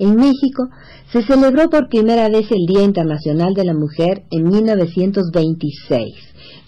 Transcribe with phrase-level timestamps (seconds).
[0.00, 0.70] En México
[1.12, 6.14] se celebró por primera vez el Día Internacional de la Mujer en 1926,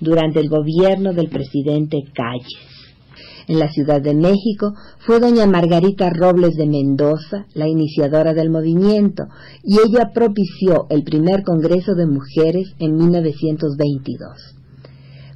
[0.01, 2.61] durante el gobierno del presidente Calles.
[3.49, 9.25] En la Ciudad de México fue doña Margarita Robles de Mendoza la iniciadora del movimiento
[9.65, 14.57] y ella propició el primer Congreso de Mujeres en 1922.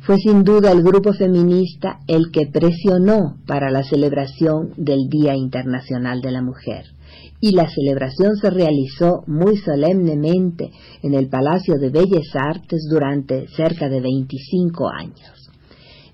[0.03, 6.21] Fue sin duda el grupo feminista el que presionó para la celebración del Día Internacional
[6.21, 6.96] de la Mujer
[7.40, 10.70] y la celebración se realizó muy solemnemente
[11.02, 15.51] en el Palacio de Bellas Artes durante cerca de 25 años.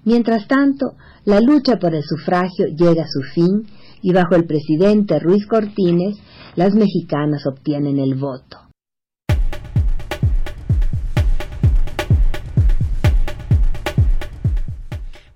[0.04, 3.66] Mientras tanto, la lucha por el sufragio llega a su fin
[4.02, 6.18] y bajo el presidente Ruiz Cortines,
[6.56, 8.61] las mexicanas obtienen el voto.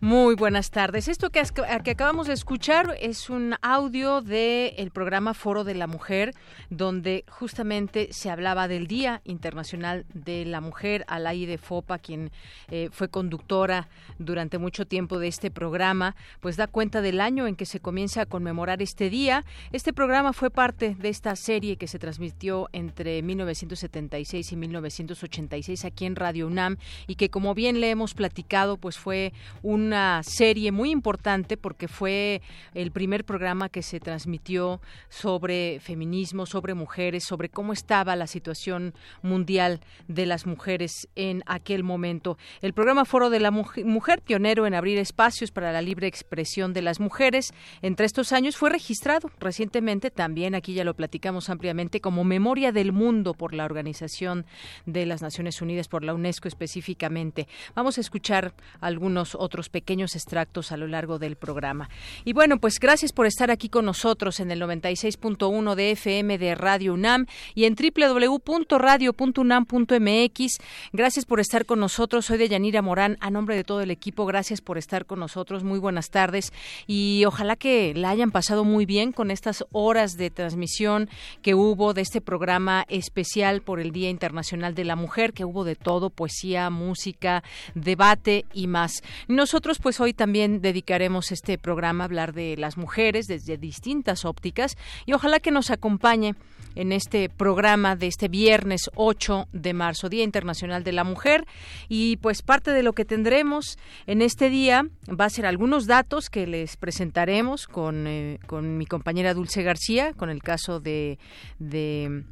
[0.06, 1.08] Muy buenas tardes.
[1.08, 6.32] Esto que, acabamos de escuchar es un audio del programa Foro de la Mujer,
[6.70, 11.04] donde justamente se hablaba del Día Internacional de la Mujer.
[11.08, 12.30] Alaí de Fopa, quien
[12.68, 13.88] eh, fue conductora
[14.20, 18.20] durante mucho tiempo de este programa, pues da cuenta del año en que se comienza
[18.20, 19.44] a conmemorar este día.
[19.72, 26.06] Este programa fue parte de esta serie que se transmitió entre 1976 y 1986 aquí
[26.06, 26.76] en Radio UNAM
[27.08, 29.32] y que, como bien le hemos platicado, pues fue
[29.64, 32.42] una serie muy importante porque fue
[32.74, 38.94] el primer programa que se transmitió sobre feminismo, sobre mujeres, sobre cómo estaba la situación
[39.22, 42.36] mundial de las mujeres en aquel momento.
[42.60, 46.82] El programa Foro de la Mujer, pionero en abrir espacios para la libre expresión de
[46.82, 52.24] las mujeres, entre estos años fue registrado recientemente, también aquí ya lo platicamos ampliamente, como
[52.24, 54.46] Memoria del Mundo por la Organización
[54.84, 57.48] de las Naciones Unidas, por la UNESCO específicamente.
[57.74, 61.88] Vamos a escuchar algunos otros pequeños pequeños extractos a lo largo del programa.
[62.24, 66.56] Y bueno, pues gracias por estar aquí con nosotros en el 96.1 de FM de
[66.56, 70.58] Radio UNAM y en www.radio.unam.mx.
[70.92, 72.26] Gracias por estar con nosotros.
[72.26, 73.16] Soy de Yanira Morán.
[73.20, 75.62] A nombre de todo el equipo, gracias por estar con nosotros.
[75.62, 76.52] Muy buenas tardes
[76.88, 81.08] y ojalá que la hayan pasado muy bien con estas horas de transmisión
[81.42, 85.62] que hubo de este programa especial por el Día Internacional de la Mujer, que hubo
[85.62, 87.44] de todo, poesía, música,
[87.76, 89.04] debate y más.
[89.28, 94.76] Nosotros pues hoy también dedicaremos este programa a hablar de las mujeres desde distintas ópticas
[95.06, 96.34] y ojalá que nos acompañe
[96.76, 101.46] en este programa de este viernes 8 de marzo, Día Internacional de la Mujer.
[101.88, 106.30] Y pues parte de lo que tendremos en este día va a ser algunos datos
[106.30, 111.18] que les presentaremos con, eh, con mi compañera Dulce García, con el caso de,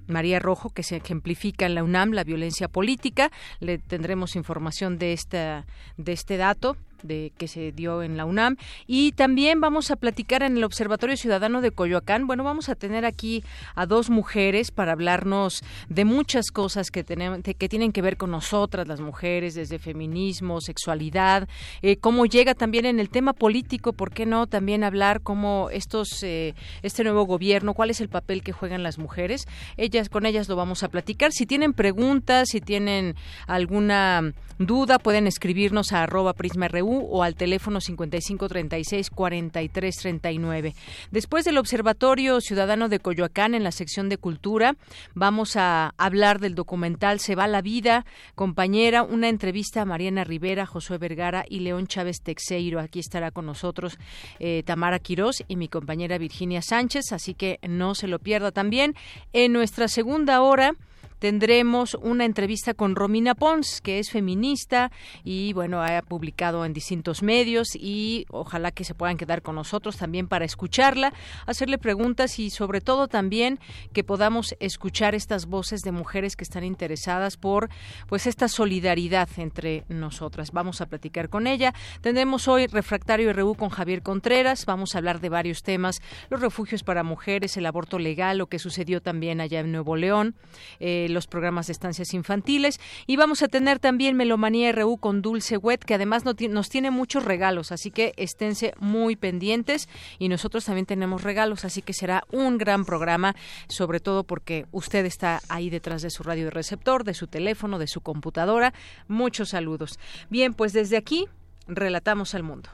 [0.06, 3.30] María Rojo, que se ejemplifica en la UNAM, la violencia política.
[3.60, 5.66] Le tendremos información de, esta,
[5.96, 8.56] de este dato de que se dio en la UNAM
[8.86, 12.26] y también vamos a platicar en el Observatorio Ciudadano de Coyoacán.
[12.26, 13.44] Bueno, vamos a tener aquí
[13.74, 18.30] a dos mujeres para hablarnos de muchas cosas que tenemos que tienen que ver con
[18.30, 21.48] nosotras las mujeres, desde feminismo, sexualidad,
[21.82, 26.22] eh, cómo llega también en el tema político, ¿por qué no también hablar cómo estos
[26.22, 29.46] eh, este nuevo gobierno, cuál es el papel que juegan las mujeres?
[29.76, 31.32] Ellas con ellas lo vamos a platicar.
[31.32, 33.14] Si tienen preguntas, si tienen
[33.46, 40.74] alguna duda, pueden escribirnos a arroba prisma.ru o al teléfono 5536-4339.
[41.10, 44.76] Después del Observatorio Ciudadano de Coyoacán en la sección de Cultura,
[45.14, 50.66] vamos a hablar del documental Se va la vida, compañera, una entrevista a Mariana Rivera,
[50.66, 52.80] Josué Vergara y León Chávez Texeiro.
[52.80, 53.98] Aquí estará con nosotros
[54.38, 58.94] eh, Tamara Quirós y mi compañera Virginia Sánchez, así que no se lo pierda también.
[59.32, 60.74] En nuestra segunda hora,
[61.18, 64.90] tendremos una entrevista con Romina Pons, que es feminista
[65.24, 69.96] y bueno, ha publicado en distintos medios y ojalá que se puedan quedar con nosotros
[69.96, 71.12] también para escucharla,
[71.46, 73.58] hacerle preguntas y sobre todo también
[73.92, 77.68] que podamos escuchar estas voces de mujeres que están interesadas por
[78.08, 80.52] pues esta solidaridad entre nosotras.
[80.52, 81.74] Vamos a platicar con ella.
[82.00, 86.00] Tendremos hoy Refractario RU con Javier Contreras, vamos a hablar de varios temas,
[86.30, 90.34] los refugios para mujeres, el aborto legal, lo que sucedió también allá en Nuevo León.
[90.80, 95.56] Eh, los programas de estancias infantiles y vamos a tener también Melomanía RU con Dulce
[95.56, 100.86] Wet, que además nos tiene muchos regalos, así que esténse muy pendientes y nosotros también
[100.86, 103.34] tenemos regalos, así que será un gran programa,
[103.68, 107.78] sobre todo porque usted está ahí detrás de su radio de receptor, de su teléfono,
[107.78, 108.74] de su computadora.
[109.08, 109.98] Muchos saludos.
[110.30, 111.26] Bien, pues desde aquí
[111.66, 112.70] relatamos al mundo.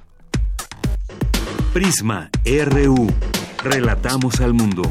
[1.73, 3.07] Prisma RU.
[3.63, 4.83] Relatamos al mundo.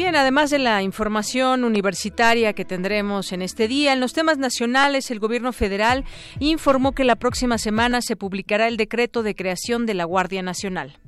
[0.00, 5.10] Bien, además de la información universitaria que tendremos en este día, en los temas nacionales,
[5.10, 6.06] el gobierno federal
[6.38, 10.98] informó que la próxima semana se publicará el decreto de creación de la Guardia Nacional.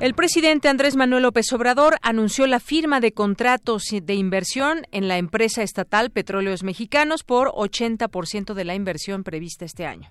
[0.00, 5.18] El presidente Andrés Manuel López Obrador anunció la firma de contratos de inversión en la
[5.18, 10.08] empresa estatal Petróleos Mexicanos por 80% de la inversión prevista este año.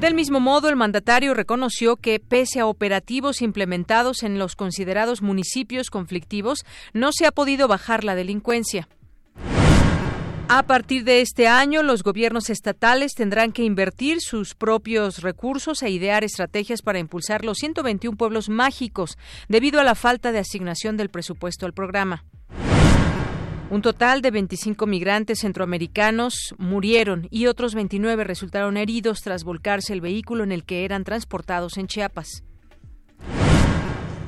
[0.00, 5.88] Del mismo modo, el mandatario reconoció que, pese a operativos implementados en los considerados municipios
[5.88, 8.88] conflictivos, no se ha podido bajar la delincuencia.
[10.48, 15.88] A partir de este año, los gobiernos estatales tendrán que invertir sus propios recursos e
[15.88, 19.16] idear estrategias para impulsar los 121 pueblos mágicos
[19.48, 22.24] debido a la falta de asignación del presupuesto al programa.
[23.74, 30.00] Un total de 25 migrantes centroamericanos murieron y otros 29 resultaron heridos tras volcarse el
[30.00, 32.44] vehículo en el que eran transportados en Chiapas.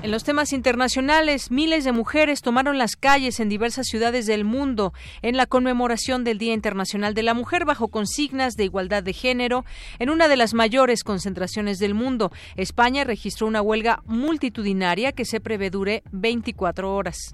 [0.03, 4.93] En los temas internacionales, miles de mujeres tomaron las calles en diversas ciudades del mundo
[5.23, 9.65] en la conmemoración del Día Internacional de la Mujer bajo consignas de igualdad de género
[10.01, 12.33] en una de las mayores concentraciones del mundo.
[12.57, 17.33] España registró una huelga multitudinaria que se prevé dure 24 horas.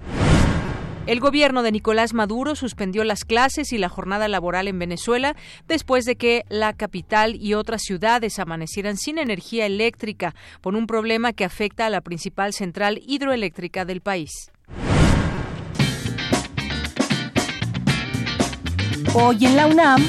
[1.04, 5.34] El gobierno de Nicolás Maduro suspendió las clases y la jornada laboral en Venezuela
[5.66, 11.32] después de que la capital y otras ciudades amanecieran sin energía eléctrica por un problema
[11.32, 14.30] que afecta a la principal central hidroeléctrica del país.
[19.14, 20.06] Hoy en la UNAM,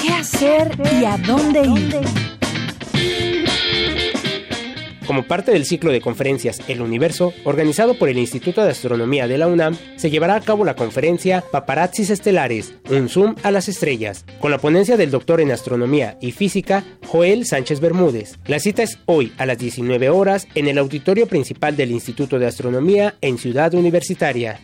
[0.00, 2.31] ¿qué hacer y a dónde ir?
[5.06, 9.36] Como parte del ciclo de conferencias El Universo, organizado por el Instituto de Astronomía de
[9.36, 14.24] la UNAM, se llevará a cabo la conferencia Paparazzis Estelares, un zoom a las estrellas,
[14.40, 18.38] con la ponencia del doctor en astronomía y física Joel Sánchez Bermúdez.
[18.46, 22.46] La cita es hoy a las 19 horas en el auditorio principal del Instituto de
[22.46, 24.60] Astronomía en Ciudad Universitaria.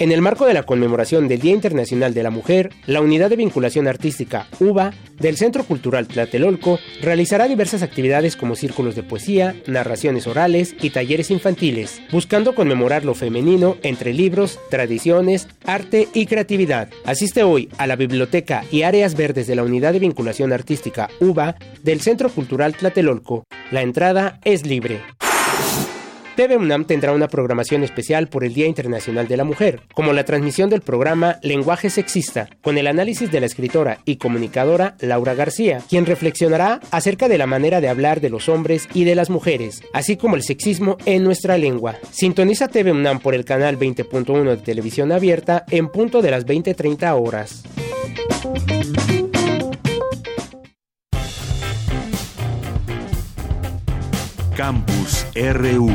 [0.00, 3.36] En el marco de la conmemoración del Día Internacional de la Mujer, la Unidad de
[3.36, 10.26] Vinculación Artística UBA del Centro Cultural Tlatelolco realizará diversas actividades como círculos de poesía, narraciones
[10.26, 16.88] orales y talleres infantiles, buscando conmemorar lo femenino entre libros, tradiciones, arte y creatividad.
[17.04, 21.56] Asiste hoy a la biblioteca y áreas verdes de la Unidad de Vinculación Artística UBA
[21.82, 23.44] del Centro Cultural Tlatelolco.
[23.70, 25.02] La entrada es libre.
[26.40, 30.24] TV UNAM tendrá una programación especial por el Día Internacional de la Mujer, como la
[30.24, 35.82] transmisión del programa Lenguaje Sexista, con el análisis de la escritora y comunicadora Laura García,
[35.86, 39.82] quien reflexionará acerca de la manera de hablar de los hombres y de las mujeres,
[39.92, 41.96] así como el sexismo en nuestra lengua.
[42.10, 47.20] Sintoniza TV UNAM por el canal 20.1 de televisión abierta en punto de las 20.30
[47.20, 47.64] horas.
[54.56, 55.90] Campus RU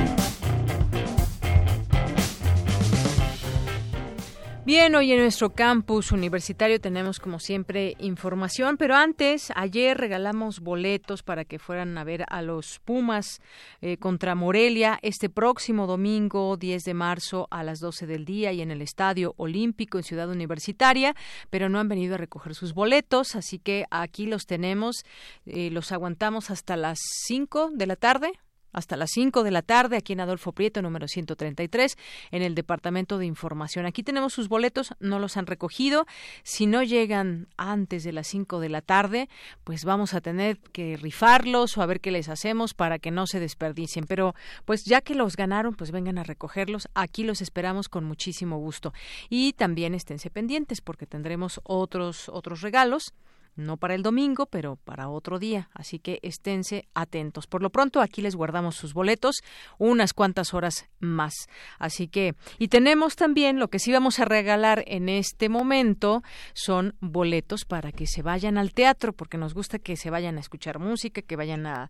[4.66, 11.22] Bien, hoy en nuestro campus universitario tenemos como siempre información, pero antes, ayer regalamos boletos
[11.22, 13.42] para que fueran a ver a los Pumas
[13.84, 18.64] eh, contra Morelia este próximo domingo 10 de marzo a las 12 del día y
[18.64, 21.16] en el Estadio Olímpico en Ciudad Universitaria,
[21.52, 25.06] pero no han venido a recoger sus boletos, así que aquí los tenemos,
[25.46, 26.98] eh, los aguantamos hasta las
[27.28, 28.32] 5 de la tarde,
[28.76, 31.98] hasta las 5 de la tarde aquí en Adolfo Prieto, número 133,
[32.32, 33.86] en el Departamento de Información.
[33.86, 36.06] Aquí tenemos sus boletos, no los han recogido.
[36.44, 39.30] Si no llegan antes de las 5 de la tarde,
[39.64, 43.28] pues vamos a tener que rifarlos o a ver qué les hacemos para que no
[43.28, 44.06] se desperdicien.
[44.08, 46.90] Pero pues ya que los ganaron, pues vengan a recogerlos.
[46.94, 48.94] Aquí los esperamos con muchísimo gusto.
[49.30, 53.14] Y también esténse pendientes porque tendremos otros otros regalos
[53.56, 55.70] no para el domingo, pero para otro día.
[55.74, 57.48] Así que esténse atentos.
[57.48, 59.36] Por lo pronto, aquí les guardamos sus boletos
[59.78, 61.34] unas cuantas horas más.
[61.80, 66.96] Así que, y tenemos también lo que sí vamos a regalar en este momento son
[67.00, 70.80] boletos para que se vayan al teatro, porque nos gusta que se vayan a escuchar
[70.80, 71.90] música, que vayan a,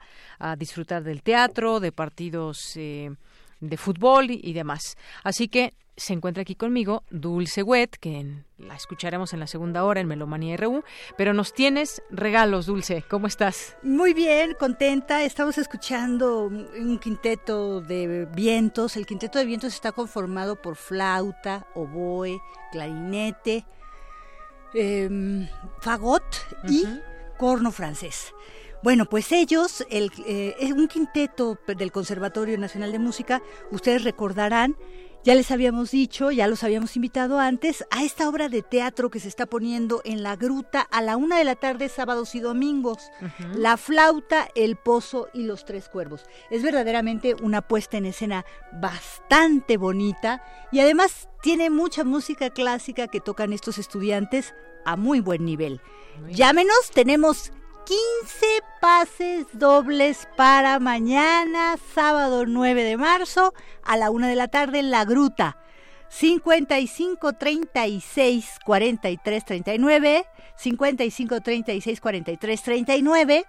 [0.58, 2.76] disfrutar del teatro, de partidos.
[2.76, 3.12] Eh,
[3.70, 4.98] de fútbol y, demás.
[5.24, 8.26] Así que se encuentra aquí conmigo Dulce Wet, que
[8.58, 10.84] la escucharemos en la segunda hora en Melomanía RU,
[11.18, 13.04] pero nos tienes regalos, Dulce.
[13.10, 13.78] ¿Cómo estás?
[13.82, 15.24] Muy bien, contenta.
[15.24, 18.98] Estamos escuchando un quinteto de vientos.
[18.98, 22.42] El quinteto de vientos está conformado por flauta, oboe,
[22.72, 23.66] clarinete,
[24.74, 25.48] em,
[25.80, 26.24] fagot
[26.68, 26.86] y
[27.38, 28.34] corno francés.
[28.86, 34.78] Bueno, pues ellos, el, eh, es un quinteto del Conservatorio Nacional de Música, ustedes recordarán,
[35.24, 39.20] ya les habíamos dicho, ya los habíamos invitado antes a esta obra de teatro que
[39.20, 43.10] se está poniendo en la gruta a la una de la tarde, sábados y domingos.
[43.56, 46.28] La flauta, el pozo y los tres cuervos.
[46.52, 53.20] Es verdaderamente una puesta en escena bastante bonita y además tiene mucha música clásica que
[53.20, 54.54] tocan estos estudiantes
[54.86, 55.82] a muy buen nivel.
[56.30, 57.52] Llámenos, tenemos
[57.86, 58.46] 15
[58.82, 64.90] pases dobles para mañana, sábado 9 de marzo, a la una de la tarde en
[64.90, 65.58] La Gruta.
[66.10, 70.26] 55 36 43 39,
[70.56, 73.46] 55 36 43 39.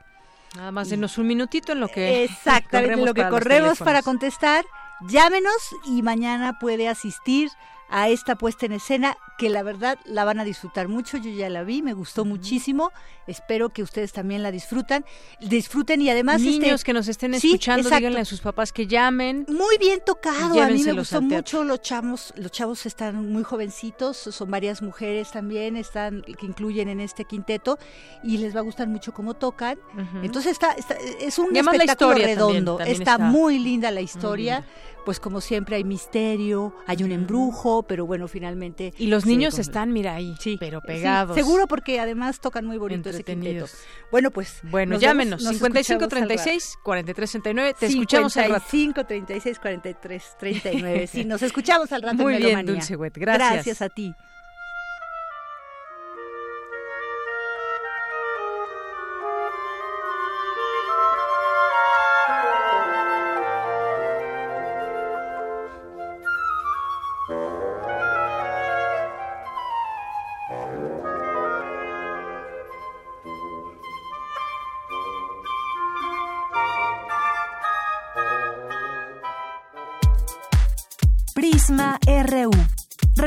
[0.57, 4.67] Nada más denos un minutito en lo que Exactamente, en lo que corremos para contestar.
[5.09, 7.49] Llámenos y mañana puede asistir
[7.89, 11.19] a esta puesta en escena que la verdad la van a disfrutar mucho.
[11.19, 12.91] Yo ya la vi, me gustó muchísimo.
[13.27, 15.05] Espero que ustedes también la disfrutan,
[15.41, 19.45] disfruten y además niños este, que nos estén escuchando, díganle a sus papás que llamen.
[19.49, 21.65] Muy bien tocado, a mí me gustó mucho.
[21.65, 27.01] Los chavos, los chavos están muy jovencitos, son varias mujeres también, están que incluyen en
[27.01, 27.79] este quinteto
[28.23, 29.79] y les va a gustar mucho cómo tocan.
[30.23, 30.75] Entonces está,
[31.21, 34.65] es un espectáculo redondo, está, muy linda la historia
[35.07, 38.93] pues como siempre hay misterio, hay un embrujo, pero bueno, finalmente...
[38.99, 41.37] Y los niños están, mira ahí, sí, pero pegados.
[41.37, 43.67] seguro porque además tocan muy bonito ese quinteto.
[44.11, 44.59] Bueno, pues...
[44.65, 48.67] Bueno, llámenos, 5536 4369, te escuchamos al rato.
[48.69, 53.53] 5536 4339, sí, nos escuchamos al rato Muy en bien, Dulce Wet, gracias.
[53.53, 54.13] Gracias a ti.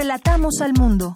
[0.10, 1.16] Relatamos al mundo.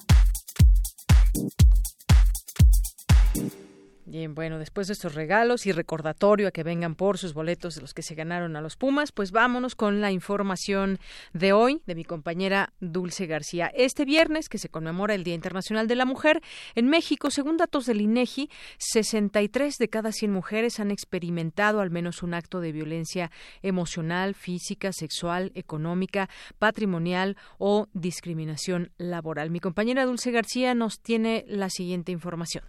[4.13, 7.81] Bien, bueno, después de estos regalos y recordatorio a que vengan por sus boletos de
[7.81, 10.99] los que se ganaron a los Pumas, pues vámonos con la información
[11.33, 13.71] de hoy de mi compañera Dulce García.
[13.73, 16.43] Este viernes, que se conmemora el Día Internacional de la Mujer,
[16.75, 22.21] en México, según datos del INEGI, 63 de cada 100 mujeres han experimentado al menos
[22.21, 23.31] un acto de violencia
[23.63, 26.29] emocional, física, sexual, económica,
[26.59, 29.49] patrimonial o discriminación laboral.
[29.49, 32.63] Mi compañera Dulce García nos tiene la siguiente información.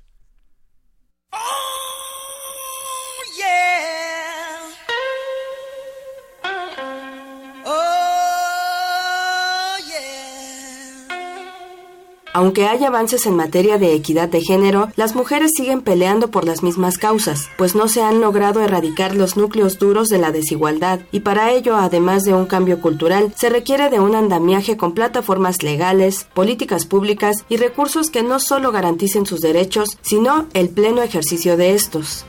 [12.36, 16.64] Aunque hay avances en materia de equidad de género, las mujeres siguen peleando por las
[16.64, 21.20] mismas causas, pues no se han logrado erradicar los núcleos duros de la desigualdad, y
[21.20, 26.26] para ello, además de un cambio cultural, se requiere de un andamiaje con plataformas legales,
[26.34, 31.74] políticas públicas y recursos que no solo garanticen sus derechos, sino el pleno ejercicio de
[31.74, 32.26] estos.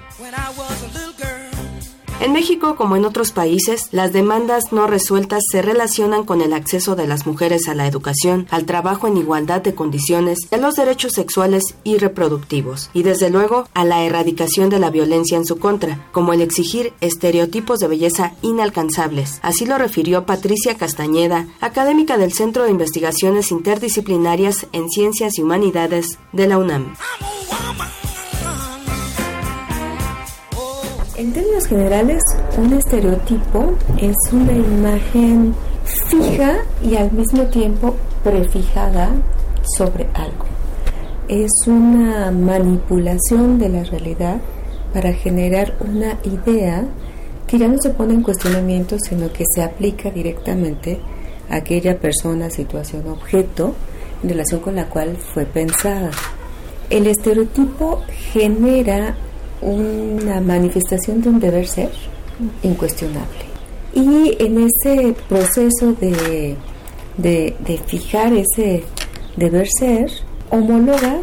[2.22, 6.96] En México, como en otros países, las demandas no resueltas se relacionan con el acceso
[6.96, 11.12] de las mujeres a la educación, al trabajo en igualdad de condiciones, a los derechos
[11.12, 16.08] sexuales y reproductivos, y desde luego a la erradicación de la violencia en su contra,
[16.14, 19.40] como el exigir estereotipos de belleza inalcanzables.
[19.42, 26.18] Así lo refirió Patricia Castañeda, académica del Centro de Investigaciones Interdisciplinarias en Ciencias y Humanidades
[26.32, 26.96] de la UNAM.
[31.18, 32.22] En términos generales,
[32.58, 35.56] un estereotipo es una imagen
[36.10, 39.12] fija y al mismo tiempo prefijada
[39.78, 40.44] sobre algo.
[41.30, 44.42] Es una manipulación de la realidad
[44.94, 46.84] para generar una idea
[47.48, 51.00] que ya no se pone en cuestionamiento, sino que se aplica directamente
[51.50, 53.74] a aquella persona, situación, objeto
[54.22, 56.12] en relación con la cual fue pensada.
[56.90, 58.02] El estereotipo
[58.34, 59.16] genera
[59.62, 61.92] una manifestación de un deber ser
[62.64, 63.46] incuestionable.
[63.94, 66.56] Y en ese proceso de,
[67.18, 68.84] de, fijar ese
[69.38, 70.12] deber ser,
[70.50, 71.22] homologa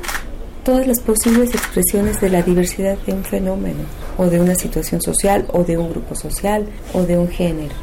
[0.64, 3.80] todas las posibles expresiones de la diversidad de un fenómeno,
[4.16, 7.74] o de una situación social, o de un grupo social, o de un género.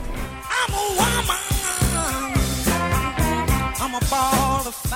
[3.81, 4.33] I'm a woman.
[4.33, 4.38] I'm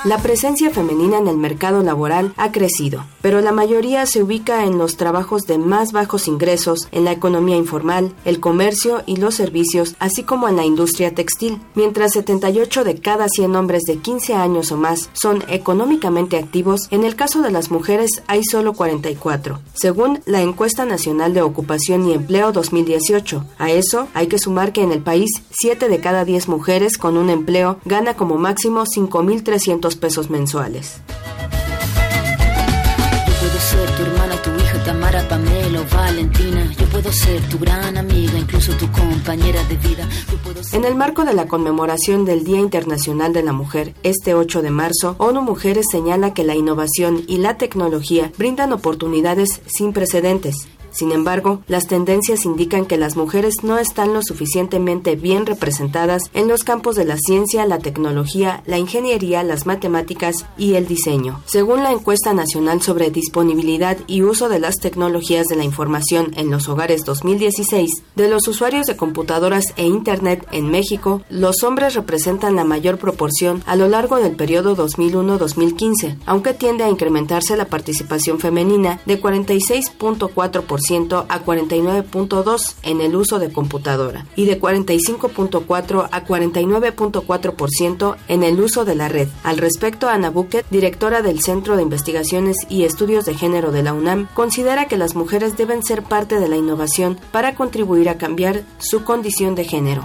[0.06, 4.77] la presencia femenina en el mercado laboral ha crecido, pero la mayoría se ubica en
[4.77, 9.96] los trabajos de más bajos ingresos, en la economía informal, el comercio y los servicios,
[10.00, 14.72] así como en la industria textil, mientras 78 de cada 100 hombres de 15 años
[14.72, 20.22] o más son económicamente activos, en el caso de las mujeres hay solo 44, según
[20.25, 23.46] la encuesta nacional de ocupación y empleo 2018.
[23.58, 27.18] A eso hay que sumar que en el país 7 de cada 10 mujeres con
[27.18, 29.62] un empleo gana como máximo 5.300
[29.96, 31.00] pesos mensuales.
[33.27, 36.72] Yo puedo ser tu hermana, tu hija, Tamara, Pamela o Valentina.
[36.77, 40.08] Yo puedo ser tu gran amiga, incluso tu compañera de vida.
[40.74, 44.70] En el marco de la conmemoración del Día Internacional de la Mujer, este 8 de
[44.70, 51.12] marzo, ONU Mujeres señala que la innovación y la tecnología brindan oportunidades sin precedentes sin
[51.12, 56.63] embargo, las tendencias indican que las mujeres no están lo suficientemente bien representadas en los
[56.63, 61.41] campos de la ciencia, la tecnología, la ingeniería, las matemáticas y el diseño.
[61.45, 66.51] Según la encuesta nacional sobre disponibilidad y uso de las tecnologías de la información en
[66.51, 72.55] los hogares 2016, de los usuarios de computadoras e Internet en México, los hombres representan
[72.55, 78.39] la mayor proporción a lo largo del periodo 2001-2015, aunque tiende a incrementarse la participación
[78.39, 80.83] femenina de 46.4%
[81.30, 88.86] a 49.2% en el uso de computadora y de 45.4 a 49.4% en el uso
[88.86, 89.28] de la red.
[89.44, 93.94] Al respecto, Ana Buquet, directora del Centro de Investigaciones y Estudios de Género de la
[93.94, 98.63] UNAM, considera que las mujeres deben ser parte de la innovación para contribuir a cambiar
[98.78, 100.04] su condición de género.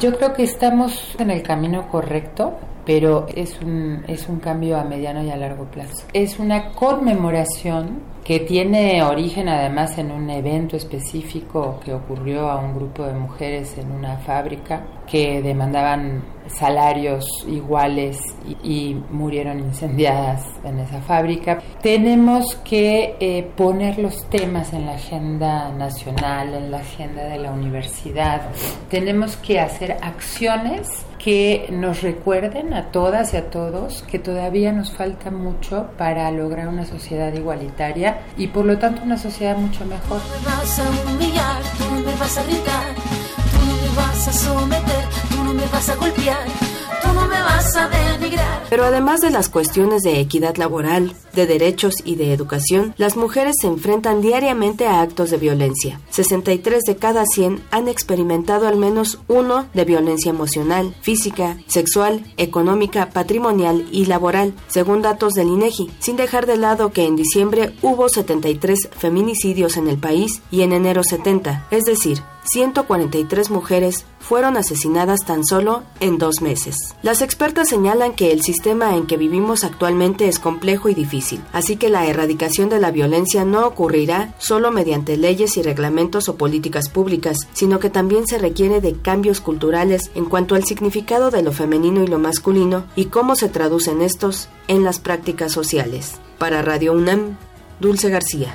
[0.00, 4.84] Yo creo que estamos en el camino correcto pero es un, es un cambio a
[4.84, 6.06] mediano y a largo plazo.
[6.12, 12.74] Es una conmemoración que tiene origen además en un evento específico que ocurrió a un
[12.74, 18.18] grupo de mujeres en una fábrica que demandaban salarios iguales
[18.64, 21.60] y, murieron incendiadas en esa fábrica.
[21.80, 27.52] Tenemos que eh, poner los temas en la agenda nacional, en la agenda de la
[27.52, 28.42] universidad.
[28.90, 34.92] Tenemos que hacer acciones que nos recuerden a todas y a todos que todavía nos
[34.92, 40.20] falta mucho para lograr una sociedad igualitaria y por lo tanto una sociedad mucho mejor.
[40.20, 45.04] No me vas a humillar, tú me vas a gritar, tú me vas a someter,
[45.30, 46.75] tú me vas a golpear
[48.68, 53.56] pero además de las cuestiones de equidad laboral, de derechos y de educación, las mujeres
[53.60, 56.00] se enfrentan diariamente a actos de violencia.
[56.10, 63.10] 63 de cada 100 han experimentado al menos uno de violencia emocional, física, sexual, económica,
[63.10, 68.08] patrimonial y laboral, según datos del INEGI, sin dejar de lado que en diciembre hubo
[68.08, 75.20] 73 feminicidios en el país y en enero 70, es decir, 143 mujeres fueron asesinadas
[75.24, 76.76] tan solo en dos meses.
[77.02, 81.76] Las expertas señalan que el sistema en que vivimos actualmente es complejo y difícil, así
[81.76, 86.88] que la erradicación de la violencia no ocurrirá solo mediante leyes y reglamentos o políticas
[86.88, 91.52] públicas, sino que también se requiere de cambios culturales en cuanto al significado de lo
[91.52, 96.14] femenino y lo masculino y cómo se traducen estos en las prácticas sociales.
[96.38, 97.36] Para Radio UNAM,
[97.80, 98.54] Dulce García.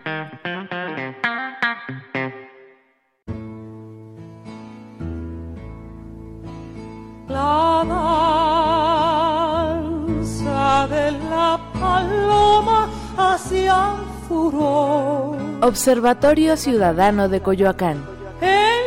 [15.63, 18.03] Observatorio Ciudadano de Coyoacán.
[18.41, 18.81] En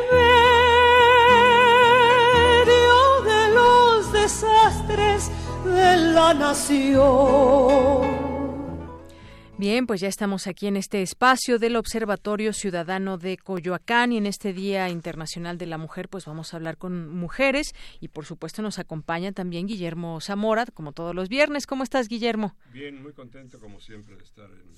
[2.60, 5.30] medio de los desastres
[5.64, 7.04] de la nación.
[9.56, 14.26] Bien, pues ya estamos aquí en este espacio del Observatorio Ciudadano de Coyoacán y en
[14.26, 18.62] este Día Internacional de la Mujer, pues vamos a hablar con mujeres y por supuesto
[18.62, 21.68] nos acompaña también Guillermo Zamora, como todos los viernes.
[21.68, 22.56] ¿Cómo estás, Guillermo?
[22.72, 24.74] Bien, muy contento como siempre de estar en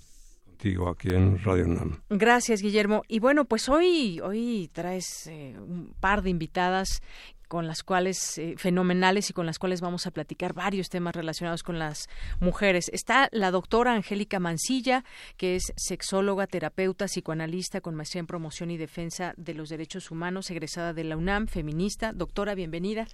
[0.57, 1.67] contigo aquí en Radio.
[2.09, 3.03] Gracias, Guillermo.
[3.09, 7.03] Y bueno, pues hoy, hoy traes eh, un par de invitadas
[7.47, 11.63] con las cuales eh, fenomenales y con las cuales vamos a platicar varios temas relacionados
[11.63, 12.09] con las
[12.41, 12.91] mujeres.
[12.93, 15.05] Está la doctora Angélica Mancilla,
[15.37, 20.51] que es sexóloga, terapeuta, psicoanalista con maestría en promoción y defensa de los derechos humanos,
[20.51, 22.13] egresada de la UNAM, feminista.
[22.13, 23.07] Doctora, bienvenida.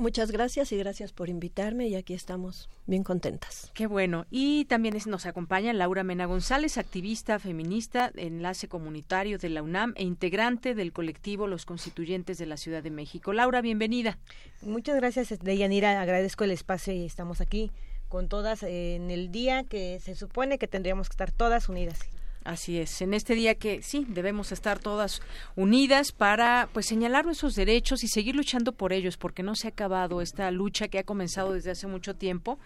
[0.00, 3.72] Muchas gracias y gracias por invitarme y aquí estamos bien contentas.
[3.74, 4.26] Qué bueno.
[4.30, 10.04] Y también nos acompaña Laura Mena González, activista feminista, enlace comunitario de la UNAM e
[10.04, 13.32] integrante del colectivo Los Constituyentes de la Ciudad de México.
[13.32, 14.18] Laura, bienvenida.
[14.62, 16.00] Muchas gracias, Deyanira.
[16.00, 17.72] Agradezco el espacio y estamos aquí
[18.08, 21.98] con todas en el día que se supone que tendríamos que estar todas unidas.
[22.44, 25.20] Así es, en este día que sí, debemos estar todas
[25.54, 29.70] unidas para pues señalar nuestros derechos y seguir luchando por ellos, porque no se ha
[29.70, 32.58] acabado esta lucha que ha comenzado desde hace mucho tiempo.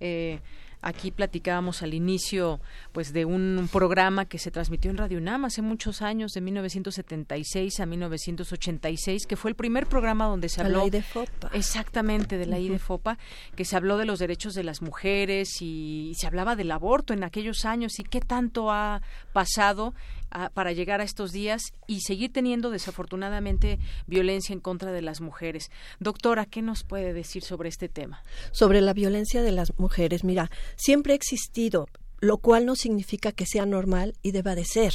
[0.00, 0.40] Eh,
[0.82, 2.60] Aquí platicábamos al inicio
[2.92, 7.80] pues de un, programa que se transmitió en Radio UNAM hace muchos años, de 1976
[7.80, 11.50] a 1986, que fue el primer programa donde se habló de FOPA.
[11.52, 13.18] exactamente de la uh FOPA,
[13.54, 17.24] que se habló de los derechos de las mujeres y se hablaba del aborto en
[17.24, 19.94] aquellos años y qué tanto ha pasado
[20.54, 25.70] para llegar a estos días y seguir teniendo desafortunadamente violencia en contra de las mujeres.
[25.98, 28.22] Doctora, ¿qué nos puede decir sobre este tema?
[28.52, 31.88] Sobre la violencia de las mujeres, mira, siempre ha existido,
[32.20, 34.92] lo cual no significa que sea normal y deba de ser.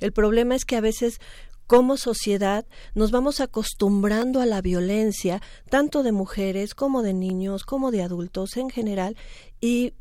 [0.00, 1.20] El problema es que a veces
[1.66, 7.90] como sociedad nos vamos acostumbrando a la violencia, tanto de mujeres como de niños, como
[7.90, 9.16] de adultos en general,
[9.60, 9.94] y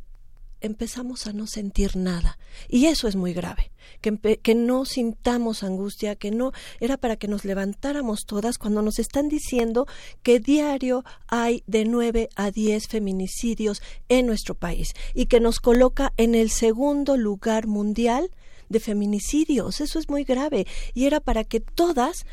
[0.62, 2.38] empezamos a no sentir nada.
[2.68, 7.46] Y eso es muy grave, que, no sintamos angustia, que no era para que nos
[7.46, 9.88] levantáramos todas cuando nos están diciendo
[10.24, 16.14] que diario hay de 9 a 10 feminicidios en nuestro país y que nos coloca
[16.18, 18.32] en el segundo lugar mundial
[18.70, 19.82] de feminicidios.
[19.82, 22.26] Eso es muy grave y era para que todas,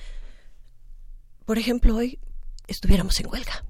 [1.44, 2.18] por ejemplo, hoy
[2.68, 3.64] estuviéramos en huelga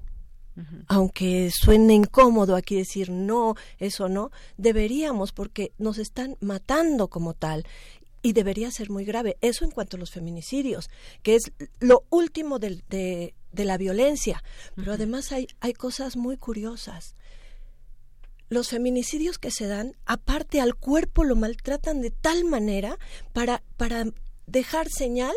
[0.87, 7.65] aunque suene incómodo aquí decir no, eso no, deberíamos porque nos están matando como tal
[8.21, 9.37] y debería ser muy grave.
[9.41, 10.89] Eso en cuanto a los feminicidios,
[11.21, 14.43] que es lo último de, de, la violencia.
[14.75, 17.15] Pero además hay, hay cosas muy curiosas.
[18.49, 22.97] Los feminicidios que se dan, aparte al cuerpo lo maltratan de tal manera
[23.33, 24.05] para, para
[24.47, 25.33] dejar señal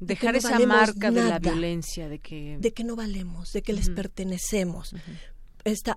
[0.00, 3.90] dejar esa marca de la violencia de que de que no valemos de que les
[3.90, 4.94] pertenecemos.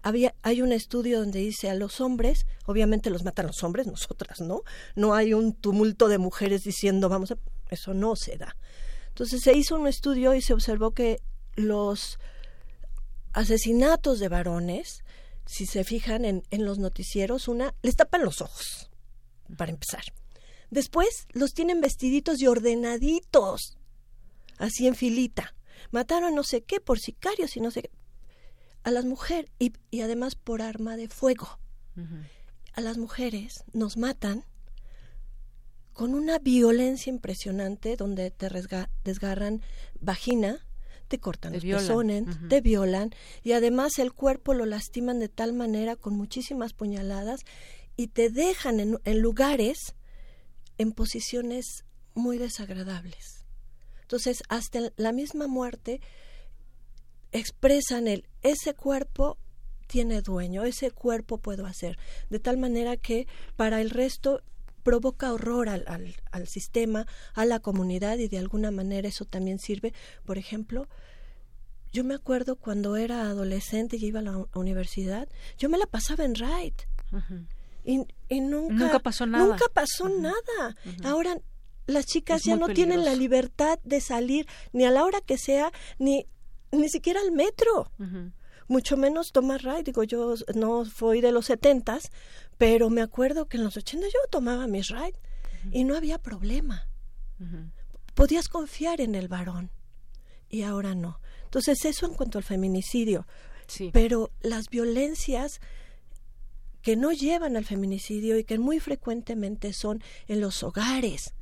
[0.04, 4.42] Había hay un estudio donde dice a los hombres obviamente los matan los hombres nosotras
[4.42, 4.64] no
[4.96, 7.38] no hay un tumulto de mujeres diciendo vamos a
[7.70, 8.56] eso no se da.
[9.08, 11.22] Entonces se hizo un estudio y se observó que
[11.56, 12.20] los
[13.32, 15.04] asesinatos de varones
[15.46, 18.92] si se fijan en, en los noticieros una les tapan los ojos
[19.58, 20.04] para empezar.
[20.72, 23.78] Después los tienen vestiditos y ordenaditos
[24.58, 25.56] así en filita.
[25.92, 27.92] Mataron no sé qué por sicarios y no sé qué.
[28.84, 31.60] A las mujeres, y, y, además por arma de fuego.
[32.74, 34.46] A las mujeres nos matan
[35.94, 38.50] con una violencia impresionante donde te
[39.04, 39.62] desgarran
[40.02, 40.66] vagina,
[41.08, 43.12] te cortan los pezones, te violan
[43.44, 47.42] y además el cuerpo lo lastiman de tal manera con muchísimas puñaladas
[47.96, 49.94] y te dejan en lugares
[50.80, 51.86] en posiciones
[52.16, 53.43] muy desagradables.
[54.04, 56.00] Entonces, hasta la misma muerte
[57.32, 59.38] expresan el ese cuerpo
[59.88, 61.98] tiene dueño, ese cuerpo puedo hacer,
[62.30, 64.42] de tal manera que para el resto
[64.84, 65.86] provoca horror al,
[66.32, 69.94] al, sistema, a la comunidad y de alguna manera eso también sirve.
[70.26, 70.88] Por ejemplo,
[71.92, 76.26] yo me acuerdo cuando era adolescente y iba a la universidad, yo me la pasaba
[76.26, 76.76] en ride.
[77.86, 79.46] y, y, nunca, pasó nada.
[79.46, 80.76] Nunca pasó nada.
[81.04, 81.38] Ahora
[81.86, 85.72] las chicas ya no tienen la libertad de salir ni a la hora que sea,
[86.00, 86.28] ni,
[86.72, 87.92] ni siquiera al metro.
[88.68, 89.84] Mucho menos tomar ride.
[89.84, 92.12] Digo, yo no fui de los setentas,
[92.58, 95.20] pero me acuerdo que en los ochentas yo tomaba mis ride
[95.72, 96.88] y no había problema.
[98.14, 99.72] Podías confiar en el varón
[100.50, 101.20] y ahora no.
[101.44, 103.28] Entonces, eso en cuanto al feminicidio.
[103.92, 105.60] Pero las violencias
[106.84, 111.34] que no llevan al feminicidio y que muy frecuentemente son en los hogares.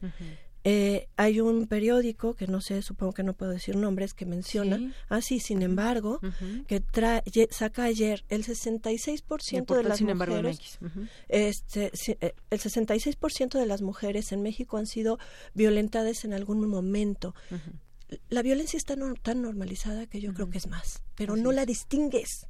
[0.63, 4.93] Eh, hay un periódico que no sé, supongo que no puedo decir nombres, que menciona,
[5.09, 6.21] así, sin embargo,
[6.67, 6.83] que
[7.49, 10.79] saca ayer el 66% de las mujeres,
[11.27, 15.17] este, eh, el 66% de las mujeres en México han sido
[15.55, 17.33] violentadas en algún momento.
[18.29, 22.45] La violencia está tan normalizada que yo creo que es más, pero no la distingues.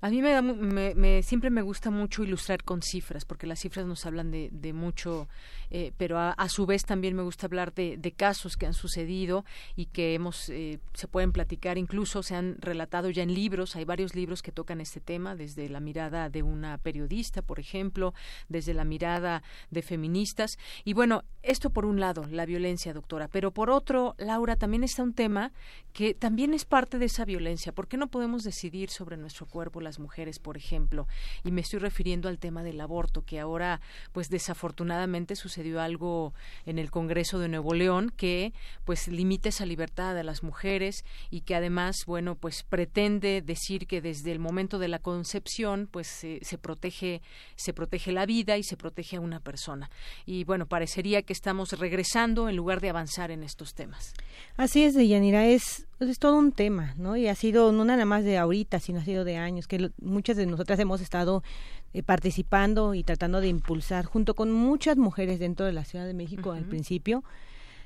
[0.00, 3.84] A mí me, da, me, siempre me gusta mucho ilustrar con cifras, porque las cifras
[3.84, 5.26] nos hablan de, de mucho,
[5.70, 9.44] eh, pero a, su vez también me gusta hablar de, de casos que han sucedido
[9.74, 13.74] y que hemos eh, se pueden platicar, incluso se han relatado ya en libros.
[13.74, 18.14] Hay varios libros que tocan este tema, desde la mirada de una periodista, por ejemplo,
[18.48, 20.58] desde la mirada de feministas.
[20.84, 25.02] Y bueno, esto por un lado, la violencia, doctora, pero por otro, Laura, también está
[25.02, 25.50] un tema
[25.92, 27.72] que también es parte de esa violencia.
[27.72, 29.80] ¿Por qué no podemos decidir sobre nuestro cuerpo?
[29.88, 31.08] Las mujeres, por ejemplo,
[31.44, 33.80] y me estoy refiriendo al tema del aborto, que ahora,
[34.12, 36.34] pues desafortunadamente sucedió algo
[36.66, 38.52] en el Congreso de Nuevo León que,
[38.84, 44.02] pues, limita esa libertad de las mujeres y que además, bueno, pues pretende decir que
[44.02, 47.22] desde el momento de la concepción, pues se protege,
[47.56, 49.90] se protege la vida y se protege a una persona.
[50.26, 54.12] Y bueno, parecería que estamos regresando en lugar de avanzar en estos temas.
[54.58, 57.16] Así es, Deyanira, es pues es todo un tema, ¿no?
[57.16, 60.36] Y ha sido no nada más de ahorita, sino ha sido de años, que muchas
[60.36, 61.42] de nosotras hemos estado
[61.92, 66.14] eh, participando y tratando de impulsar, junto con muchas mujeres dentro de la Ciudad de
[66.14, 67.24] México al principio,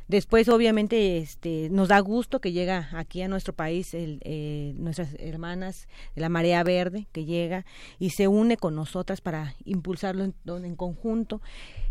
[0.09, 5.15] Después, obviamente, este, nos da gusto que llega aquí a nuestro país el, eh, nuestras
[5.19, 7.65] hermanas de la Marea Verde, que llega
[7.99, 11.41] y se une con nosotras para impulsarlo en, conjunto.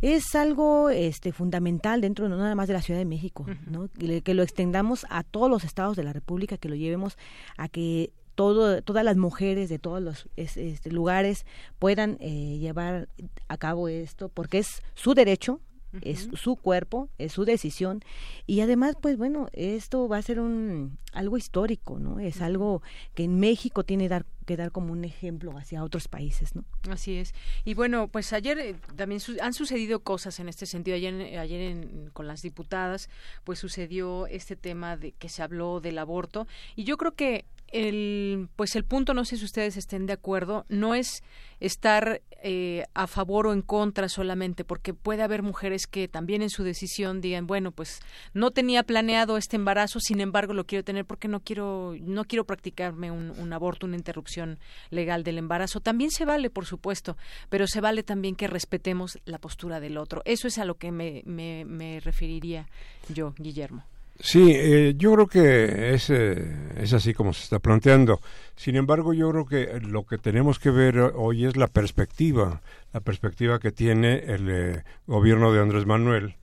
[0.02, 3.90] Es algo este, fundamental dentro no nada más de la Ciudad de México, ¿no?
[3.90, 7.18] que, lo extendamos a todos los estados de la República, que lo llevemos
[7.58, 11.46] a que todo, todas las mujeres de todos los este, lugares
[11.80, 13.10] puedan eh, llevar
[13.48, 15.60] a cabo esto, porque es su derecho,
[16.02, 18.02] es su cuerpo, es su decisión
[18.48, 22.20] y además pues bueno, esto va a ser un algo histórico, ¿no?
[22.20, 22.82] Es algo
[23.14, 26.64] que en México tiene dar, que dar como un ejemplo hacia otros países, ¿no?
[26.90, 27.34] Así es.
[27.66, 30.96] Y bueno, pues ayer eh, también han sucedido cosas en este sentido.
[30.96, 33.10] Ayer, ayer con las diputadas,
[33.44, 38.50] pues sucedió este tema de que se habló del aborto y yo creo que el
[38.56, 41.24] pues el punto no sé si ustedes estén de acuerdo no es
[41.60, 46.50] estar eh, a favor o en contra solamente porque puede haber mujeres que también en
[46.50, 48.00] su decisión digan bueno pues
[48.34, 52.46] no tenía planeado este embarazo sin embargo lo quiero tener porque no quiero no quiero
[52.46, 57.16] practicarme un, aborto una interrupción legal del embarazo también se vale por supuesto
[57.50, 60.22] pero se vale también que respetemos la postura del otro.
[60.26, 62.68] Eso es a lo que me, me, me referiría
[63.10, 63.84] yo Guillermo
[64.20, 68.20] Sí, eh, yo creo que es, eh, es así como se está planteando.
[68.56, 72.62] Sin embargo, yo creo que lo que tenemos que ver hoy es la perspectiva,
[72.94, 76.36] la perspectiva que tiene el eh, gobierno de Andrés Manuel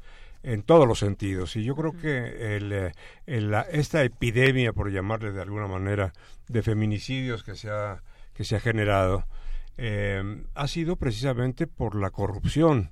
[0.42, 1.54] en todos los sentidos.
[1.54, 2.92] Y yo creo que el,
[3.26, 6.12] esta epidemia, por llamarle de alguna manera,
[6.48, 8.02] de feminicidios que se ha,
[8.34, 9.24] que se ha generado,
[9.80, 12.90] eh, ha sido precisamente por la corrupción,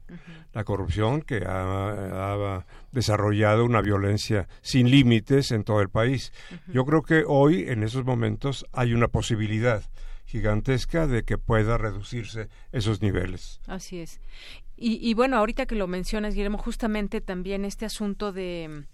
[0.53, 6.33] la corrupción que ha, desarrollado una violencia sin límites en todo el país.
[6.68, 9.83] Yo creo que hoy, en esos momentos, hay una posibilidad
[10.27, 13.61] gigantesca de que pueda reducirse esos niveles.
[13.66, 14.20] Así es.
[14.79, 18.85] Y, bueno, ahorita que lo mencionas, Guillermo, justamente también este asunto de...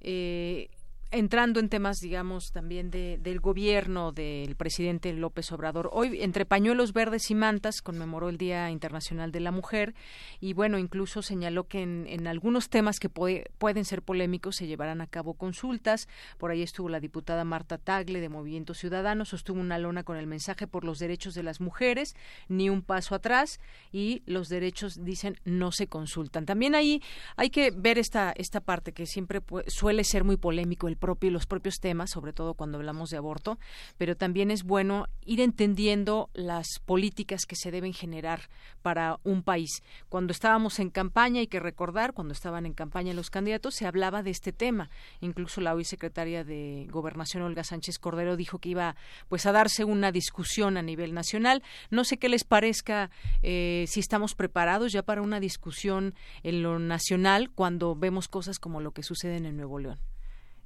[0.00, 0.70] Eh,
[1.12, 5.90] entrando en temas, digamos, también de, del gobierno del presidente López Obrador.
[5.92, 9.94] Hoy, entre pañuelos verdes y mantas, conmemoró el Día Internacional de la Mujer
[10.40, 15.06] y, bueno, incluso señaló que en, algunos temas que pueden ser polémicos se llevarán a
[15.06, 16.08] cabo consultas.
[16.38, 20.26] Por ahí estuvo la diputada Marta Tagle de Movimiento Ciudadano, sostuvo una lona con el
[20.26, 22.16] mensaje por los derechos de las mujeres,
[22.48, 23.60] ni un paso atrás
[23.92, 26.46] y los derechos, dicen, no se consultan.
[26.46, 27.02] También ahí
[27.36, 30.96] hay que ver esta, esta parte que siempre suele ser muy polémico el
[31.30, 33.58] los propios temas, sobre todo cuando hablamos de aborto,
[33.98, 38.48] pero también es bueno ir entendiendo las políticas que se deben generar
[38.82, 39.82] para un país.
[40.08, 44.22] Cuando estábamos en campaña, hay que recordar, cuando estaban en campaña los candidatos, se hablaba
[44.22, 44.90] de este tema.
[45.20, 48.96] Incluso la hoy secretaria de Gobernación, Olga Sánchez Cordero, dijo que iba
[49.28, 51.62] pues a darse una discusión a nivel nacional.
[51.90, 53.10] No sé qué les parezca
[53.42, 58.80] eh, si estamos preparados ya para una discusión en lo nacional cuando vemos cosas como
[58.80, 60.11] lo que sucede en Nuevo León.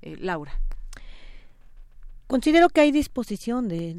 [0.02, 0.60] Eh, Laura.
[2.26, 3.94] Considero que hay disposición de,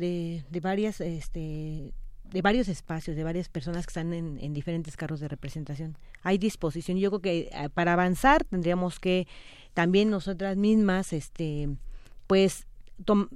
[0.49, 1.93] de, varias, este,
[2.25, 5.97] de varios espacios, de varias personas que están en, diferentes cargos de representación.
[6.23, 6.97] Hay disposición.
[6.97, 9.27] Yo creo que eh, para avanzar tendríamos que
[9.73, 11.69] también nosotras mismas, este,
[12.27, 12.67] pues,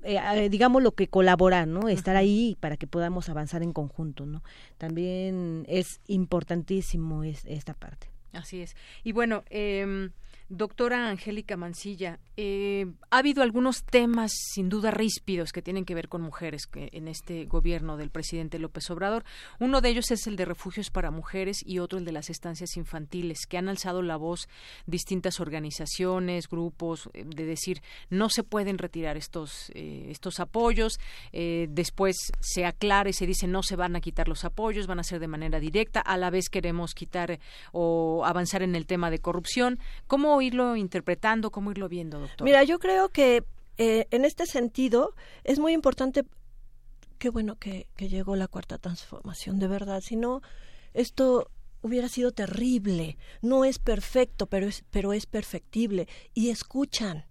[0.04, 1.88] eh, digamos lo que colaborar, ¿no?
[1.88, 4.44] Estar ahí para que podamos avanzar en conjunto, ¿no?
[4.78, 8.10] También es importantísimo es, esta parte.
[8.34, 8.76] Así es.
[9.04, 10.10] Y bueno, eh,
[10.54, 16.10] Doctora Angélica Mancilla, eh, ha habido algunos temas sin duda ríspidos que tienen que ver
[16.10, 19.24] con mujeres en este gobierno del presidente López Obrador.
[19.62, 22.76] Uno de ellos es el de refugios para mujeres y otro el de las estancias
[22.76, 24.50] infantiles, que han alzado la voz
[24.88, 31.00] distintas organizaciones, grupos, eh, de decir no se pueden retirar estos, eh, estos apoyos.
[31.32, 35.04] después se aclara y se dice no se van a quitar los apoyos, van a
[35.04, 36.02] ser de manera directa.
[36.02, 37.40] A la vez queremos quitar
[37.72, 39.80] o avanzar en el tema de corrupción.
[40.08, 42.46] ¿Cómo irlo interpretando, cómo irlo viendo, doctor?
[42.46, 43.44] Mira, yo creo que
[43.78, 46.26] eh, en este sentido es muy importante,
[47.18, 50.42] qué bueno que, que llegó la cuarta transformación, de verdad, si no,
[50.94, 51.50] esto
[51.82, 53.18] hubiera sido terrible.
[53.42, 56.08] No es perfecto, pero es, pero es perfectible.
[56.34, 57.26] Y escuchan.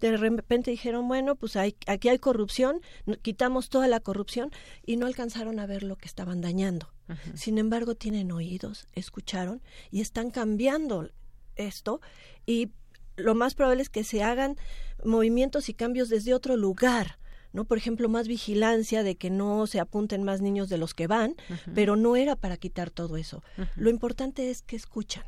[0.00, 2.80] De repente dijeron, bueno, pues hay, aquí hay corrupción,
[3.22, 4.50] quitamos toda la corrupción
[4.84, 6.92] y no alcanzaron a ver lo que estaban dañando.
[7.34, 11.10] Sin embargo, tienen oídos, escucharon y están cambiando
[11.56, 12.00] esto
[12.46, 12.70] y
[13.16, 14.56] lo más probable es que se hagan
[15.04, 17.18] movimientos y cambios desde otro lugar.
[17.52, 17.64] ¿no?
[17.64, 21.36] Por ejemplo, más vigilancia de que no se apunten más niños de los que van,
[21.72, 23.44] pero no era para quitar todo eso.
[23.76, 25.24] Lo importante es que escuchan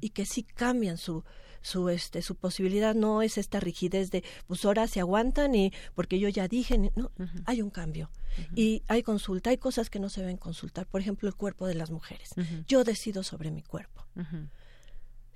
[0.00, 1.24] y que sí cambian su
[1.62, 2.94] su este su posibilidad.
[2.94, 7.10] No es esta rigidez de pues ahora se aguantan y porque yo ya dije no
[7.46, 8.10] hay un cambio.
[8.54, 10.86] Y hay consulta hay cosas que no se deben consultar.
[10.86, 12.34] Por ejemplo el cuerpo de las mujeres.
[12.68, 14.06] Yo decido sobre mi cuerpo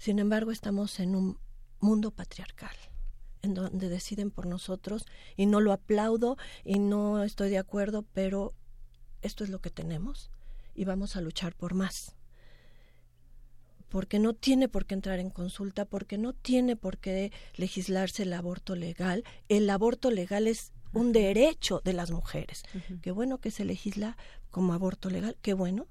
[0.00, 1.38] sin embargo, estamos en un
[1.78, 2.74] mundo patriarcal
[3.42, 5.04] en donde deciden por nosotros
[5.36, 8.54] y no lo aplaudo y no estoy de acuerdo, pero
[9.20, 10.30] esto es lo que tenemos
[10.74, 12.16] y vamos a luchar por más.
[13.90, 18.32] Porque no tiene por qué entrar en consulta, porque no tiene por qué legislarse el
[18.32, 19.22] aborto legal.
[19.50, 22.62] El aborto legal es un derecho de las mujeres.
[23.02, 24.16] Qué bueno que se legisla
[24.50, 25.88] como aborto legal, qué bueno,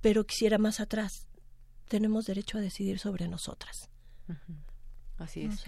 [0.00, 1.26] pero quisiera más atrás
[1.88, 3.90] tenemos derecho a decidir sobre nosotras.
[5.18, 5.64] Así es.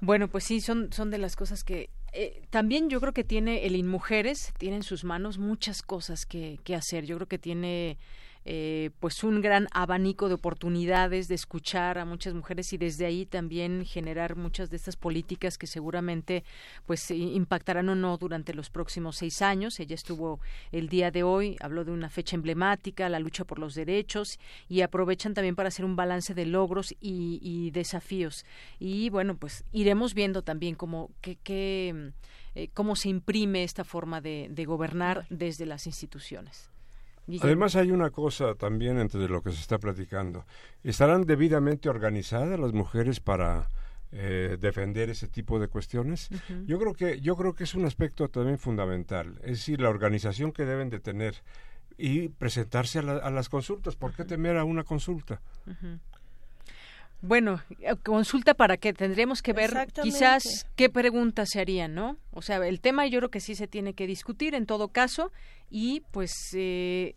[0.00, 3.66] Bueno, pues sí, son, son de las cosas que eh, también yo creo que tiene
[3.66, 7.04] el InMujeres, tiene en sus manos muchas cosas que, que hacer.
[7.04, 7.98] Yo creo que tiene
[8.48, 13.26] eh, pues un gran abanico de oportunidades de escuchar a muchas mujeres y desde ahí
[13.26, 16.44] también generar muchas de estas políticas que seguramente
[16.86, 19.80] pues impactarán o no durante los próximos seis años.
[19.80, 20.38] Ella estuvo
[20.70, 24.82] el día de hoy, habló de una fecha emblemática, la lucha por los derechos y
[24.82, 28.44] aprovechan también para hacer un balance de logros y, desafíos.
[28.78, 32.12] Y bueno, pues iremos viendo también cómo, qué,
[32.54, 36.70] eh, cómo se imprime esta forma de gobernar desde las instituciones.
[37.40, 40.44] Además hay una cosa también entre lo que se está platicando.
[40.84, 43.68] ¿Estarán debidamente organizadas las mujeres para
[44.12, 46.28] eh, defender ese tipo de cuestiones?
[46.66, 49.38] Yo creo que yo creo que es un aspecto también fundamental.
[49.42, 51.42] Es decir, la organización que deben de tener
[51.98, 53.96] y presentarse a, las consultas.
[53.96, 55.40] ¿Por qué temer a una consulta?
[57.22, 62.18] Bueno, eh, consulta para qué tendríamos que ver quizás qué preguntas se harían, ¿no?
[62.30, 65.32] O sea, el tema yo creo que sí se tiene que discutir en todo caso
[65.70, 67.16] y pues eh,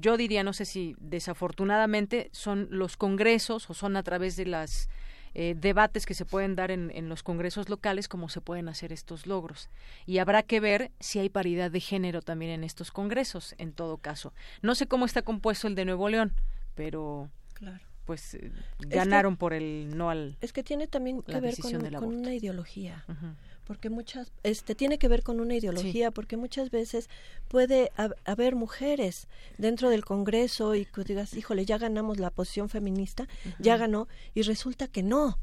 [0.00, 4.88] yo diría, no sé si desafortunadamente son los congresos o son a través de las
[5.32, 8.92] eh, debates que se pueden dar en, en, los congresos locales como se pueden hacer
[8.92, 9.68] estos logros.
[10.06, 13.96] Y habrá que ver si hay paridad de género también en estos congresos, en todo
[13.98, 14.32] caso.
[14.62, 16.34] No sé cómo está compuesto el de Nuevo León,
[16.76, 21.56] pero claro pues eh, ganaron por el no al es que tiene también que ver
[21.56, 23.04] con, una ideología
[23.66, 27.08] porque muchas este tiene que ver con una ideología porque muchas veces
[27.48, 27.90] puede
[28.24, 29.26] haber mujeres
[29.58, 33.26] dentro del Congreso y que digas híjole ya ganamos la posición feminista
[33.58, 35.38] ya ganó y resulta que no.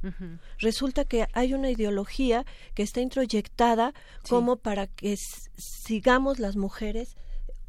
[0.60, 2.46] Resulta que hay una ideología
[2.76, 3.94] que está introyectada
[4.30, 7.16] como para que sigamos las mujeres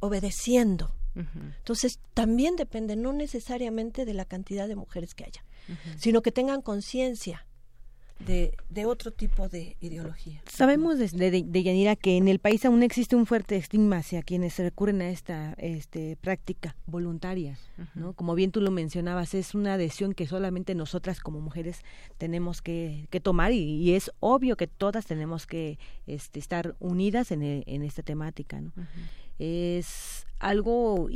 [0.00, 5.44] obedeciendo entonces, también depende no necesariamente de la cantidad de mujeres que haya,
[5.96, 7.46] sino que tengan conciencia
[8.26, 10.42] de, de, otro tipo de ideología.
[10.46, 14.58] Sabemos desde de, Yanira que en el país aún existe un fuerte estigma hacia quienes
[14.58, 17.58] recurren a esta este, práctica voluntaria,
[17.94, 18.12] ¿no?
[18.12, 21.82] Como bien tú lo mencionabas, es una adhesión que solamente nosotras como mujeres
[22.18, 27.42] tenemos que, que tomar y, es obvio que todas tenemos que este, estar unidas en,
[27.42, 28.72] en esta temática, ¿no?
[29.38, 31.08] Es algo,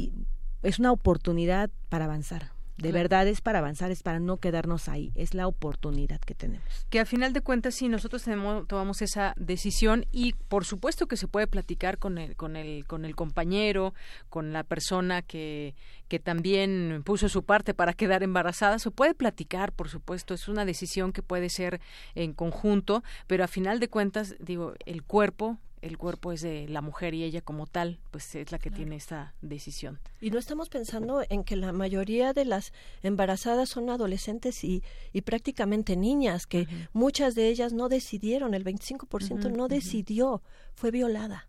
[0.62, 2.55] es una oportunidad para avanzar.
[2.76, 6.86] De verdad es para avanzar, es para no quedarnos ahí, es la oportunidad que tenemos.
[6.90, 11.16] Que a final de cuentas sí nosotros tenemos, tomamos esa decisión y por supuesto que
[11.16, 13.94] se puede platicar con el, con el, con el compañero,
[14.28, 15.74] con la persona que,
[16.08, 20.66] que también puso su parte para quedar embarazada, se puede platicar, por supuesto, es una
[20.66, 21.80] decisión que puede ser
[22.14, 26.80] en conjunto, pero a final de cuentas, digo, el cuerpo el cuerpo es de la
[26.80, 30.00] mujer y ella como tal, pues es la que tiene esta decisión.
[30.20, 32.72] Y no estamos pensando en que la mayoría de las
[33.02, 39.50] embarazadas son adolescentes y, y prácticamente niñas, que muchas de ellas no decidieron, el 25%
[39.50, 40.42] no decidió,
[40.74, 41.48] fue violada.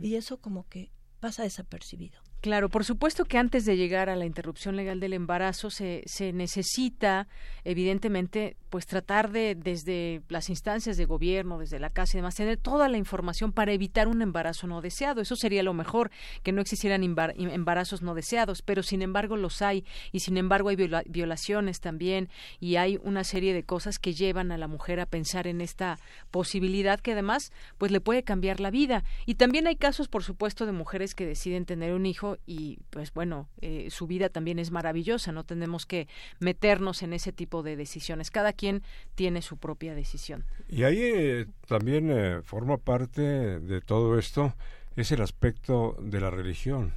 [0.00, 2.18] Y eso como que pasa desapercibido.
[2.40, 6.32] Claro, por supuesto que antes de llegar a la interrupción legal del embarazo se, se
[6.32, 7.28] necesita,
[7.64, 12.58] evidentemente, pues tratar de, desde las instancias de gobierno, desde la casa y demás, tener
[12.58, 15.22] toda la información para evitar un embarazo no deseado.
[15.22, 16.10] Eso sería lo mejor,
[16.42, 20.76] que no existieran embarazos no deseados, pero sin embargo los hay y sin embargo hay
[21.06, 22.28] violaciones también
[22.60, 25.98] y hay una serie de cosas que llevan a la mujer a pensar en esta
[26.30, 29.04] posibilidad que además pues le puede cambiar la vida.
[29.24, 33.14] Y también hay casos, por supuesto, de mujeres que deciden tener un hijo y pues
[33.14, 36.08] bueno, eh, su vida también es maravillosa, no tenemos que
[36.40, 38.65] meternos en ese tipo de decisiones, cada quien
[39.14, 40.44] tiene su propia decisión.
[40.68, 43.22] Y ahí eh, también eh, forma parte
[43.60, 44.54] de todo esto
[44.96, 46.94] es el aspecto de la religión,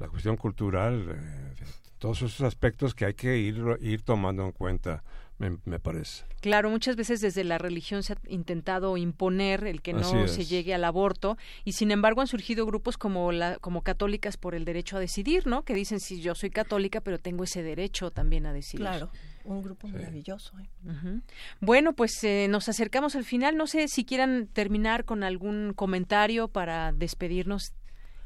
[0.00, 1.54] la cuestión cultural,
[1.98, 5.04] todos esos aspectos que hay que ir, ir tomando en cuenta
[5.38, 6.24] me, parece.
[6.40, 10.74] Claro, muchas veces desde la religión se ha intentado imponer el que no se llegue
[10.74, 14.96] al aborto y sin embargo han surgido grupos como la, como católicas por el derecho
[14.96, 15.64] a decidir, ¿no?
[15.64, 18.80] Que dicen si yo soy católica pero tengo ese derecho también a decidir.
[18.80, 19.10] Claro,
[19.48, 20.52] un grupo maravilloso.
[20.58, 21.20] ¿eh?
[21.60, 23.56] Bueno, pues eh, nos acercamos al final.
[23.56, 27.72] No sé si quieran terminar con algún comentario para despedirnos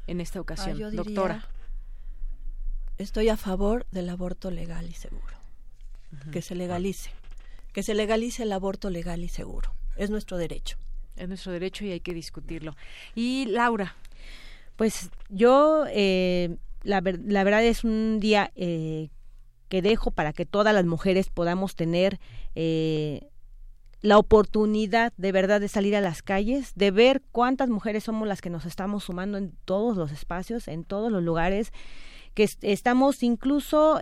[0.07, 1.47] en esta ocasión, ah, doctora.
[2.97, 5.33] Estoy a favor del aborto legal y seguro
[6.31, 7.09] que se legalice,
[7.73, 9.73] que se legalice el aborto legal y seguro.
[9.95, 10.77] Es nuestro derecho.
[11.15, 12.75] Es nuestro derecho y hay que discutirlo.
[13.15, 13.95] Y Laura.
[14.75, 19.09] Pues yo, eh, la, la, verdad es un día eh,
[19.73, 22.19] que dejo para que todas las mujeres podamos tener
[22.53, 23.31] eh,
[24.01, 28.39] la oportunidad de verdad de salir a las calles, de ver cuántas mujeres somos las
[28.39, 31.73] que nos estamos sumando en todos los espacios, en todos los lugares,
[32.35, 33.99] que estamos incluso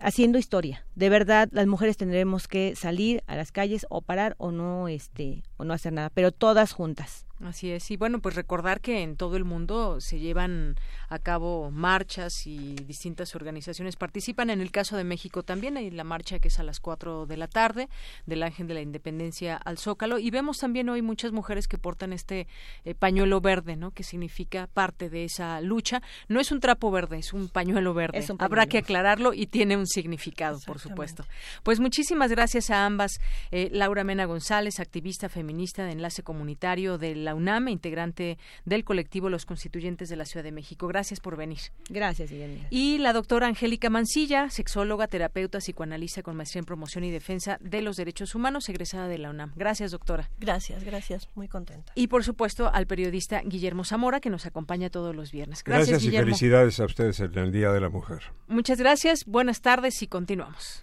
[0.00, 0.86] haciendo historia.
[0.94, 5.42] De verdad, las mujeres tendremos que salir a las calles o parar o no, este,
[5.56, 7.26] o no hacer nada, pero todas juntas.
[7.42, 10.76] Así es, y bueno, pues recordar que en todo el mundo se llevan
[11.08, 14.50] a cabo marchas y distintas organizaciones participan.
[14.50, 17.36] En el caso de México también hay la marcha que es a las 4 de
[17.38, 17.88] la tarde
[18.26, 22.12] del Ángel de la Independencia al Zócalo y vemos también hoy muchas mujeres que portan
[22.12, 22.46] este
[22.84, 23.92] eh, pañuelo verde, ¿no?
[23.92, 26.02] Que significa parte de esa lucha.
[26.28, 28.22] No es un trapo verde, es un pañuelo verde.
[28.38, 31.24] Habrá que aclararlo y tiene un significado, por supuesto.
[31.62, 33.18] Pues muchísimas gracias a ambas.
[33.50, 39.28] Eh, Laura Mena González, activista feminista de Enlace Comunitario de la UNAM, integrante del colectivo
[39.28, 40.88] Los Constituyentes de la Ciudad de México.
[40.88, 41.58] Gracias por venir.
[41.88, 42.30] Gracias,
[42.70, 47.82] Y la doctora Angélica Mancilla, sexóloga, terapeuta, psicoanalista con maestría en promoción y defensa de
[47.82, 49.52] los derechos humanos, egresada de la UNAM.
[49.56, 50.30] Gracias, doctora.
[50.38, 51.28] Gracias, gracias.
[51.34, 51.92] Muy contenta.
[51.94, 55.62] Y por supuesto al periodista Guillermo Zamora, que nos acompaña todos los viernes.
[55.64, 58.20] Gracias, y felicidades a ustedes en el Día de la Mujer.
[58.48, 60.82] Muchas gracias, buenas tardes y continuamos.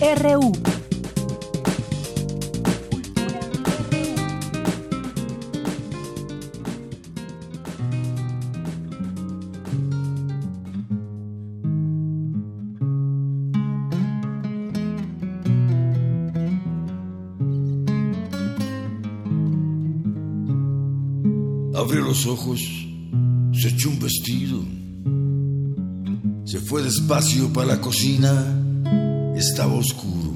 [0.00, 0.52] RU.
[21.74, 22.60] Abrió los ojos,
[23.52, 24.62] se echó un vestido,
[26.44, 28.65] se fue despacio para la cocina
[29.36, 30.32] estaba oscuro,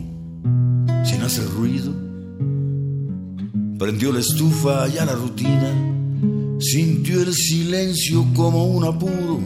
[1.05, 1.93] sin hacer ruido.
[3.79, 9.41] Prendió la estufa y a la rutina, sintió el silencio como un apuro.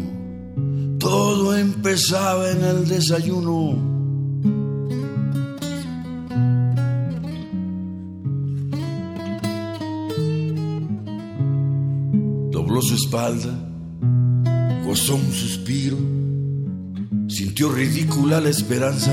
[0.98, 3.94] Todo empezaba en el desayuno.
[12.50, 13.52] Dobló su espalda,
[14.84, 15.98] gozó un suspiro
[17.34, 19.10] Sintió ridícula la esperanza,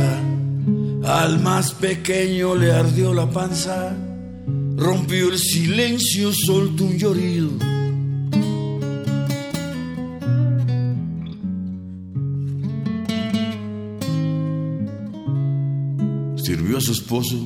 [1.12, 3.93] al más pequeño le ardió la panza,
[4.78, 7.49] rompió el silencio, soltó un llorido.
[16.38, 17.38] Sirvió a su esposo,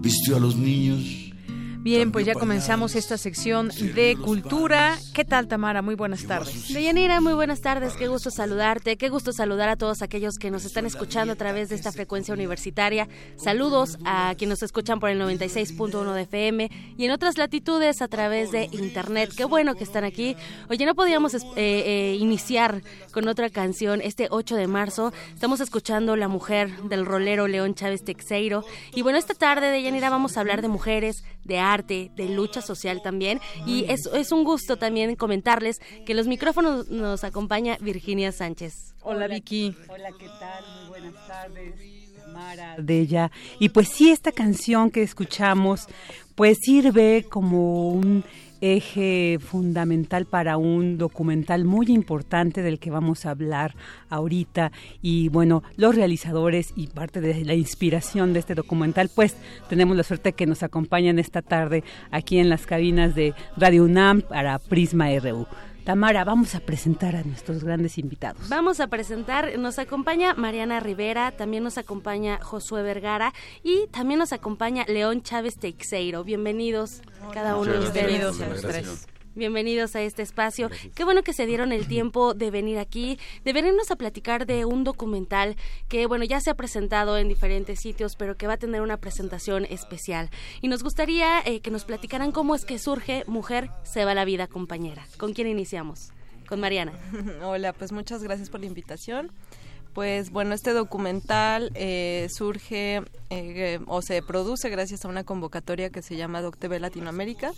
[0.00, 1.27] vistió a los niños
[1.88, 4.98] Bien, pues ya comenzamos esta sección de cultura.
[5.14, 5.80] ¿Qué tal, Tamara?
[5.80, 6.70] Muy buenas tardes.
[6.70, 7.94] Deyanira, muy buenas tardes.
[7.94, 8.98] Qué gusto saludarte.
[8.98, 12.34] Qué gusto saludar a todos aquellos que nos están escuchando a través de esta frecuencia
[12.34, 13.08] universitaria.
[13.36, 18.08] Saludos a quienes nos escuchan por el 96.1 de FM y en otras latitudes a
[18.08, 19.30] través de Internet.
[19.34, 20.36] Qué bueno que están aquí.
[20.68, 22.82] Oye, no podíamos eh, eh, iniciar
[23.12, 25.14] con otra canción este 8 de marzo.
[25.32, 28.62] Estamos escuchando La Mujer del rolero León Chávez Texeiro.
[28.94, 33.02] Y bueno, esta tarde, Deyanira, vamos a hablar de mujeres, de arte, de lucha social
[33.02, 33.40] también.
[33.66, 38.94] Y es, es un gusto también comentarles que los micrófonos nos acompaña Virginia Sánchez.
[39.02, 39.74] Hola, Vicky.
[39.88, 40.64] Hola, ¿qué tal?
[40.80, 41.74] Muy buenas tardes.
[42.32, 42.76] Mara.
[42.78, 43.30] De ella.
[43.58, 45.86] Y pues sí, esta canción que escuchamos,
[46.34, 48.22] pues sirve como un
[48.60, 53.74] eje fundamental para un documental muy importante del que vamos a hablar
[54.08, 59.36] ahorita y bueno, los realizadores y parte de la inspiración de este documental, pues
[59.68, 64.22] tenemos la suerte que nos acompañan esta tarde aquí en las cabinas de Radio UNAM
[64.22, 65.46] para Prisma RU.
[65.88, 68.46] Tamara, vamos a presentar a nuestros grandes invitados.
[68.50, 73.32] Vamos a presentar, nos acompaña Mariana Rivera, también nos acompaña Josué Vergara
[73.62, 76.24] y también nos acompaña León Chávez Teixeiro.
[76.24, 77.00] Bienvenidos
[77.32, 78.06] cada uno de ustedes.
[78.06, 79.08] Bienvenidos a los tres.
[79.38, 80.68] Bienvenidos a este espacio.
[80.96, 84.64] Qué bueno que se dieron el tiempo de venir aquí, de venirnos a platicar de
[84.64, 85.54] un documental
[85.86, 88.96] que, bueno, ya se ha presentado en diferentes sitios, pero que va a tener una
[88.96, 90.28] presentación especial.
[90.60, 94.24] Y nos gustaría eh, que nos platicaran cómo es que surge Mujer se va la
[94.24, 95.06] vida, compañera.
[95.18, 96.10] ¿Con quién iniciamos?
[96.48, 96.92] Con Mariana.
[97.44, 99.30] Hola, pues muchas gracias por la invitación.
[99.94, 106.02] Pues bueno, este documental eh, surge eh, o se produce gracias a una convocatoria que
[106.02, 107.52] se llama DocTV Latinoamérica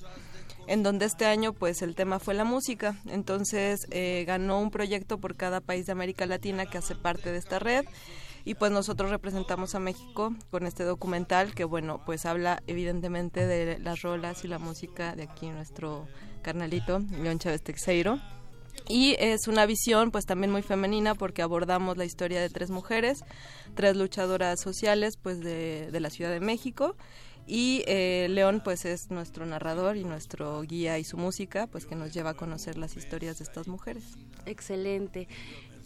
[0.70, 2.94] en donde este año pues el tema fue la música.
[3.06, 7.38] Entonces eh, ganó un proyecto por cada país de América Latina que hace parte de
[7.38, 7.84] esta red.
[8.44, 13.80] Y pues nosotros representamos a México con este documental que bueno pues habla evidentemente de
[13.80, 16.06] las rolas y la música de aquí nuestro
[16.40, 18.18] carnalito León Chávez Texeiro
[18.88, 23.24] y es una visión pues también muy femenina porque abordamos la historia de tres mujeres,
[23.74, 26.96] tres luchadoras sociales pues de, de la Ciudad de México
[27.46, 31.96] y eh, León pues es nuestro narrador y nuestro guía y su música pues que
[31.96, 34.04] nos lleva a conocer las historias de estas mujeres.
[34.46, 35.28] Excelente.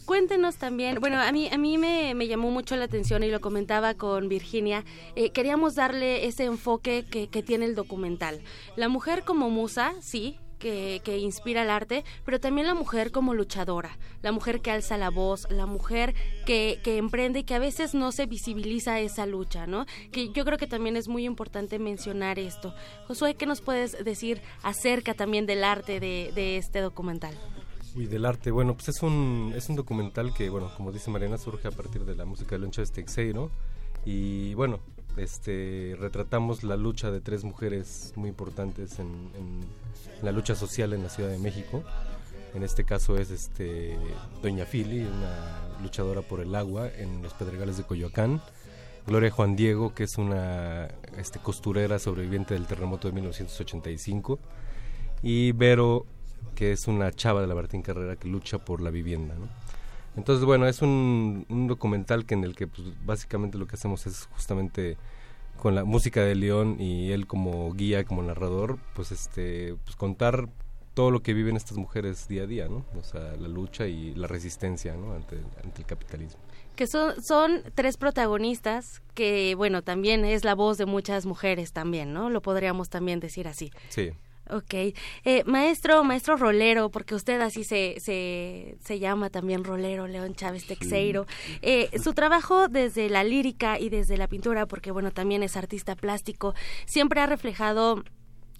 [0.05, 3.41] Cuéntenos también, bueno, a mí, a mí me, me llamó mucho la atención y lo
[3.41, 4.85] comentaba con Virginia,
[5.15, 8.39] eh, queríamos darle ese enfoque que, que tiene el documental.
[8.75, 13.97] La mujer como musa, sí, que, inspira el arte, pero también la mujer como luchadora,
[14.21, 16.13] la mujer que alza la voz, la mujer
[16.45, 19.85] que, que emprende y que a veces no se visibiliza esa lucha, ¿no?
[20.11, 22.73] Que yo creo que también es muy importante mencionar esto.
[23.07, 27.35] Josué, ¿qué nos puedes decir acerca también del arte de, este documental?
[27.95, 28.51] Uy, del arte.
[28.51, 32.03] Bueno, pues es un, es un documental que, bueno, como dice Mariana, surge a partir
[32.03, 33.51] de la música de Loncha Texeiro.
[34.05, 34.79] Y bueno,
[35.17, 39.07] este, retratamos la lucha de tres mujeres muy importantes en,
[40.21, 41.83] la lucha social en la Ciudad de México.
[42.53, 43.97] En este caso es este,
[44.41, 48.41] Doña Fili, una luchadora por el agua en los Pedregales de Coyoacán.
[49.07, 50.87] Gloria Juan Diego, que es una
[51.17, 54.39] este, costurera sobreviviente del terremoto de 1985.
[55.21, 56.05] Y Vero,
[56.55, 59.35] que es una chava de la Martín Carrera que lucha por la vivienda.
[60.15, 64.27] Entonces, bueno, es un, documental que en el que pues, básicamente lo que hacemos es
[64.31, 64.97] justamente
[65.65, 70.47] con la música de León y él como guía, como narrador, pues este, pues contar
[70.93, 72.85] todo lo que viven estas mujeres día a día, ¿no?
[72.95, 75.13] O sea, la lucha y la resistencia, ¿no?
[75.13, 76.39] Ante, ante el capitalismo.
[76.75, 82.13] Que son, son tres protagonistas que, bueno, también es la voz de muchas mujeres también,
[82.13, 82.29] ¿no?
[82.29, 83.71] Lo podríamos también decir así.
[83.89, 84.11] Sí.
[84.49, 84.73] Ok.
[84.73, 90.67] Eh, maestro, maestro rolero, porque usted así se, se, se llama también rolero, León Chávez
[90.67, 91.25] Texeiro.
[91.61, 95.95] Eh, su trabajo desde la lírica y desde la pintura, porque bueno, también es artista
[95.95, 96.53] plástico,
[96.85, 98.03] siempre ha reflejado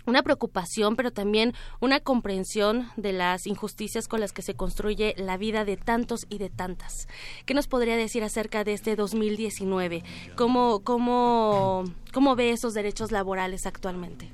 [0.06, 5.38] una preocupación, pero también una comprensión de las injusticias con las que se construye la
[5.38, 7.08] vida de tantos y de tantas.
[7.46, 10.04] ¿Qué nos podría decir acerca de este 2019?
[10.36, 11.84] ¿Cómo, cómo,
[12.14, 14.32] cómo ve esos derechos laborales actualmente?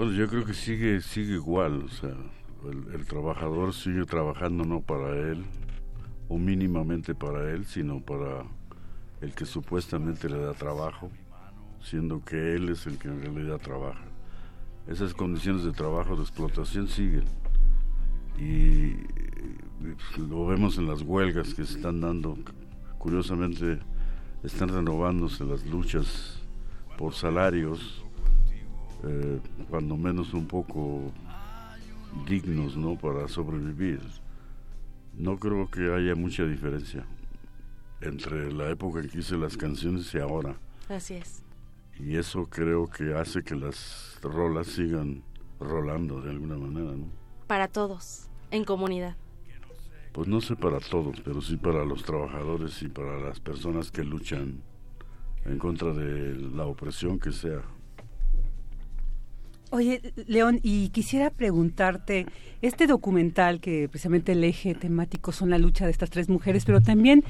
[0.00, 2.16] Pues yo creo que sigue, sigue igual, o sea,
[2.94, 5.44] el, trabajador sigue trabajando no para él,
[6.26, 8.44] o mínimamente para él, sino para
[9.20, 11.10] el que supuestamente le da trabajo,
[11.82, 14.06] siendo que él es el que en realidad trabaja.
[14.88, 17.24] Esas condiciones de trabajo, de explotación siguen.
[18.38, 18.94] Y
[20.16, 22.38] lo vemos en las huelgas que se están dando.
[22.96, 23.78] Curiosamente,
[24.44, 26.40] están renovándose las luchas
[26.96, 27.99] por salarios
[29.04, 31.12] eh, cuando menos un poco
[32.28, 32.96] dignos ¿no?
[32.96, 34.00] para sobrevivir.
[35.16, 37.04] No creo que haya mucha diferencia
[38.00, 40.56] entre la época en que hice las canciones y ahora.
[40.88, 41.42] Así es.
[41.98, 45.22] Y eso creo que hace que las rolas sigan
[45.58, 47.06] rolando de alguna manera, ¿no?
[47.46, 49.16] Para todos, en comunidad.
[50.12, 54.02] Pues no sé para todos, pero sí para los trabajadores y para las personas que
[54.02, 54.62] luchan
[55.44, 57.62] en contra de la opresión que sea.
[59.72, 62.26] Oye, León, y quisiera preguntarte,
[62.60, 66.80] este documental que precisamente el eje temático son la lucha de estas tres mujeres, pero
[66.80, 67.22] también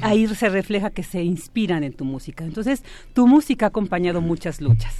[0.00, 2.42] ahí se refleja que se inspiran en tu música.
[2.42, 2.82] Entonces,
[3.12, 4.94] tu música ha acompañado muchas luchas.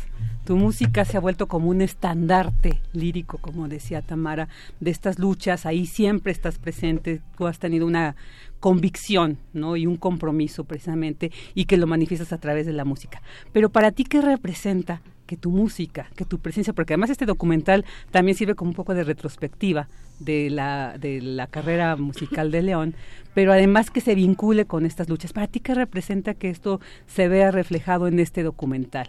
[0.45, 5.65] Tu música se ha vuelto como un estandarte lírico, como decía Tamara, de estas luchas.
[5.65, 7.23] Ahí siempre estás presente.
[7.39, 8.15] Tú has tenido una
[8.61, 9.77] convicción, ¿no?
[9.77, 13.23] Y un compromiso precisamente, y que lo manifiestas a través de la música.
[13.53, 17.87] Pero para ti, ¿qué representa que tu música, que tu presencia, porque además este documental
[18.11, 19.89] también sirve como un poco de retrospectiva
[20.19, 22.95] de la, de la carrera musical de León,
[23.33, 25.33] pero además que se vincule con estas luchas.
[25.33, 29.09] ¿Para ti qué representa que esto se vea reflejado en este documental?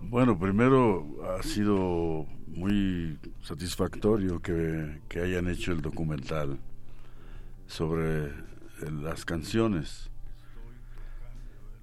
[0.00, 6.58] Bueno, primero ha sido muy satisfactorio que, que hayan hecho el documental
[7.66, 8.32] sobre
[9.02, 10.10] las canciones.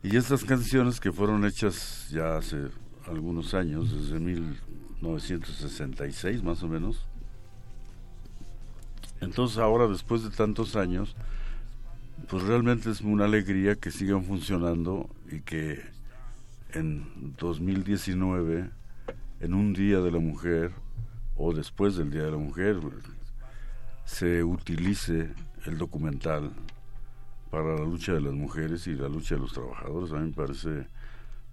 [0.03, 2.69] Y estas canciones que fueron hechas ya hace
[3.07, 7.05] algunos años, desde 1966 más o menos.
[9.19, 11.15] Entonces ahora, después de tantos años,
[12.27, 15.83] pues realmente es una alegría que sigan funcionando y que
[16.73, 18.69] en 2019,
[19.39, 20.71] en un Día de la Mujer,
[21.35, 22.79] o después del Día de la Mujer,
[24.05, 25.29] se utilice
[25.65, 26.51] el documental
[27.49, 30.11] para la lucha de las mujeres y la lucha de los trabajadores.
[30.11, 30.87] A mí me parece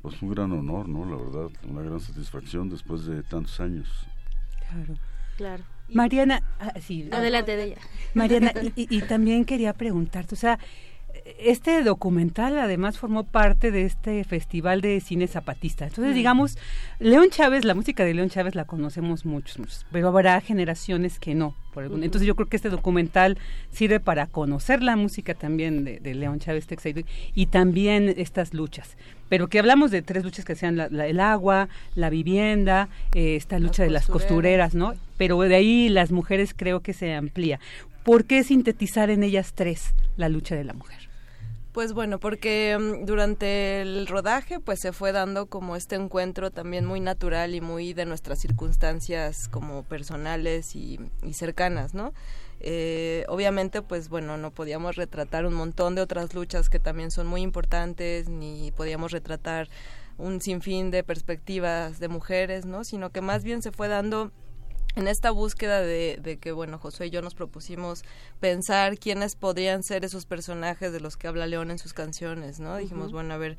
[0.02, 1.04] pues un gran honor, ¿no?
[1.04, 3.88] La verdad, una gran satisfacción después de tantos años.
[4.70, 4.94] Claro.
[5.36, 5.64] Claro.
[5.88, 7.08] Mariana, ah, sí.
[7.12, 7.76] Adelante de ella.
[8.14, 10.58] Mariana, y, y, también quería preguntarte, o sea,
[11.38, 15.86] este documental además formó parte de este festival de cine zapatista.
[15.86, 16.58] Entonces, digamos,
[16.98, 21.34] León Chávez, la música de León Chávez la conocemos muchos, muchos pero habrá generaciones que
[21.34, 21.54] no.
[21.72, 23.38] Por Entonces, yo creo que este documental
[23.70, 27.02] sirve para conocer la música también de, León Chávez Texeiro
[27.34, 28.96] y también estas luchas.
[29.28, 33.84] Pero que hablamos de tres luchas que sean el agua, la vivienda, eh, esta lucha
[33.84, 34.94] de las costureras, ¿no?
[35.18, 37.60] Pero de ahí las mujeres creo que se amplía.
[38.02, 41.07] ¿Por qué sintetizar en ellas tres la lucha de la mujer?
[41.78, 46.84] Pues bueno, porque mm, durante el rodaje pues se fue dando como este encuentro también
[46.84, 50.98] muy natural y muy de nuestras circunstancias como personales y,
[51.30, 52.14] cercanas, ¿no?
[52.58, 57.28] Eh, obviamente pues bueno no podíamos retratar un montón de otras luchas que también son
[57.28, 59.68] muy importantes ni podíamos retratar
[60.16, 64.32] un sinfín de perspectivas de mujeres no sino que más bien se fue dando
[64.94, 68.02] en esta búsqueda de, que, bueno, Josué y yo nos propusimos
[68.40, 72.76] pensar quiénes podrían ser esos personajes de los que habla León en sus canciones, ¿no?
[72.76, 73.56] Dijimos, bueno, a ver,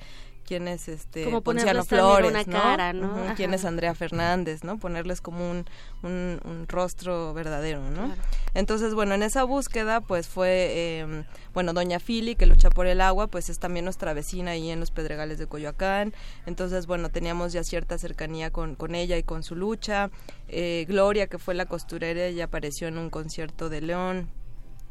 [0.50, 3.36] quién es este como Ponciano Flores, una cara, ¿no?
[3.36, 4.80] quién es Andrea Fernández, ¿no?
[4.80, 5.66] Ponerles como un,
[6.02, 8.16] un, rostro verdadero, ¿no?
[8.56, 11.24] Entonces, bueno, en esa búsqueda, pues fue, em,
[11.54, 14.80] bueno, Doña Fili, que lucha por el agua, pues es también nuestra vecina ahí en
[14.80, 16.16] los Pedregales de Coyoacán.
[16.48, 20.10] Entonces, bueno, teníamos ya cierta cercanía con, con ella y con su lucha.
[20.48, 24.30] Eh, Gloria, que fue la costurera, ella apareció en un concierto de León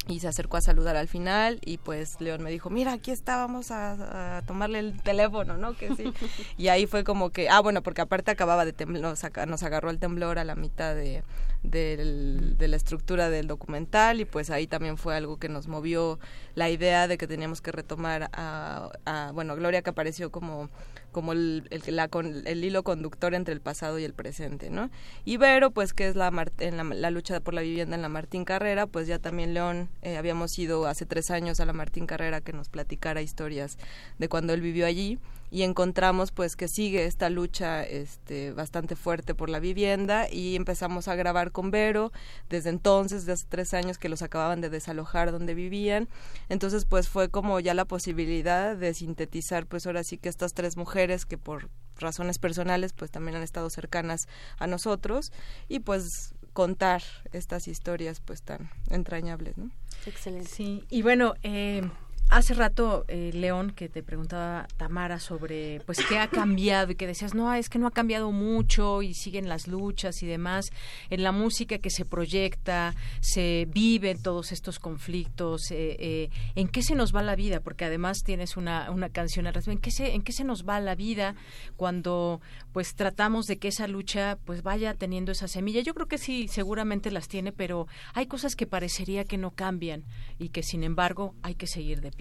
[0.08, 3.70] y se acercó a saludar al final y pues León me dijo, mira, aquí estábamos
[3.70, 5.76] a, tomarle el teléfono, ¿no?
[5.76, 6.12] Que sí.
[6.56, 9.02] y ahí fue como que, ah, bueno, porque aparte acababa de temblar,
[9.46, 11.22] nos, agarró el temblor a la mitad de,
[11.62, 16.18] de la estructura del documental y pues ahí también fue algo que nos movió
[16.54, 20.70] la idea de que teníamos que retomar a, a bueno, Gloria que apareció como
[21.18, 22.08] como el, el, la,
[22.44, 24.88] el hilo conductor entre el pasado y el presente, ¿no?
[25.24, 28.86] Ibero, pues que es la, en la, lucha por la vivienda en la Martín Carrera,
[28.86, 32.52] pues ya también León, eh, habíamos ido hace tres años a la Martín Carrera que
[32.52, 33.78] nos platicara historias
[34.20, 35.18] de cuando él vivió allí
[35.50, 41.08] y encontramos pues que sigue esta lucha este bastante fuerte por la vivienda y empezamos
[41.08, 42.12] a grabar con Vero
[42.48, 46.08] desde entonces desde hace tres años que los acababan de desalojar donde vivían
[46.48, 50.76] entonces pues fue como ya la posibilidad de sintetizar pues ahora sí que estas tres
[50.76, 54.28] mujeres que por razones personales pues también han estado cercanas
[54.58, 55.32] a nosotros
[55.68, 59.70] y pues contar estas historias pues tan entrañables, ¿no?
[60.06, 60.48] Excelente.
[60.48, 61.88] Sí, y bueno, eh,
[62.30, 67.06] Hace rato, eh, León, que te preguntaba Tamara sobre, pues, qué ha cambiado y que
[67.06, 70.68] decías, no, es que no ha cambiado mucho y siguen las luchas y demás.
[71.08, 75.70] En la música que se proyecta, se viven todos estos conflictos.
[75.70, 77.60] Eh, eh, ¿En qué se nos va la vida?
[77.60, 79.78] Porque además tienes una, una canción al respecto.
[79.78, 81.34] ¿En qué, se, ¿En qué se nos va la vida
[81.76, 82.42] cuando,
[82.74, 85.80] pues, tratamos de que esa lucha, pues, vaya teniendo esa semilla?
[85.80, 90.04] Yo creo que sí, seguramente las tiene, pero hay cosas que parecería que no cambian
[90.38, 92.17] y que, sin embargo, hay que seguir de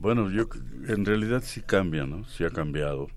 [0.00, 0.48] Bueno, yo
[0.88, 2.24] en realidad sí cambia, ¿no?
[2.24, 3.08] Sí ha cambiado.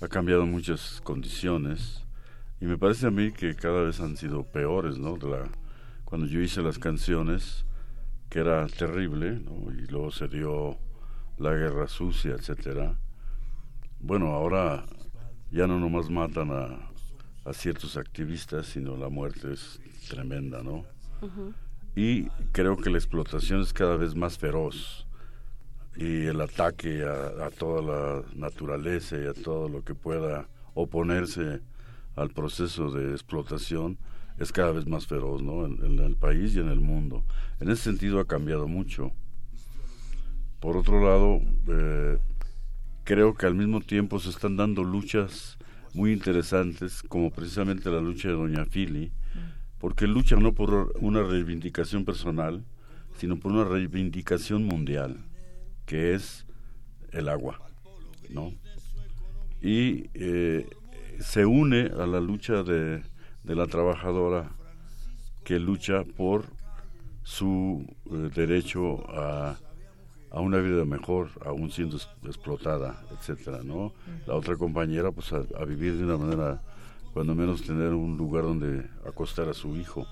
[0.00, 2.06] Ha cambiado muchas condiciones
[2.60, 5.16] y me parece a mí que cada vez han sido peores, ¿no?
[5.16, 5.50] la,
[6.04, 7.66] cuando yo hice las canciones,
[8.28, 9.72] que era terrible, ¿no?
[9.72, 10.78] Y luego se dio
[11.38, 12.96] la guerra sucia, etcétera.
[13.98, 14.86] Bueno, ahora
[15.50, 16.92] ya no nomás matan a,
[17.44, 20.84] a ciertos activistas, sino la muerte es tremenda, ¿no?
[21.96, 25.09] Y creo que la explotación es cada vez más feroz
[25.96, 31.60] y el ataque a, toda la naturaleza y a todo lo que pueda oponerse
[32.16, 33.98] al proceso de explotación
[34.38, 35.66] es cada vez más feroz, ¿no?
[35.66, 37.24] En, el país y en el mundo.
[37.60, 39.12] En ese sentido ha cambiado mucho.
[40.60, 42.18] Por otro lado, eh,
[43.04, 45.58] creo que al mismo tiempo se están dando luchas
[45.92, 49.12] muy interesantes, como precisamente la lucha de Doña Fili,
[49.78, 52.64] porque lucha no por una reivindicación personal,
[53.16, 55.18] sino por una reivindicación mundial,
[55.90, 56.46] que es
[57.10, 57.58] el agua,
[58.28, 58.52] ¿no?
[59.60, 60.64] Y eh,
[61.18, 63.02] se une a la lucha de,
[63.42, 64.52] la trabajadora
[65.42, 66.44] que lucha por
[67.24, 69.58] su eh, derecho a
[70.30, 73.92] a una vida mejor, aún siendo explotada, etcétera, ¿no?
[74.28, 76.62] La otra compañera, pues a, vivir de una manera,
[77.12, 80.06] cuando menos tener un lugar donde acostar a su hijo.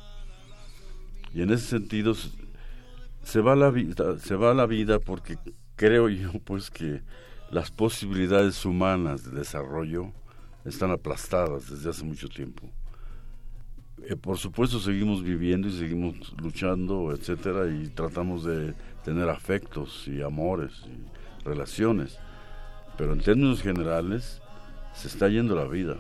[1.33, 2.15] Y en ese sentido
[3.23, 5.39] se va la vida, se va la vida porque
[5.79, 7.01] creo yo pues que
[7.51, 10.13] las posibilidades humanas de desarrollo
[10.65, 12.69] están aplastadas desde hace mucho tiempo.
[14.03, 18.75] Eh, por supuesto seguimos viviendo y seguimos luchando, etcétera, y tratamos de
[19.05, 22.19] tener afectos y amores y relaciones.
[22.97, 24.43] Pero en términos generales,
[24.95, 25.97] se está yendo la vida.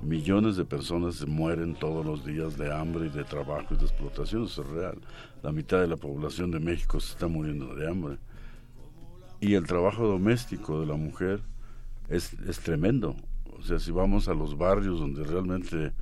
[0.00, 3.84] Millones de personas se mueren todos los días de hambre y de trabajo y de
[3.84, 4.98] explotación, eso es real.
[5.42, 8.16] La mitad de la población de México se está muriendo de hambre.
[9.40, 11.40] Y el trabajo doméstico de la mujer
[12.08, 13.16] es, es tremendo.
[13.58, 15.92] O sea, si vamos a los barrios donde realmente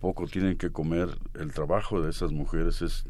[0.00, 3.04] poco tienen que comer, el trabajo de esas mujeres es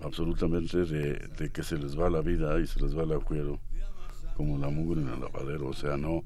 [0.00, 3.58] absolutamente de, que se les va la vida y se les va el agujero
[4.36, 6.22] como la mugre en el lavadero, o sea, no,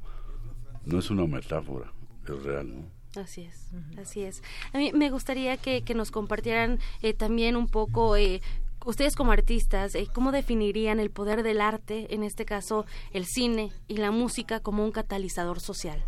[0.84, 1.92] no es una metáfora,
[2.24, 3.20] es real, ¿no?
[3.20, 4.42] Así es, así es.
[4.72, 8.40] A mí me gustaría que, que nos compartieran eh, también un poco, eh,
[8.84, 13.72] ustedes como artistas, eh, ¿cómo definirían el poder del arte, en este caso el cine
[13.88, 16.04] y la música, como un catalizador social?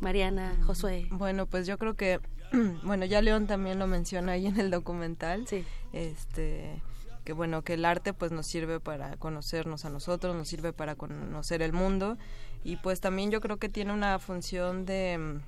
[0.00, 1.06] Mariana, Josué.
[1.10, 2.20] Bueno, pues yo creo que
[2.84, 5.46] bueno, ya León también lo menciona ahí en el documental.
[5.46, 5.64] Sí.
[5.92, 6.82] Este
[7.24, 10.94] que bueno, que el arte pues nos sirve para conocernos a nosotros, nos sirve para
[10.94, 12.16] conocer el mundo
[12.62, 15.40] y pues también yo creo que tiene una función de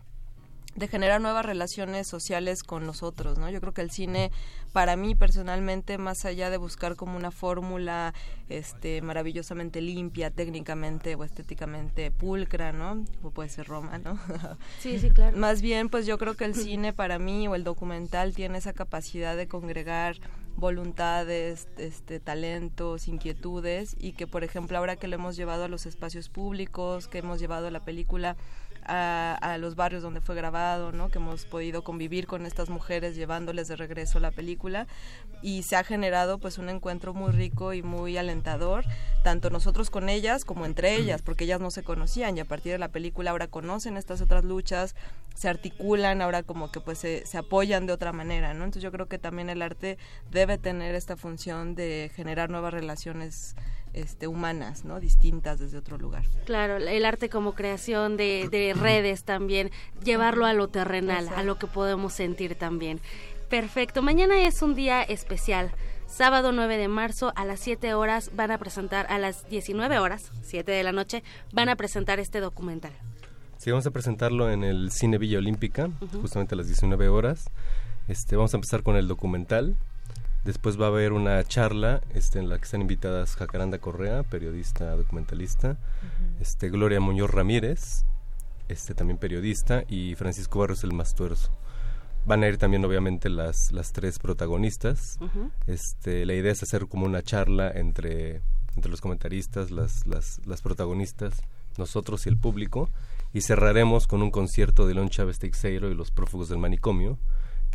[0.78, 3.50] de generar nuevas relaciones sociales con nosotros, ¿no?
[3.50, 4.30] Yo creo que el cine,
[4.72, 8.14] para mí personalmente, más allá de buscar como una fórmula
[8.48, 13.04] este, maravillosamente limpia, técnicamente o estéticamente pulcra, ¿no?
[13.20, 14.18] Como puede ser Roma, ¿no?
[14.78, 15.36] Sí, sí, claro.
[15.36, 18.72] Más bien, pues yo creo que el cine para mí o el documental tiene esa
[18.72, 20.16] capacidad de congregar
[20.58, 25.86] voluntades, este, talentos, inquietudes y que, por ejemplo, ahora que lo hemos llevado a los
[25.86, 28.36] espacios públicos, que hemos llevado la película
[28.88, 31.08] a, los barrios donde fue grabado, ¿no?
[31.10, 34.86] que hemos podido convivir con estas mujeres llevándoles de regreso la película
[35.42, 38.84] y se ha generado pues un encuentro muy rico y muy alentador,
[39.22, 42.72] tanto nosotros con ellas como entre ellas, porque ellas no se conocían y a partir
[42.72, 44.94] de la película ahora conocen estas otras luchas,
[45.34, 48.64] se articulan, ahora como que pues se, se apoyan de otra manera, ¿no?
[48.64, 49.98] Entonces yo creo que también el arte
[50.30, 53.54] debe tener esta función de generar nuevas relaciones
[53.92, 55.00] este, humanas, ¿no?
[55.00, 56.24] Distintas desde otro lugar.
[56.44, 59.70] Claro, el arte como creación de, redes también,
[60.02, 63.00] llevarlo a lo terrenal, a lo que podemos sentir también.
[63.48, 65.72] Perfecto, mañana es un día especial.
[66.06, 70.32] Sábado 9 de marzo a las 7 horas van a presentar, a las 19 horas,
[70.42, 71.22] 7 de la noche,
[71.52, 72.92] van a presentar este documental.
[73.58, 77.50] Sí, vamos a presentarlo en el Cine Villa Olímpica, justamente a las 19 horas.
[78.06, 79.76] Este, vamos a empezar con el documental,
[80.48, 84.96] Después va a haber una charla este, en la que están invitadas Jacaranda Correa, periodista
[84.96, 85.76] documentalista,
[86.40, 88.06] este, Gloria Muñoz Ramírez,
[88.66, 91.50] este, también periodista, y Francisco Barrios el Mastuerzo.
[92.24, 95.18] Van a ir también obviamente las, las tres protagonistas.
[95.66, 98.40] este, la idea es hacer como una charla entre,
[98.74, 101.42] entre los comentaristas, las, las, las protagonistas,
[101.76, 102.88] nosotros y el público.
[103.34, 107.18] Y cerraremos con un concierto de León Chávez Teixeiro y los prófugos del manicomio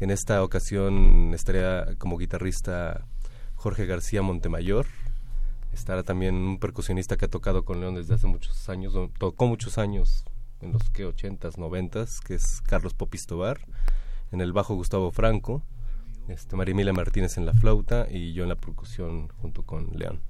[0.04, 3.06] en esta ocasión estaría como guitarrista
[3.56, 4.86] Jorge García Montemayor.
[5.72, 9.78] Estará también un percusionista que ha tocado con León desde hace muchos años, tocó muchos
[9.78, 10.26] años,
[10.60, 13.62] en los que 80s, 90s, que es Carlos Popistobar.
[14.34, 15.64] En el bajo Gustavo Franco,
[16.28, 20.22] este, María Emilia Martínez en la flauta y yo en la percusión junto con León.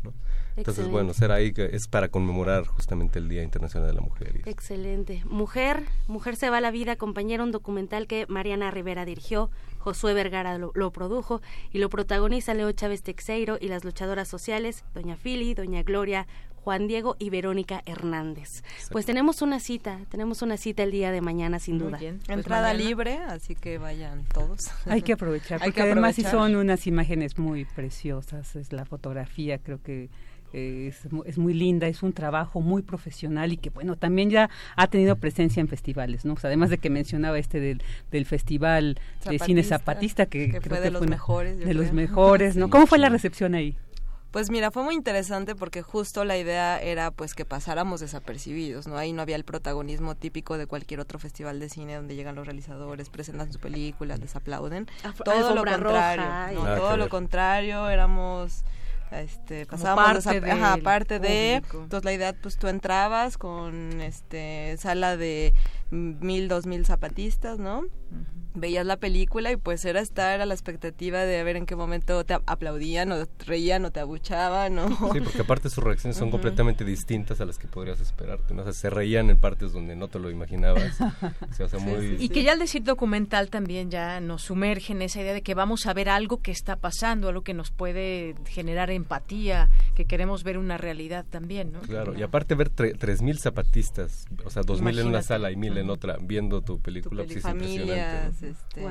[0.56, 4.41] Entonces, bueno, ser ahí es para conmemorar justamente el Día Internacional de la Mujer.
[4.45, 5.24] Excelente.
[5.26, 9.49] Mujer, Mujer se va a la vida, compañero, un documental que Mariana Rivera dirigió,
[9.80, 11.41] Josué Vergara lo, produjo
[11.72, 16.88] y lo protagoniza Leo Chávez Texeiro y las luchadoras sociales, Doña Fili, Doña Gloria, Juan
[16.88, 18.64] Diego y Verónica Hernández.
[18.89, 21.97] Pues tenemos una cita, tenemos una cita el día de mañana sin duda.
[21.97, 24.70] Pues Entrada libre, así que vayan todos.
[24.86, 30.10] Hay que aprovechar, porque además son unas imágenes muy preciosas, es la fotografía, creo que
[30.54, 34.88] es, es, muy linda, es un trabajo muy profesional y que bueno, también ya ha
[34.88, 36.36] tenido presencia en festivales, ¿no?
[36.43, 37.82] además de que mencionaba este del,
[38.12, 38.99] del Festival
[39.30, 41.58] de Cine Zapatista, que, creo fue de los mejores.
[41.58, 42.70] De los mejores, ¿no?
[42.70, 43.78] ¿Cómo fue la recepción ahí?
[44.34, 48.97] Pues mira, fue muy interesante porque justo la idea era pues que pasáramos desapercibidos, ¿no?
[48.97, 52.47] Ahí no había el protagonismo típico de cualquier otro festival de cine donde llegan los
[52.47, 54.88] realizadores, presentan su película, les aplauden.
[55.24, 58.64] todo lo contrario, todo lo contrario, éramos
[59.22, 65.18] este pasábamos parte, de, parte de entonces la idea pues tú entrabas con este sala
[65.18, 65.53] de
[65.94, 67.84] mil dos mil zapatistas no
[68.56, 72.24] veías la película y pues era estar a la expectativa de ver en qué momento
[72.24, 74.89] te aplaudían o te reían o te abuchaban ¿no?
[75.14, 78.62] Sí, porque aparte sus reacciones son completamente distintas a las que podrías esperarte, ¿no?
[78.62, 80.98] O sea, se reían en partes donde no te lo imaginabas.
[82.20, 85.56] y que ya al decir documental también ya nos sumerge en esa idea de que
[85.56, 90.44] vamos a ver algo que está pasando, algo que nos puede generar empatía, que queremos
[90.44, 91.82] ver una realidad también, ¿no?
[91.82, 95.56] Claro, y aparte ver tres mil zapatistas, o sea, dos mil en una sala y
[95.56, 98.86] mil en otra, viendo tu película, pues, es impresionante este,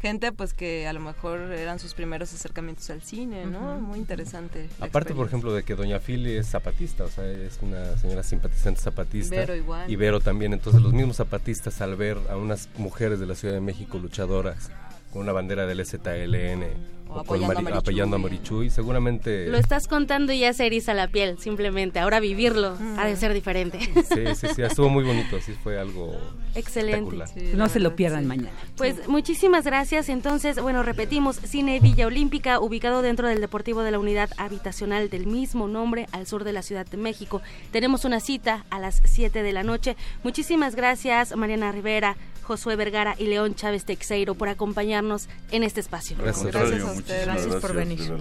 [0.00, 3.80] gente pues que a lo mejor eran sus primeros acercamientos al cine, ¿no?
[3.80, 4.68] Muy interesante.
[4.80, 8.80] Aparte, por ejemplo, de que Doña Fili es zapatista, o sea, es una señora simpatizante
[8.80, 9.36] zapatista.
[9.36, 9.90] Vero igual.
[9.90, 13.54] Y Vero también, entonces los mismos zapatistas al ver a unas mujeres de la Ciudad
[13.54, 14.70] de México luchadoras
[15.12, 19.48] con una bandera del ZLN o, apoyando, a Marichuy, seguramente...
[19.48, 21.98] Lo estás contando y ya se eriza la piel, simplemente.
[21.98, 23.78] Ahora vivirlo ha de ser diferente.
[23.80, 26.16] Sí, sí, sí, estuvo muy bonito, sí, fue algo
[26.54, 27.16] Excelente.
[27.54, 28.50] no se lo pierdan mañana.
[28.76, 30.08] Pues muchísimas gracias.
[30.08, 35.26] Entonces, bueno, repetimos, Cine Villa Olímpica, ubicado dentro del Deportivo de la Unidad Habitacional del
[35.26, 37.42] mismo nombre, al sur de la Ciudad de México.
[37.70, 39.96] Tenemos una cita a las 7 de la noche.
[40.22, 46.16] Muchísimas gracias, Mariana Rivera, Josué Vergara y León Chávez Texeiro por acompañarnos en este espacio.
[46.18, 48.12] Gracias, gracias, gracias por venir.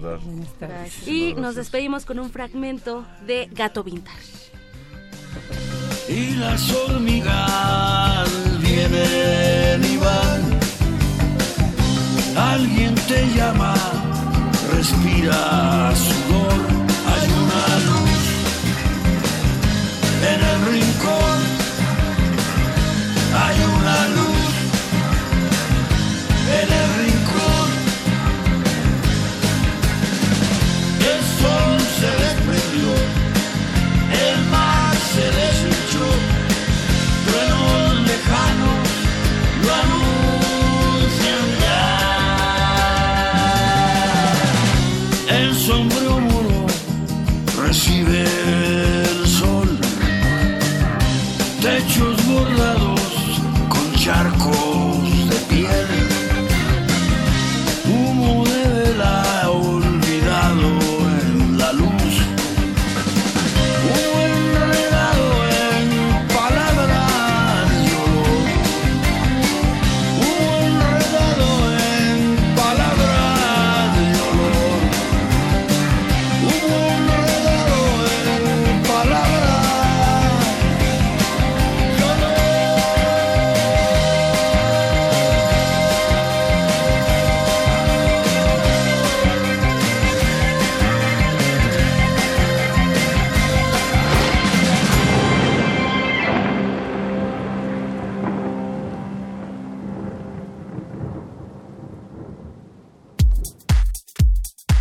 [1.06, 4.38] Y nos despedimos con un fragmento de Gato Vintage.
[6.10, 8.30] Y las hormigas
[8.62, 10.60] vienen y van.
[12.38, 13.74] Alguien te llama,
[14.72, 16.60] respira sudor,
[17.12, 18.24] hay una luz
[20.32, 21.40] en el rincón,
[23.34, 24.27] hay una luz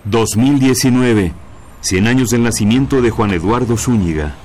[0.04, 1.34] 2019.
[1.82, 4.36] 100 años del nacimiento de Juan Eduardo Zúñiga.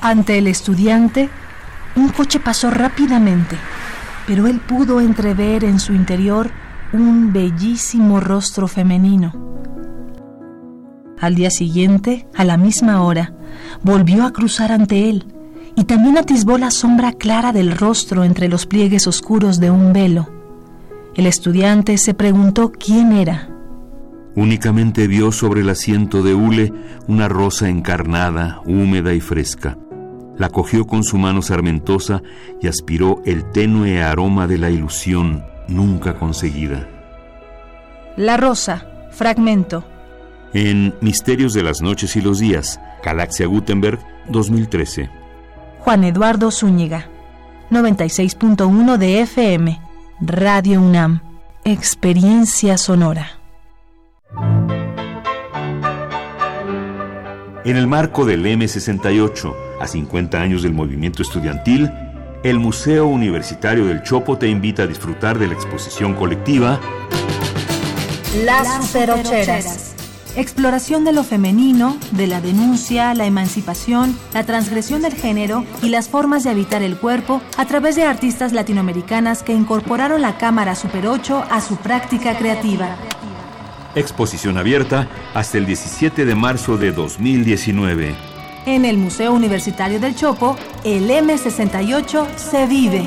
[0.00, 1.28] Ante el estudiante,
[1.94, 3.54] un coche pasó rápidamente,
[4.26, 6.50] pero él pudo entrever en su interior
[6.92, 9.52] un bellísimo rostro femenino.
[11.22, 13.32] Al día siguiente, a la misma hora,
[13.84, 15.26] volvió a cruzar ante él
[15.76, 20.28] y también atisbó la sombra clara del rostro entre los pliegues oscuros de un velo.
[21.14, 23.48] El estudiante se preguntó quién era.
[24.34, 26.72] Únicamente vio sobre el asiento de hule
[27.06, 29.78] una rosa encarnada, húmeda y fresca.
[30.36, 32.20] La cogió con su mano sarmentosa
[32.60, 36.88] y aspiró el tenue aroma de la ilusión nunca conseguida.
[38.16, 39.84] La rosa, fragmento.
[40.54, 43.98] En Misterios de las Noches y los Días, Galaxia Gutenberg,
[44.28, 45.08] 2013.
[45.78, 47.08] Juan Eduardo Zúñiga,
[47.70, 49.80] 96.1 de FM,
[50.20, 51.22] Radio UNAM,
[51.64, 53.38] Experiencia Sonora.
[57.64, 61.90] En el marco del M68, a 50 años del movimiento estudiantil,
[62.42, 66.80] el Museo Universitario del Chopo te invita a disfrutar de la exposición colectiva
[68.44, 69.91] Las Superocheras.
[70.34, 76.08] Exploración de lo femenino, de la denuncia, la emancipación, la transgresión del género y las
[76.08, 81.06] formas de habitar el cuerpo a través de artistas latinoamericanas que incorporaron la cámara Super
[81.06, 82.96] 8 a su práctica creativa.
[83.94, 88.14] Exposición abierta hasta el 17 de marzo de 2019.
[88.64, 93.06] En el Museo Universitario del Chopo, el M68 se vive.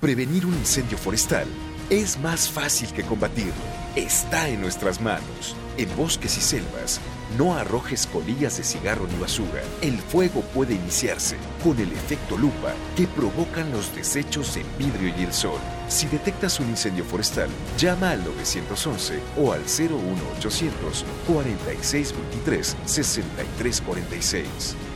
[0.00, 1.46] Prevenir un incendio forestal
[1.90, 3.52] es más fácil que combatirlo.
[3.94, 5.54] Está en nuestras manos.
[5.76, 7.02] En bosques y selvas,
[7.36, 9.60] no arrojes colillas de cigarro ni basura.
[9.82, 15.24] El fuego puede iniciarse con el efecto lupa que provocan los desechos en vidrio y
[15.24, 15.60] el sol.
[15.88, 24.46] Si detectas un incendio forestal, llama al 911 o al 01800 4623 6346.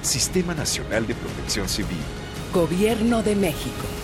[0.01, 1.99] Sistema Nacional de Protección Civil.
[2.55, 4.04] Gobierno de México.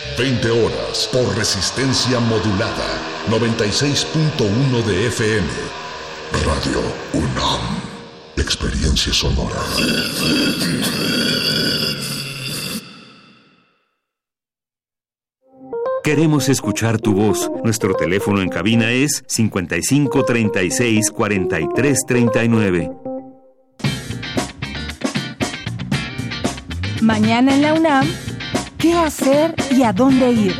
[0.17, 2.85] 20 horas, por resistencia modulada.
[3.29, 5.47] 96.1 de FM.
[6.45, 6.81] Radio
[7.13, 7.81] UNAM.
[8.37, 9.61] Experiencia sonora.
[16.03, 17.49] Queremos escuchar tu voz.
[17.63, 22.91] Nuestro teléfono en cabina es 55 36 43 39.
[27.01, 28.07] Mañana en la UNAM,
[28.81, 30.55] ¿qué hacer y a dónde ir?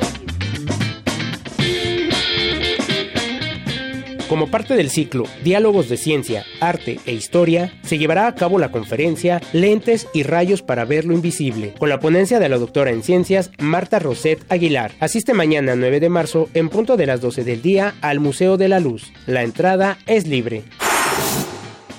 [4.29, 8.71] Como parte del ciclo Diálogos de Ciencia, Arte e Historia, se llevará a cabo la
[8.71, 13.03] conferencia Lentes y Rayos para ver lo invisible, con la ponencia de la doctora en
[13.03, 14.91] ciencias Marta Roset Aguilar.
[14.99, 18.69] Asiste mañana 9 de marzo en punto de las 12 del día al Museo de
[18.69, 19.11] la Luz.
[19.25, 20.63] La entrada es libre.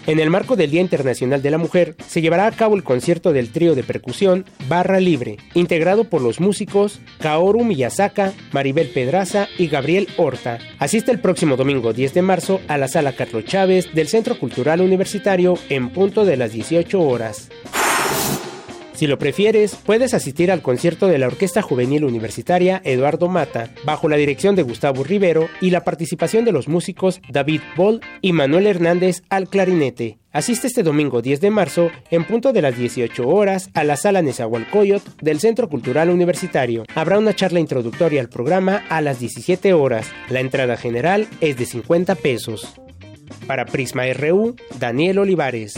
[0.06, 3.32] En el marco del Día Internacional de la Mujer, se llevará a cabo el concierto
[3.32, 9.68] del trío de percusión Barra Libre, integrado por los músicos Kaoru Miyazaka, Maribel Pedraza y
[9.68, 10.58] Gabriel Horta.
[10.80, 14.80] Asiste el próximo domingo 10 de marzo a la Sala Carlos Chávez del Centro Cultural
[14.80, 17.48] Universitario en punto de las 18 horas.
[19.02, 24.08] Si lo prefieres, puedes asistir al concierto de la Orquesta Juvenil Universitaria Eduardo Mata, bajo
[24.08, 28.68] la dirección de Gustavo Rivero y la participación de los músicos David Boll y Manuel
[28.68, 30.18] Hernández al clarinete.
[30.30, 34.22] Asiste este domingo 10 de marzo, en punto de las 18 horas, a la sala
[34.22, 36.84] Nezahualcóyotl del Centro Cultural Universitario.
[36.94, 40.06] Habrá una charla introductoria al programa a las 17 horas.
[40.28, 42.72] La entrada general es de 50 pesos.
[43.48, 45.74] Para Prisma RU, Daniel Olivares.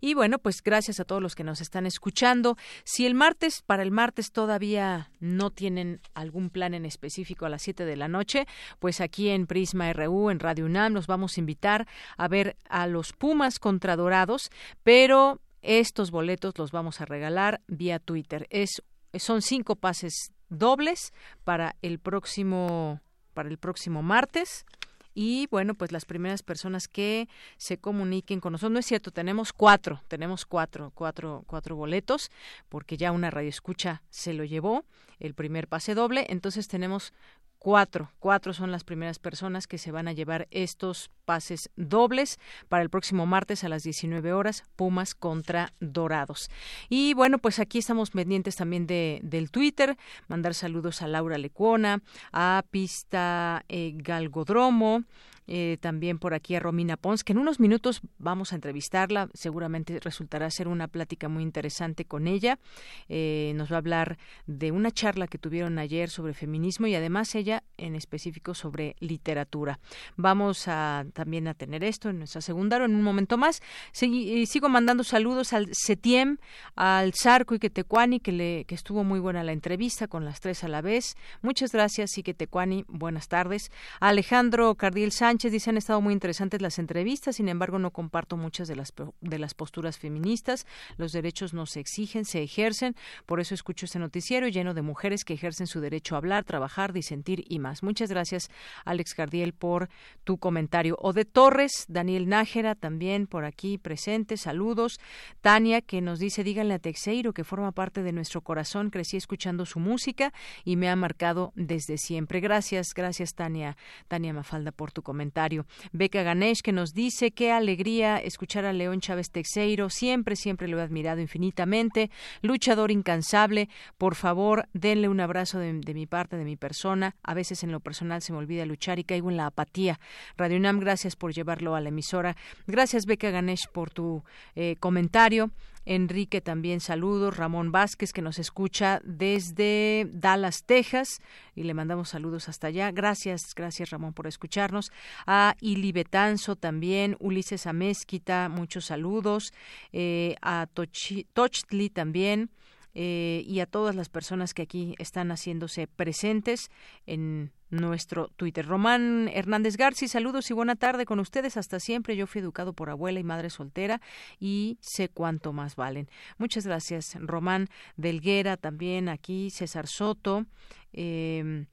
[0.00, 2.56] Y bueno, pues gracias a todos los que nos están escuchando.
[2.84, 7.62] Si el martes, para el martes todavía no tienen algún plan en específico a las
[7.62, 8.46] 7 de la noche,
[8.78, 11.86] pues aquí en Prisma RU, en Radio UNAM, nos vamos a invitar
[12.16, 14.50] a ver a los Pumas contra Dorados,
[14.82, 18.46] pero estos boletos los vamos a regalar vía Twitter.
[18.50, 18.82] Es,
[19.14, 21.12] son cinco pases dobles
[21.44, 23.00] para el próximo
[23.34, 24.66] para el próximo martes
[25.14, 29.52] y bueno, pues las primeras personas que se comuniquen con nosotros, no es cierto, tenemos
[29.52, 32.30] cuatro, tenemos cuatro, cuatro, cuatro boletos,
[32.68, 34.84] porque ya una radio escucha se lo llevó,
[35.18, 37.12] el primer pase doble, entonces tenemos
[37.60, 42.82] cuatro, cuatro son las primeras personas que se van a llevar estos pases dobles para
[42.82, 46.50] el próximo martes a las 19 horas, Pumas contra Dorados.
[46.88, 49.96] Y bueno, pues aquí estamos pendientes también de, del Twitter,
[50.26, 52.02] mandar saludos a Laura Lecuona,
[52.32, 55.04] a Pista eh, Galgodromo,
[55.52, 59.28] eh, también por aquí a Romina Pons, que en unos minutos vamos a entrevistarla.
[59.34, 62.60] Seguramente resultará ser una plática muy interesante con ella.
[63.08, 67.34] Eh, nos va a hablar de una charla que tuvieron ayer sobre feminismo y además
[67.34, 69.80] ella en específico sobre literatura.
[70.16, 73.60] Vamos a también a tener esto en nuestra segunda en un momento más.
[73.90, 76.38] sigo mandando saludos al Setiem,
[76.76, 80.62] al Zarco y Quetecuani, que, le, que estuvo muy buena la entrevista con las tres
[80.62, 81.16] a la vez.
[81.42, 82.84] Muchas gracias, Iquetecuani.
[82.86, 83.72] Buenas tardes.
[83.98, 88.68] Alejandro Cardiel Sánchez dice han estado muy interesantes las entrevistas, sin embargo no comparto muchas
[88.68, 90.66] de las de las posturas feministas.
[90.96, 92.96] Los derechos no se exigen, se ejercen.
[93.26, 96.92] Por eso escucho este noticiero lleno de mujeres que ejercen su derecho a hablar, trabajar,
[96.92, 97.82] disentir y más.
[97.82, 98.50] Muchas gracias,
[98.84, 99.88] Alex Gardiel, por
[100.24, 100.96] tu comentario.
[100.98, 104.36] O de Torres, Daniel Nájera, también por aquí presente.
[104.36, 104.98] Saludos.
[105.40, 108.90] Tania, que nos dice, díganle a Texeiro que forma parte de nuestro corazón.
[108.90, 110.32] Crecí escuchando su música
[110.64, 112.40] y me ha marcado desde siempre.
[112.40, 113.76] Gracias, gracias, Tania,
[114.08, 115.66] Tania Mafalda, por tu comentario comentario.
[115.92, 120.78] Beca Ganesh que nos dice qué alegría escuchar a León Chávez Texeiro, siempre, siempre lo
[120.78, 122.10] he admirado infinitamente,
[122.40, 123.68] luchador incansable,
[123.98, 127.80] por favor denle un abrazo de, mi parte, de mi persona, a veces en lo
[127.80, 130.00] personal se me olvida luchar y caigo en la apatía.
[130.38, 132.34] Radio UNAM, gracias por llevarlo a la emisora.
[132.66, 135.50] Gracias Beca Ganesh por tu eh, comentario.
[135.84, 141.20] Enrique también saludos, Ramón Vázquez que nos escucha desde Dallas, Texas
[141.54, 142.90] y le mandamos saludos hasta allá.
[142.90, 144.92] Gracias, gracias Ramón por escucharnos.
[145.26, 149.52] A Ili Betanzo también, Ulises Amezquita, muchos saludos.
[149.92, 152.50] Eh, a Tochtli también.
[152.94, 156.70] Eh, y a todas las personas que aquí están haciéndose presentes
[157.06, 158.66] en nuestro Twitter.
[158.66, 161.56] Román Hernández García, saludos y buena tarde con ustedes.
[161.56, 162.16] Hasta siempre.
[162.16, 164.00] Yo fui educado por abuela y madre soltera
[164.38, 166.08] y sé cuánto más valen.
[166.38, 170.46] Muchas gracias, Román Delguera, también aquí, César Soto.
[170.92, 171.66] Eh,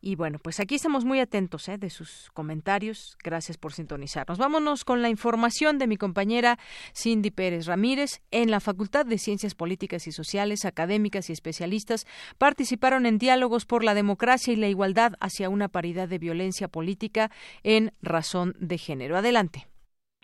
[0.00, 1.78] y bueno, pues aquí estamos muy atentos ¿eh?
[1.78, 3.16] de sus comentarios.
[3.22, 4.38] Gracias por sintonizarnos.
[4.38, 6.58] Vámonos con la información de mi compañera
[6.94, 8.20] Cindy Pérez Ramírez.
[8.30, 12.06] En la Facultad de Ciencias Políticas y Sociales, académicas y especialistas
[12.38, 17.30] participaron en diálogos por la democracia y la igualdad hacia una paridad de violencia política
[17.62, 19.16] en razón de género.
[19.16, 19.68] Adelante.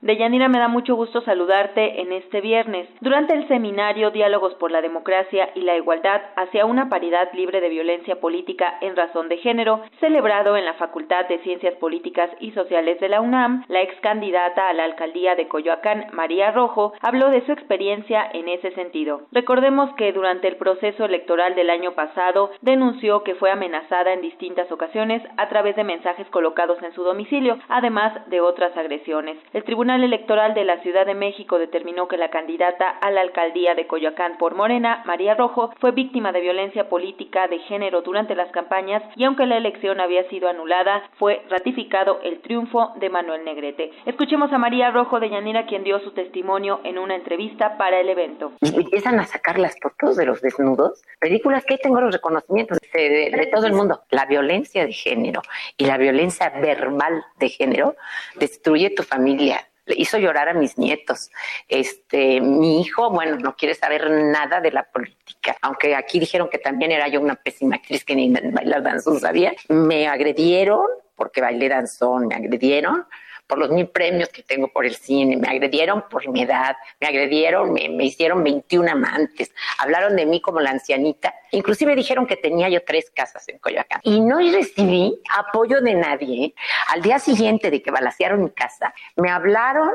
[0.04, 2.86] Deyanira, me da mucho gusto saludarte en este viernes.
[3.00, 7.70] Durante el seminario Diálogos por la Democracia y la Igualdad hacia una paridad libre de
[7.70, 13.00] violencia política en razón de género, celebrado en la Facultad de Ciencias Políticas y Sociales
[13.00, 17.40] de la UNAM, la ex candidata a la alcaldía de Coyoacán, María Rojo, habló de
[17.46, 19.22] su experiencia en ese sentido.
[19.32, 24.70] Recordemos que durante el proceso electoral del año pasado denunció que fue amenazada en distintas
[24.70, 29.38] ocasiones a través de mensajes colocados en su domicilio, además de otras agresiones.
[29.54, 33.20] El Tribunal Tribunal Electoral de la Ciudad de México determinó que la candidata a la
[33.20, 38.34] alcaldía de Coyoacán por Morena, María Rojo, fue víctima de violencia política de género durante
[38.34, 43.44] las campañas y aunque la elección había sido anulada, fue ratificado el triunfo de Manuel
[43.44, 43.92] Negrete.
[44.04, 48.08] Escuchemos a María Rojo de Yanira, quien dio su testimonio en una entrevista para el
[48.08, 48.50] evento.
[48.62, 53.66] Empiezan a sacar las fotos de los desnudos, películas que tengo los reconocimientos de todo
[53.66, 54.00] el mundo.
[54.10, 55.42] La violencia de género
[55.76, 57.94] y la violencia verbal de género
[58.34, 61.30] destruye tu familia, le hizo llorar a mis nietos.
[61.68, 66.58] Este, mi hijo, bueno, no quiere saber nada de la política, aunque aquí dijeron que
[66.58, 69.52] también era yo una pésima actriz que ni bailar danzón sabía.
[69.68, 70.86] Me agredieron
[71.16, 73.06] porque bailé danzón, me agredieron
[73.46, 77.08] por los mil premios que tengo por el cine, me agredieron por mi edad, me
[77.08, 82.68] agredieron, me, hicieron 21 amantes, hablaron de mí como la ancianita, inclusive dijeron que tenía
[82.68, 84.00] yo tres casas en Coyoacán.
[84.02, 86.54] Y no recibí apoyo de nadie.
[86.88, 89.90] Al día siguiente de que balacearon mi casa, me hablaron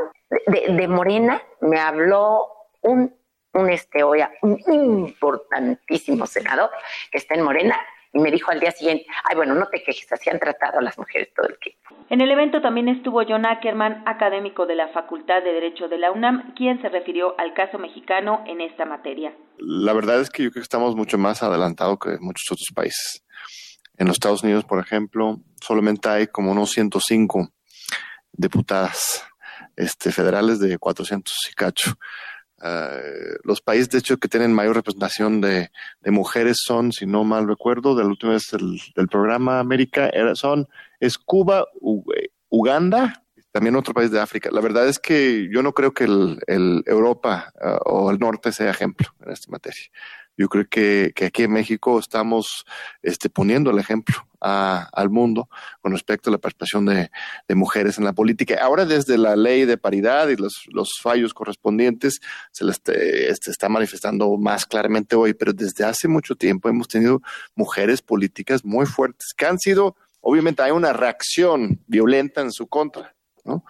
[0.48, 2.48] de, Morena, me habló
[2.82, 3.18] un
[3.52, 6.70] un este, un importantísimo senador
[7.12, 7.76] que está en Morena
[8.12, 10.82] y me dijo al día siguiente, ay, bueno, no te quejes, así han tratado a
[10.82, 11.80] las mujeres todo el tiempo.
[12.10, 16.12] En el evento también estuvo John Ackerman, académico de la Facultad de Derecho de la
[16.12, 19.34] UNAM, quien se refirió al caso mexicano en esta materia.
[19.60, 23.24] La verdad es que yo creo que estamos mucho más adelantados que muchos otros países.
[23.98, 27.50] En los Estados Unidos, por ejemplo, solamente hay como unos 105
[28.32, 29.24] diputadas
[29.76, 31.92] este, federales de 400 y cacho.
[32.62, 35.70] Uh, los países, de hecho, que tienen mayor representación de,
[36.06, 40.68] mujeres son, si no mal recuerdo, de la última vez del, programa América, era, son,
[41.00, 41.66] es Cuba,
[42.50, 44.50] Uganda, también otro país de África.
[44.52, 48.52] La verdad es que yo no creo que el, el Europa uh, o el norte
[48.52, 49.86] sea ejemplo en esta materia.
[50.40, 52.64] Yo creo que, que aquí en México estamos
[53.02, 55.50] este, poniendo el ejemplo al mundo
[55.82, 57.10] con respecto a la participación de,
[57.50, 58.58] mujeres en la política.
[58.62, 62.22] Ahora desde la ley de paridad y los, los fallos correspondientes
[62.54, 67.22] se les este, está manifestando más claramente hoy, pero desde hace mucho tiempo hemos tenido
[67.54, 73.14] mujeres políticas muy fuertes que han sido, obviamente hay una reacción violenta en su contra,
[73.44, 73.66] ¿no?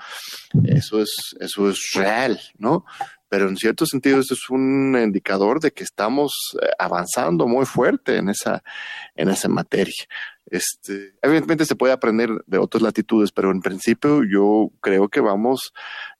[0.65, 2.85] Eso es, eso es real, ¿no?
[3.29, 8.17] Pero en cierto sentido eso es un indicador de que estamos eh, avanzando muy fuerte
[8.17, 8.63] en esa,
[9.15, 9.93] en esa materia.
[10.47, 15.73] Este, evidentemente se puede aprender de otras latitudes, pero en principio yo creo que vamos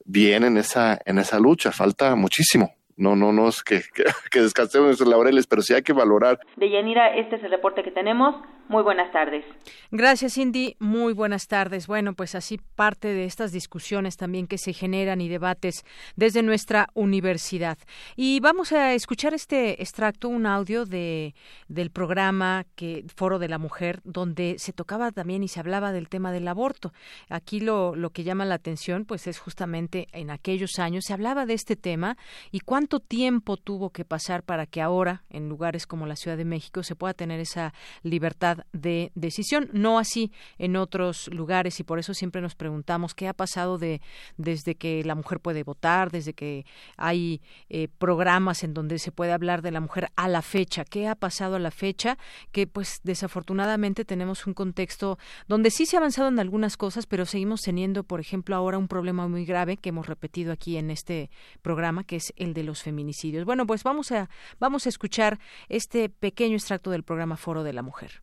[0.06, 1.72] bien en esa, en esa lucha.
[1.72, 2.76] Falta muchísimo.
[2.96, 6.40] No, no, no es que, que, que descansemos nuestros laureles, pero sí hay que valorar.
[6.58, 8.36] De Yanira, este es el reporte que tenemos.
[8.70, 9.44] Muy buenas tardes.
[9.90, 10.76] Gracias, Cindy.
[10.78, 11.88] Muy buenas tardes.
[11.88, 15.84] Bueno, pues así parte de estas discusiones también que se generan y debates
[16.16, 17.80] desde nuestra universidad.
[18.16, 21.34] Y vamos a escuchar este extracto, un audio de
[21.68, 26.08] del programa que Foro de la Mujer, donde se tocaba también y se hablaba del
[26.08, 26.94] tema del aborto.
[27.28, 31.48] Aquí lo, lo que llama la atención, pues es justamente en aquellos años se hablaba
[31.48, 32.18] de este tema
[32.52, 36.46] y cuánto tiempo tuvo que pasar para que ahora, en lugares como la Ciudad de
[36.46, 37.74] México, se pueda tener esa
[38.04, 43.28] libertad de decisión, no así en otros lugares y por eso siempre nos preguntamos qué
[43.28, 44.02] ha pasado de
[44.38, 46.66] desde que la mujer puede votar, desde que
[46.98, 51.08] hay eh, programas en donde se puede hablar de la mujer a la fecha, qué
[51.08, 52.18] ha pasado a la fecha,
[52.52, 55.18] que pues desafortunadamente tenemos un contexto
[55.48, 58.88] donde sí se ha avanzado en algunas cosas, pero seguimos teniendo, por ejemplo, ahora un
[58.88, 61.30] problema muy grave que hemos repetido aquí en este
[61.62, 63.46] programa, que es el de los feminicidios.
[63.46, 64.30] Bueno, pues vamos a
[64.60, 68.22] vamos a escuchar este pequeño extracto del programa Foro de la Mujer.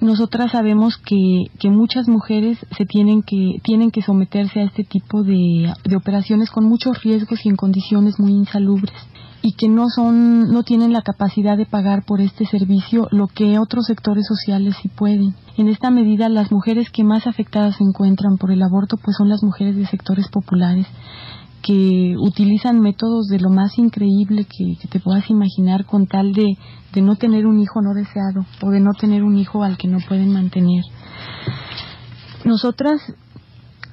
[0.00, 5.24] Nosotras sabemos que, que, muchas mujeres se tienen que, tienen que someterse a este tipo
[5.24, 8.94] de, de operaciones con muchos riesgos y en condiciones muy insalubres
[9.42, 13.58] y que no son, no tienen la capacidad de pagar por este servicio lo que
[13.58, 15.34] otros sectores sociales sí pueden.
[15.56, 19.28] En esta medida, las mujeres que más afectadas se encuentran por el aborto, pues son
[19.28, 20.86] las mujeres de sectores populares
[21.68, 26.56] que utilizan métodos de lo más increíble que, te puedas imaginar con tal de,
[26.94, 29.86] de, no tener un hijo no deseado o de no tener un hijo al que
[29.86, 30.82] no pueden mantener.
[32.46, 33.02] Nosotras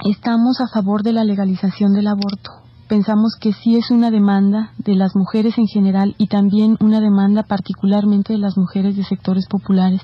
[0.05, 2.49] estamos a favor de la legalización del aborto.
[2.87, 7.43] Pensamos que sí es una demanda de las mujeres en general y también una demanda
[7.43, 9.99] particularmente de las mujeres de sectores populares.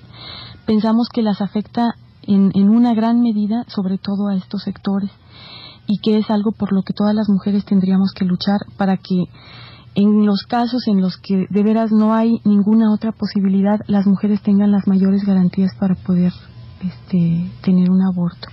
[0.65, 5.09] Pensamos que las afecta en, en una gran medida, sobre todo a estos sectores
[5.91, 9.25] y que es algo por lo que todas las mujeres tendríamos que luchar para que
[9.93, 14.41] en los casos en los que de veras no hay ninguna otra posibilidad, las mujeres
[14.41, 16.31] tengan las mayores garantías para poder
[16.81, 18.47] este, tener un aborto.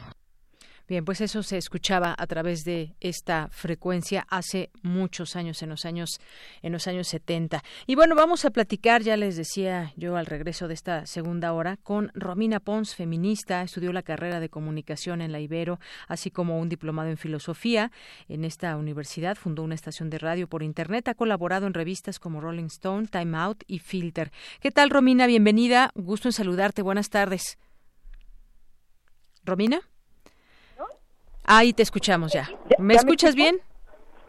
[0.88, 5.84] Bien, pues eso se escuchaba a través de esta frecuencia hace muchos años, en los
[5.84, 6.18] años,
[6.62, 7.62] en los años 70.
[7.86, 11.76] Y bueno, vamos a platicar, ya les decía yo al regreso de esta segunda hora,
[11.76, 16.70] con Romina Pons, feminista, estudió la carrera de comunicación en la Ibero, así como un
[16.70, 17.92] diplomado en filosofía
[18.26, 22.40] en esta universidad, fundó una estación de radio por internet, ha colaborado en revistas como
[22.40, 24.32] Rolling Stone, Time Out y Filter.
[24.60, 25.26] ¿Qué tal, Romina?
[25.26, 27.58] Bienvenida, gusto en saludarte, buenas tardes.
[29.44, 29.82] Romina.
[31.50, 32.50] Ahí te escuchamos ya.
[32.78, 33.62] ¿Me escuchas bien?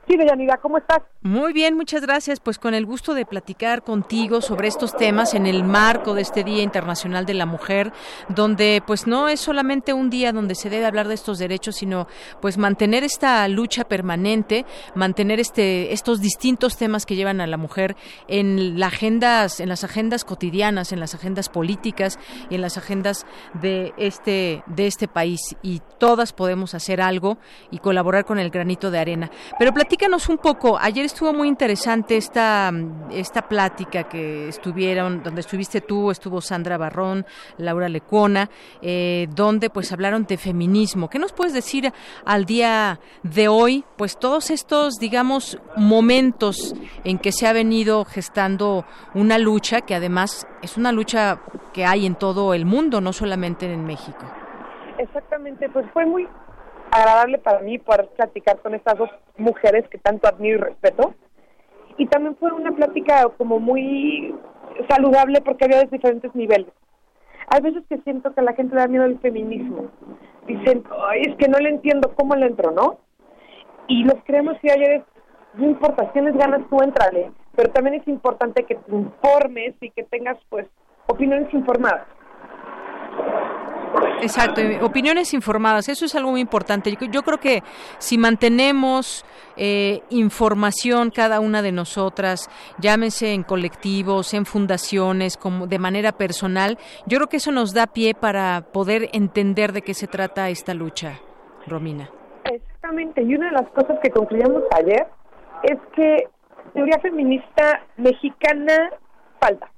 [0.10, 1.04] Sí, Deyanira, ¿cómo estás?
[1.22, 2.40] Muy bien, muchas gracias.
[2.40, 6.44] Pues con el gusto de platicar contigo sobre estos temas en el marco de este
[6.44, 7.94] Día Internacional de la Mujer,
[8.28, 12.08] donde pues no es solamente un día donde se debe hablar de estos derechos, sino
[12.42, 14.66] pues mantener esta lucha permanente,
[14.96, 17.96] mantener este estos distintos temas que llevan a la mujer
[18.28, 22.18] en las agendas en las agendas cotidianas, en las agendas políticas
[22.50, 23.28] y en las agendas
[23.62, 27.38] de este de este país y todas podemos hacer algo
[27.70, 29.30] y colaborar con el granito de arena.
[29.60, 30.78] Pero platícanos un poco.
[30.80, 32.72] Ayer estuvo muy interesante esta,
[33.12, 37.26] esta plática que estuvieron, donde estuviste tú, estuvo Sandra Barrón,
[37.58, 38.50] Laura Lecona,
[38.82, 41.10] eh, donde pues hablaron de feminismo.
[41.10, 41.92] ¿Qué nos puedes decir
[42.24, 43.84] al día de hoy?
[43.98, 46.74] Pues todos estos, digamos, momentos
[47.04, 51.42] en que se ha venido gestando una lucha que además es una lucha
[51.74, 54.26] que hay en todo el mundo, no solamente en México.
[54.98, 56.26] Exactamente, pues fue muy
[56.92, 61.14] agradable para mí poder platicar con estas dos mujeres que tanto admiro y respeto.
[61.98, 64.34] Y también fue una plática como muy
[64.90, 66.72] saludable porque había diferentes niveles.
[67.48, 69.88] Hay veces que siento que la gente le da miedo el feminismo.
[70.46, 70.84] Dicen,
[71.16, 73.00] es que no le entiendo cómo le entro, ¿no?
[73.88, 75.04] Y los creemos que ayer es,
[75.56, 79.90] no importa, si tienes ganas tú entrale, pero también es importante que te informes y
[79.90, 80.68] que tengas pues
[81.08, 82.06] opiniones informadas.
[84.22, 86.96] Exacto, opiniones informadas, eso es algo muy importante.
[87.12, 87.64] Yo, creo que
[88.00, 89.26] si mantenemos
[89.56, 92.50] eh, información cada una de nosotras,
[92.80, 97.88] llámese en colectivos, en fundaciones, como de manera personal, yo creo que eso nos da
[97.88, 101.20] pie para poder entender de qué se trata esta lucha,
[101.66, 102.10] Romina.
[102.44, 105.08] Exactamente, y una de las cosas que concluimos ayer
[105.64, 106.28] es que
[106.74, 108.92] teoría feminista mexicana
[109.40, 109.70] falta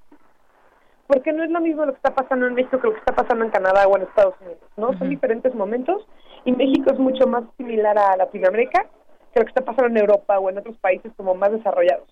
[1.11, 3.13] porque no es lo mismo lo que está pasando en México que lo que está
[3.13, 4.97] pasando en Canadá o en Estados Unidos, ¿no?
[4.97, 6.07] Son diferentes momentos
[6.45, 8.87] y México es mucho más similar a Latinoamérica
[9.33, 12.07] que lo que está pasando en Europa o en otros países como más desarrollados.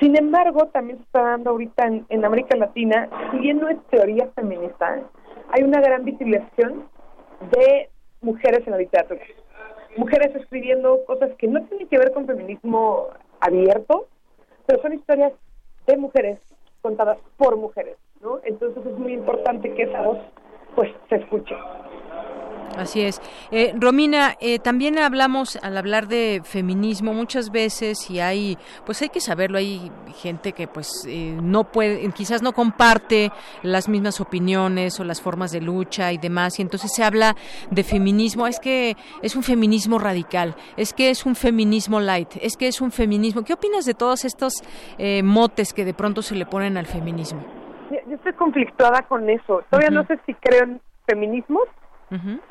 [0.00, 4.28] Sin embargo, también se está dando ahorita en, América Latina, si bien no es teoría
[4.36, 5.00] feminista,
[5.50, 6.88] hay una gran visibilización
[7.50, 9.22] de mujeres en la literatura.
[9.96, 13.08] Mujeres escribiendo cosas que no tienen que ver con feminismo
[13.40, 14.06] abierto,
[14.66, 15.32] pero son historias
[15.88, 16.38] de mujeres
[16.80, 17.96] contadas por mujeres.
[18.44, 20.18] Entonces es muy importante que esa voz
[20.74, 21.54] pues se escuche.
[22.76, 23.20] Así es.
[23.52, 29.10] Eh, Romina, eh, también hablamos al hablar de feminismo muchas veces y hay, pues hay
[29.10, 33.30] que saberlo, hay gente que pues eh, no puede, quizás no comparte
[33.62, 37.36] las mismas opiniones o las formas de lucha y demás y entonces se habla
[37.70, 42.56] de feminismo, es que es un feminismo radical, es que es un feminismo light, es
[42.56, 43.44] que es un feminismo.
[43.44, 44.54] ¿Qué opinas de todos estos
[45.22, 47.63] motes que de pronto se le ponen al feminismo?
[48.06, 49.62] Yo estoy conflictuada con eso.
[49.70, 51.64] Todavía no sé si creo en feminismos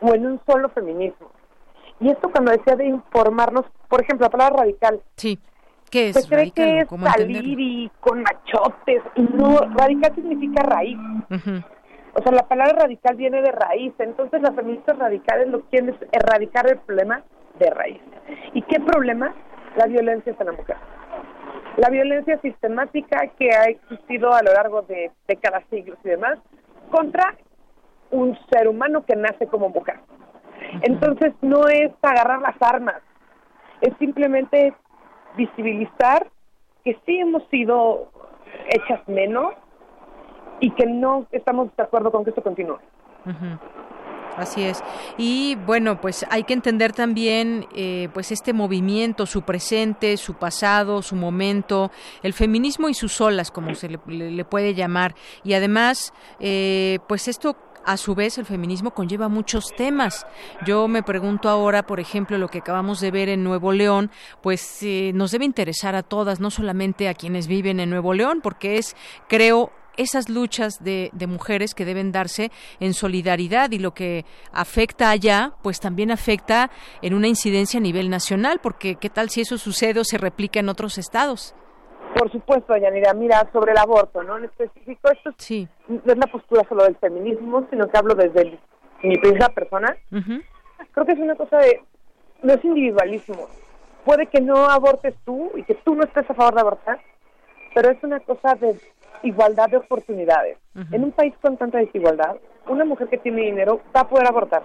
[0.02, 1.32] o en un solo feminismo.
[1.99, 5.02] Y esto cuando decía de informarnos, por ejemplo, la palabra radical.
[5.15, 5.40] Sí.
[5.90, 6.15] ¿Qué es?
[6.15, 9.03] Se cree que es salir y con machotes.
[9.15, 10.98] Y no, radical significa raíz.
[12.15, 13.94] O sea, la palabra radical viene de raíz.
[13.99, 17.24] Entonces las feministas radicales lo quieren es erradicar el problema
[17.60, 18.02] de raíz.
[18.53, 19.34] ¿Y qué problema?
[19.78, 20.78] La violencia hacia la mujer
[21.78, 26.40] la violencia sistemática que ha existido a lo largo de décadas, siglos y demás,
[26.91, 27.36] contra
[28.12, 30.00] un ser humano que nace como mujer.
[30.82, 33.02] Entonces no es agarrar las armas,
[33.82, 34.74] es simplemente
[35.36, 36.28] visibilizar
[36.84, 38.12] que sí hemos sido
[38.70, 39.54] hechas menos
[40.60, 42.78] y que no estamos de acuerdo con que esto continúe.
[44.38, 44.84] Así es.
[45.18, 51.01] Y bueno, pues hay que entender también eh, pues este movimiento, su presente, su pasado,
[51.01, 51.91] su momento,
[52.23, 55.15] el feminismo y sus olas, como se le, puede llamar.
[55.43, 57.55] Y además, eh, pues esto
[57.85, 60.26] a su vez el feminismo conlleva muchos temas.
[60.65, 64.11] Yo me pregunto ahora, por ejemplo, lo que acabamos de ver en Nuevo León,
[64.41, 68.39] pues eh, nos debe interesar a todas, no solamente a quienes viven en Nuevo León,
[68.41, 68.95] porque es,
[69.27, 75.10] creo, esas luchas de, de, mujeres que deben darse en solidaridad y lo que afecta
[75.10, 76.72] allá, pues también afecta
[77.02, 80.60] en una incidencia a nivel nacional, porque qué tal si eso sucede o se replica
[80.60, 81.56] en otros estados.
[82.15, 84.38] Por supuesto, Yanira, mira, sobre el aborto, ¿no?
[84.38, 85.32] En específico, esto
[85.88, 88.60] no es la postura solo del feminismo, sino que hablo desde
[89.02, 89.95] mi primera persona.
[90.10, 91.82] creo que es una cosa de,
[92.44, 93.48] no es individualismo.
[94.06, 96.99] Puede que no abortes tú y que tú no estés a favor de abortar,
[97.74, 98.78] pero es una cosa de
[99.22, 100.57] igualdad de oportunidades.
[100.91, 102.35] En un país con tanta desigualdad,
[102.68, 104.64] una mujer que tiene dinero va a poder abortar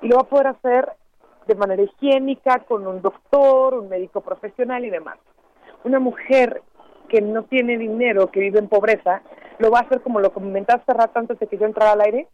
[0.00, 0.92] y lo va a poder hacer
[1.46, 5.18] de manera higiénica, con un doctor, un médico profesional y demás.
[5.84, 6.62] Una mujer
[7.08, 9.22] que no tiene dinero, que vive en pobreza,
[9.58, 12.28] lo va a hacer como lo comentaste rato antes de que yo entrara al aire.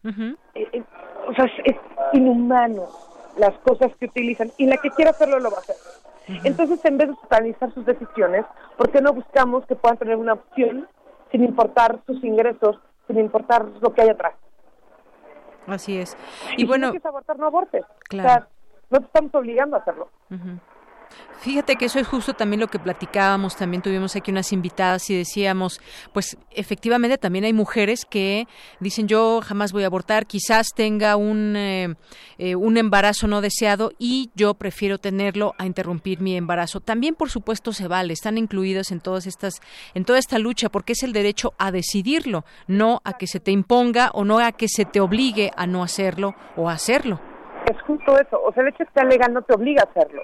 [0.55, 0.82] Eh, eh,
[1.26, 1.76] o sea, es,
[2.12, 2.86] inhumano
[3.39, 5.76] las cosas que utilizan y la que quiera hacerlo lo va a hacer.
[6.44, 8.44] Entonces, en vez de satanizar sus decisiones,
[8.76, 10.86] ¿por qué no buscamos que puedan tener una opción
[11.30, 14.34] sin importar sus ingresos, sin importar lo que hay atrás?
[15.66, 16.16] Así es.
[16.56, 17.84] Y, bueno, si no quieres abortar, no abortes.
[18.09, 18.46] Claro.
[18.90, 20.09] no te estamos obligando a hacerlo.
[21.40, 25.16] Fíjate que eso es justo también lo que platicábamos, también tuvimos aquí unas invitadas y
[25.16, 25.80] decíamos,
[26.12, 28.48] pues efectivamente también hay mujeres que
[28.80, 31.94] dicen yo jamás voy a abortar, quizás tenga un, eh,
[32.39, 36.80] eh, un embarazo no deseado y yo prefiero tenerlo a interrumpir mi embarazo.
[36.80, 39.60] También por supuesto se vale, están incluidos en todas estas,
[39.94, 43.52] en toda esta lucha, porque es el derecho a decidirlo, no a que se te
[43.52, 47.20] imponga o no a que se te obligue a no hacerlo o a hacerlo.
[47.70, 49.90] Es justo eso, o sea el hecho de que sea legal no te obliga a
[49.90, 50.22] hacerlo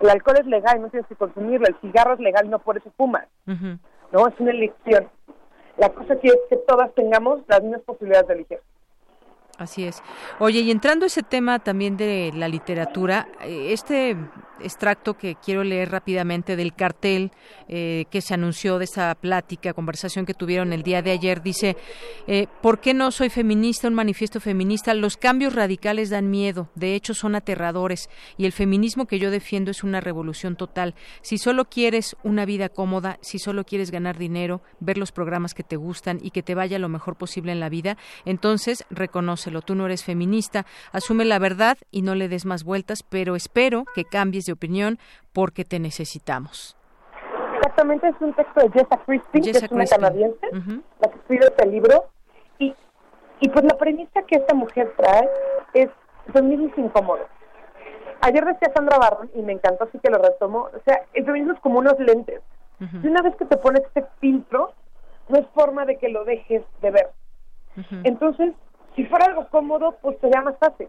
[0.00, 1.66] el alcohol es legal, no tienes que consumirlo.
[1.66, 3.26] El cigarro es legal, no por eso fumas.
[3.46, 5.08] No, es una elección.
[5.76, 8.58] La cosa aquí es que todas tengamos las mismas posibilidades de elegir.
[9.58, 10.02] Así es.
[10.38, 14.16] Oye, y entrando a ese tema también de la literatura, eh, este
[14.60, 17.32] extracto que quiero leer rápidamente del cartel
[17.68, 21.76] eh, que se anunció de esa plática, conversación que tuvieron el día de ayer, dice,
[22.26, 23.88] eh, ¿por qué no soy feminista?
[23.88, 24.94] Un manifiesto feminista.
[24.94, 29.70] Los cambios radicales dan miedo, de hecho son aterradores, y el feminismo que yo defiendo
[29.70, 30.94] es una revolución total.
[31.22, 35.62] Si solo quieres una vida cómoda, si solo quieres ganar dinero, ver los programas que
[35.62, 39.74] te gustan y que te vaya lo mejor posible en la vida, entonces reconócelo, tú
[39.74, 44.04] no eres feminista, asume la verdad y no le des más vueltas, pero espero que
[44.04, 44.98] cambies de opinión
[45.32, 46.76] porque te necesitamos.
[47.56, 50.46] Exactamente, es un texto de Jessa Christie, que es una canadiense,
[51.00, 52.04] la que escribe este libro,
[52.58, 52.74] y,
[53.40, 55.28] y pues la premisa que esta mujer trae
[55.72, 55.88] es
[56.32, 57.26] feminismo incómodo.
[58.20, 61.54] Ayer decía Sandra Barron, y me encantó, así que lo retomo, o sea, el feminismo
[61.54, 62.42] es como unos lentes.
[62.80, 64.72] Y una vez que te pones este filtro,
[65.28, 67.10] no es forma de que lo dejes de ver.
[68.04, 68.52] Entonces,
[68.94, 70.88] si fuera algo cómodo, pues sería más fácil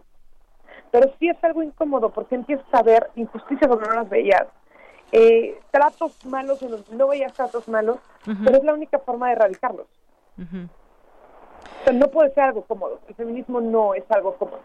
[0.96, 4.46] pero sí es algo incómodo porque empiezas a ver injusticias donde no las veías,
[5.12, 9.86] eh, tratos malos donde no veías tratos malos, pero es la única forma de erradicarlos.
[10.38, 14.60] O sea, no puede ser algo cómodo, el feminismo no es algo cómodo.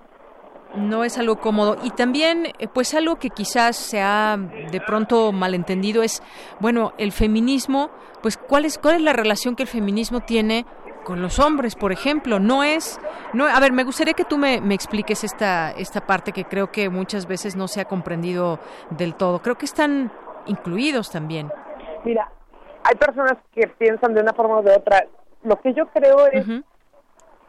[0.73, 1.75] No es algo cómodo.
[1.83, 4.37] Y también, eh, pues algo que quizás se ha
[4.71, 6.23] de pronto malentendido es,
[6.61, 7.89] bueno, el feminismo,
[8.21, 10.65] pues cuál es, cuál es la relación que el feminismo tiene
[11.11, 12.39] con los hombres, por ejemplo.
[12.39, 12.97] No es,
[13.33, 16.71] no, a ver, me gustaría que tú me, me, expliques esta, esta parte que creo
[16.71, 18.59] que muchas veces no se ha comprendido
[18.91, 19.41] del todo.
[19.41, 20.09] Creo que están
[20.45, 21.51] incluidos también.
[22.05, 22.31] Mira,
[22.85, 25.05] hay personas que piensan de una forma o de otra.
[25.43, 26.45] Lo que yo creo es,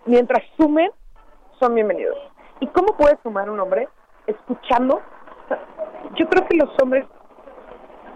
[0.07, 0.91] mientras sumen,
[1.61, 2.19] son bienvenidos.
[2.59, 3.87] ¿Y cómo puede sumar un hombre?
[4.27, 5.01] Escuchando.
[6.19, 7.07] Yo creo que los hombres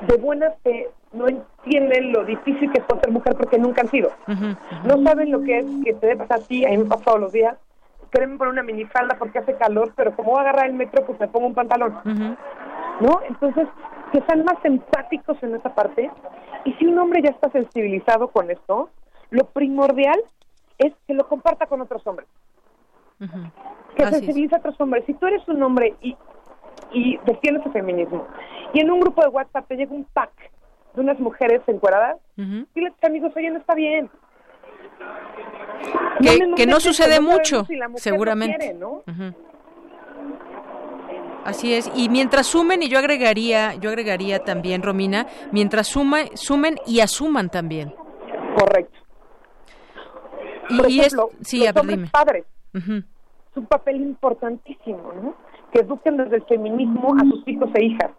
[0.08, 4.10] de buena fe no entienden lo difícil que es ser mujer porque nunca han sido.
[4.84, 7.20] No saben lo que es que te dé a ti, a mí me pasa todos
[7.20, 7.56] los días,
[8.10, 11.18] quieren poner una minifalda porque hace calor, pero como voy a agarrar el metro, pues
[11.20, 11.96] me pongo un pantalón.
[13.00, 13.20] ¿No?
[13.28, 13.68] Entonces,
[14.12, 16.10] que sean más empáticos en esa parte.
[16.64, 18.90] Y si un hombre ya está sensibilizado con esto,
[19.30, 20.18] lo primordial
[20.78, 22.28] es que lo comparta con otros hombres.
[23.96, 25.04] Que sensibilice a otros hombres.
[25.06, 26.16] Si tú eres un hombre y,
[26.92, 28.26] y defiendes el feminismo,
[28.72, 30.30] y en un grupo de WhatsApp te llega un pack
[30.96, 34.10] de unas mujeres encueradas, uh dile a amigos, oye, no está bien.
[36.56, 37.66] Que no, sucede mucho,
[37.96, 38.74] seguramente.
[38.74, 39.02] ¿no?
[41.44, 46.76] Así es, y mientras sumen, y yo agregaría, yo agregaría también, Romina, mientras sumen, sumen
[46.86, 47.94] y asuman también.
[48.58, 48.98] Correcto.
[50.88, 55.34] y, es, sí, los padres, es un papel importantísimo, ¿no?
[55.70, 58.10] Que eduquen desde el feminismo a sus hijos e hijas.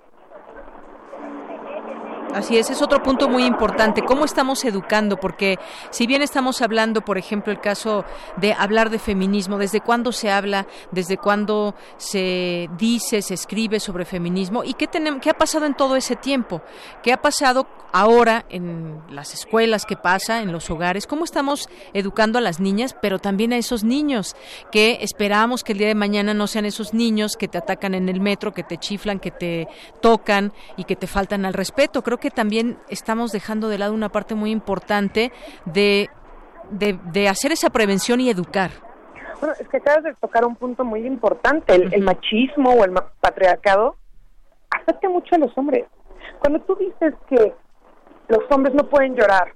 [2.34, 4.02] Así es, es otro punto muy importante.
[4.02, 5.18] ¿Cómo estamos educando?
[5.18, 5.58] Porque
[5.92, 8.06] si bien estamos hablando, por ejemplo, el caso
[8.36, 10.68] de hablar de feminismo, ¿desde cuándo se habla?
[10.92, 14.64] ¿Desde cuándo se dice, se escribe sobre feminismo?
[14.64, 16.62] ¿Y qué, tenemos, qué ha pasado en todo ese tiempo?
[17.02, 19.86] ¿Qué ha pasado ahora en las escuelas?
[19.86, 21.08] ¿Qué pasa en los hogares?
[21.08, 24.36] ¿Cómo estamos educando a las niñas, pero también a esos niños
[24.72, 28.10] que esperamos que el día de mañana no sean esos niños que te atacan en
[28.10, 29.68] el metro, que te chiflan, que te
[30.02, 32.04] tocan y que te faltan al respeto?
[32.04, 35.32] Creo que también estamos dejando de lado una parte muy importante
[35.66, 36.10] de,
[36.72, 38.72] de, hacer esa prevención y educar.
[39.40, 41.76] Bueno, es que acabas de tocar un punto muy importante.
[41.76, 43.96] El, machismo o el patriarcado
[44.70, 45.86] afecta mucho a los hombres.
[46.40, 47.54] Cuando tú dices que
[48.28, 49.54] los hombres no pueden llorar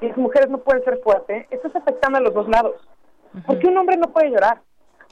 [0.00, 2.76] y las mujeres no pueden ser fuertes, estás afectando a los dos lados.
[3.46, 4.60] ¿Por qué un hombre no puede llorar?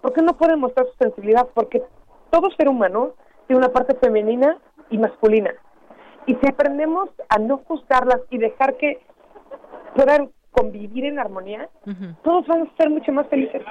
[0.01, 1.49] ¿Por qué no puede mostrar su sensibilidad?
[1.55, 1.83] Porque
[2.31, 3.15] todo ser humano
[3.47, 4.59] tiene una parte femenina
[4.91, 5.53] y masculina.
[6.27, 9.01] Y si aprendemos a no juzgarlas y dejar que
[9.95, 11.69] puedan convivir en armonía,
[12.23, 13.63] todos vamos a ser mucho más felices.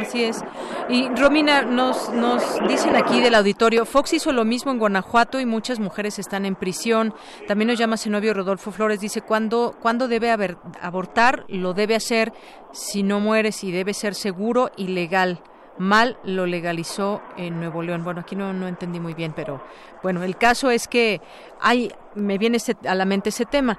[0.00, 0.44] Así es.
[0.88, 5.46] Y Romina, nos, nos dicen aquí del auditorio, Fox hizo lo mismo en Guanajuato y
[5.46, 7.14] muchas mujeres están en prisión.
[7.46, 11.44] También nos llama novio Rodolfo Flores, dice, ¿cuándo, ¿cuándo debe haber, abortar?
[11.48, 12.32] Lo debe hacer
[12.72, 15.40] si no mueres y debe ser seguro y legal
[15.78, 18.04] mal lo legalizó en Nuevo León.
[18.04, 19.62] Bueno, aquí no, no entendí muy bien, pero
[20.02, 21.20] bueno, el caso es que
[21.60, 23.78] hay, me viene a la mente ese tema.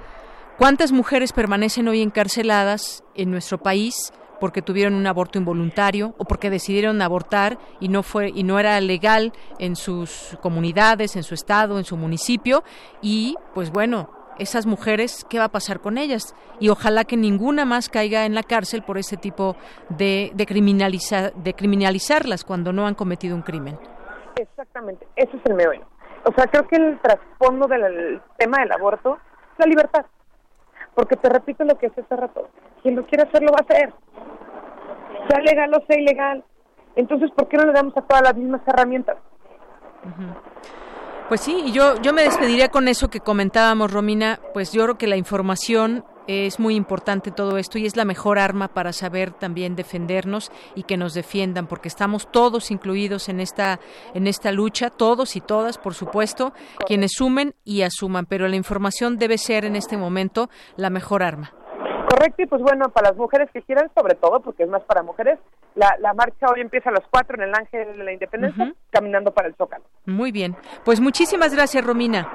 [0.58, 6.50] ¿Cuántas mujeres permanecen hoy encarceladas en nuestro país porque tuvieron un aborto involuntario o porque
[6.50, 11.78] decidieron abortar y no fue y no era legal en sus comunidades, en su estado,
[11.78, 12.64] en su municipio
[13.02, 14.10] y pues bueno,
[14.40, 16.36] esas mujeres, ¿qué va a pasar con ellas?
[16.60, 19.56] Y ojalá que ninguna más caiga en la cárcel por ese tipo
[19.90, 23.78] de, de, de criminalizarlas cuando no han cometido un crimen.
[24.36, 25.86] Exactamente, ese es el meollo.
[26.26, 29.18] O sea, creo que el trasfondo del tema del aborto
[29.54, 30.06] es la libertad
[30.98, 32.50] porque te repito lo que hace hace rato,
[32.82, 33.94] quien lo quiera hacer lo va a hacer,
[35.30, 36.44] sea legal o sea ilegal.
[36.96, 39.16] Entonces, ¿por qué no le damos a todas las mismas herramientas?
[41.28, 45.08] Pues sí, yo, yo me despediría con eso que comentábamos, Romina, pues yo creo que
[45.08, 49.76] la información es muy importante todo esto y es la mejor arma para saber también
[49.76, 53.82] defendernos y que nos defiendan, porque estamos todos incluidos en esta,
[54.14, 56.54] en esta lucha, todos y todas, por supuesto,
[56.86, 61.57] quienes sumen y asuman, pero la información debe ser en este momento la mejor arma.
[62.08, 65.04] Correcto, y pues bueno, para las mujeres que quieran, sobre todo, porque es más para
[65.04, 65.40] mujeres,
[65.76, 69.32] la, la marcha hoy empieza a las 4 en el Ángel de la Independencia, caminando
[69.32, 69.84] para el Zócalo.
[70.06, 70.56] Muy bien,
[70.86, 72.30] pues muchísimas gracias, Romina.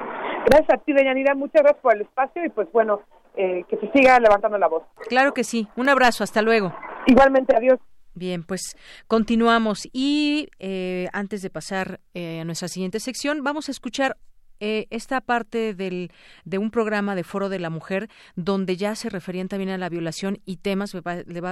[0.47, 3.01] Gracias a ti, Deyanira, muchas gracias por el espacio y pues bueno,
[3.35, 4.83] eh, que se siga levantando la voz.
[5.09, 5.69] Claro que sí.
[5.77, 6.23] Un abrazo.
[6.23, 6.75] Hasta luego.
[7.07, 7.57] Igualmente.
[7.57, 7.79] Adiós.
[8.15, 8.77] Bien, pues
[9.07, 14.19] continuamos y eh, antes de pasar eh, a nuestra siguiente sección, vamos a escuchar
[14.63, 16.11] esta parte del,
[16.45, 19.89] de un programa de Foro de la Mujer donde ya se referían también a la
[19.89, 21.43] violación y temas, les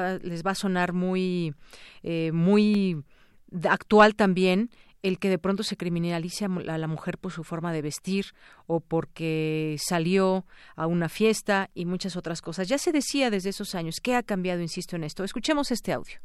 [0.46, 1.54] va a sonar muy,
[2.32, 3.02] muy
[3.68, 4.70] actual también
[5.02, 8.26] el que de pronto se criminalice a la mujer por su forma de vestir
[8.66, 10.44] o porque salió
[10.76, 12.68] a una fiesta y muchas otras cosas.
[12.68, 14.00] Ya se decía desde esos años.
[14.02, 14.60] ¿Qué ha cambiado?
[14.60, 15.24] Insisto en esto.
[15.24, 16.16] Escuchemos este audio.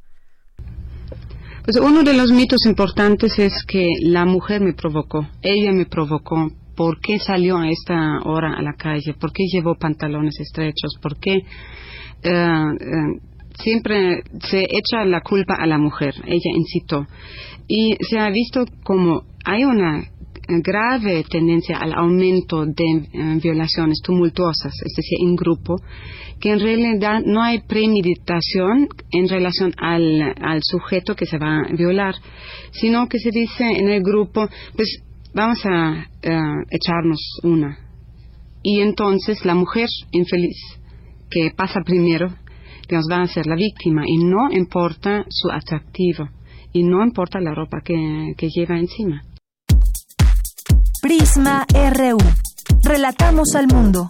[1.63, 6.51] Pues uno de los mitos importantes es que la mujer me provocó, ella me provocó.
[6.76, 9.14] ¿Por qué salió a esta hora a la calle?
[9.14, 10.97] ¿Por qué llevó pantalones estrechos?
[11.02, 11.43] ¿Por qué eh,
[12.23, 13.19] eh,
[13.57, 16.14] siempre se echa la culpa a la mujer?
[16.26, 17.07] Ella incitó
[17.68, 20.03] y se ha visto como hay una
[20.47, 25.76] grave tendencia al aumento de eh, violaciones tumultuosas, es decir, en grupo,
[26.39, 31.73] que en realidad no hay premeditación en relación al, al sujeto que se va a
[31.73, 32.15] violar,
[32.72, 35.02] sino que se dice en el grupo, pues
[35.35, 36.07] vamos a
[36.71, 37.77] echarnos una.
[38.63, 40.57] Y entonces la mujer infeliz
[41.29, 42.29] que pasa primero,
[42.89, 46.29] nos va a ser la víctima y no importa su atractivo
[46.71, 49.21] y no importa la ropa que, que lleva encima.
[51.01, 52.17] Prisma RU.
[52.83, 54.09] Relatamos al mundo.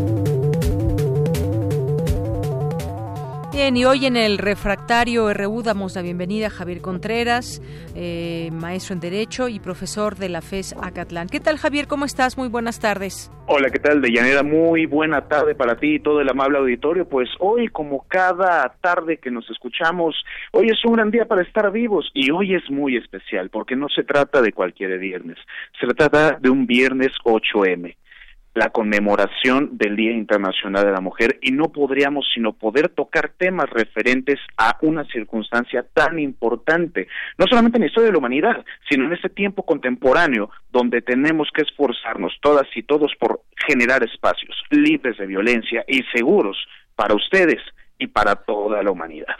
[3.63, 7.61] Y hoy en el refractario RU damos la bienvenida a Javier Contreras,
[7.95, 11.27] eh, maestro en Derecho y profesor de la FES Acatlán.
[11.29, 11.85] ¿Qué tal, Javier?
[11.87, 12.39] ¿Cómo estás?
[12.39, 13.31] Muy buenas tardes.
[13.45, 14.41] Hola, ¿qué tal, Deyanira?
[14.41, 17.07] Muy buena tarde para ti y todo el amable auditorio.
[17.07, 20.15] Pues hoy, como cada tarde que nos escuchamos,
[20.53, 23.89] hoy es un gran día para estar vivos y hoy es muy especial porque no
[23.89, 25.37] se trata de cualquier viernes,
[25.79, 27.95] se trata de un viernes 8M
[28.53, 33.69] la conmemoración del Día Internacional de la Mujer y no podríamos sino poder tocar temas
[33.69, 37.07] referentes a una circunstancia tan importante,
[37.37, 41.49] no solamente en la historia de la humanidad, sino en este tiempo contemporáneo donde tenemos
[41.53, 46.57] que esforzarnos todas y todos por generar espacios libres de violencia y seguros
[46.95, 47.61] para ustedes
[47.97, 49.35] y para toda la humanidad.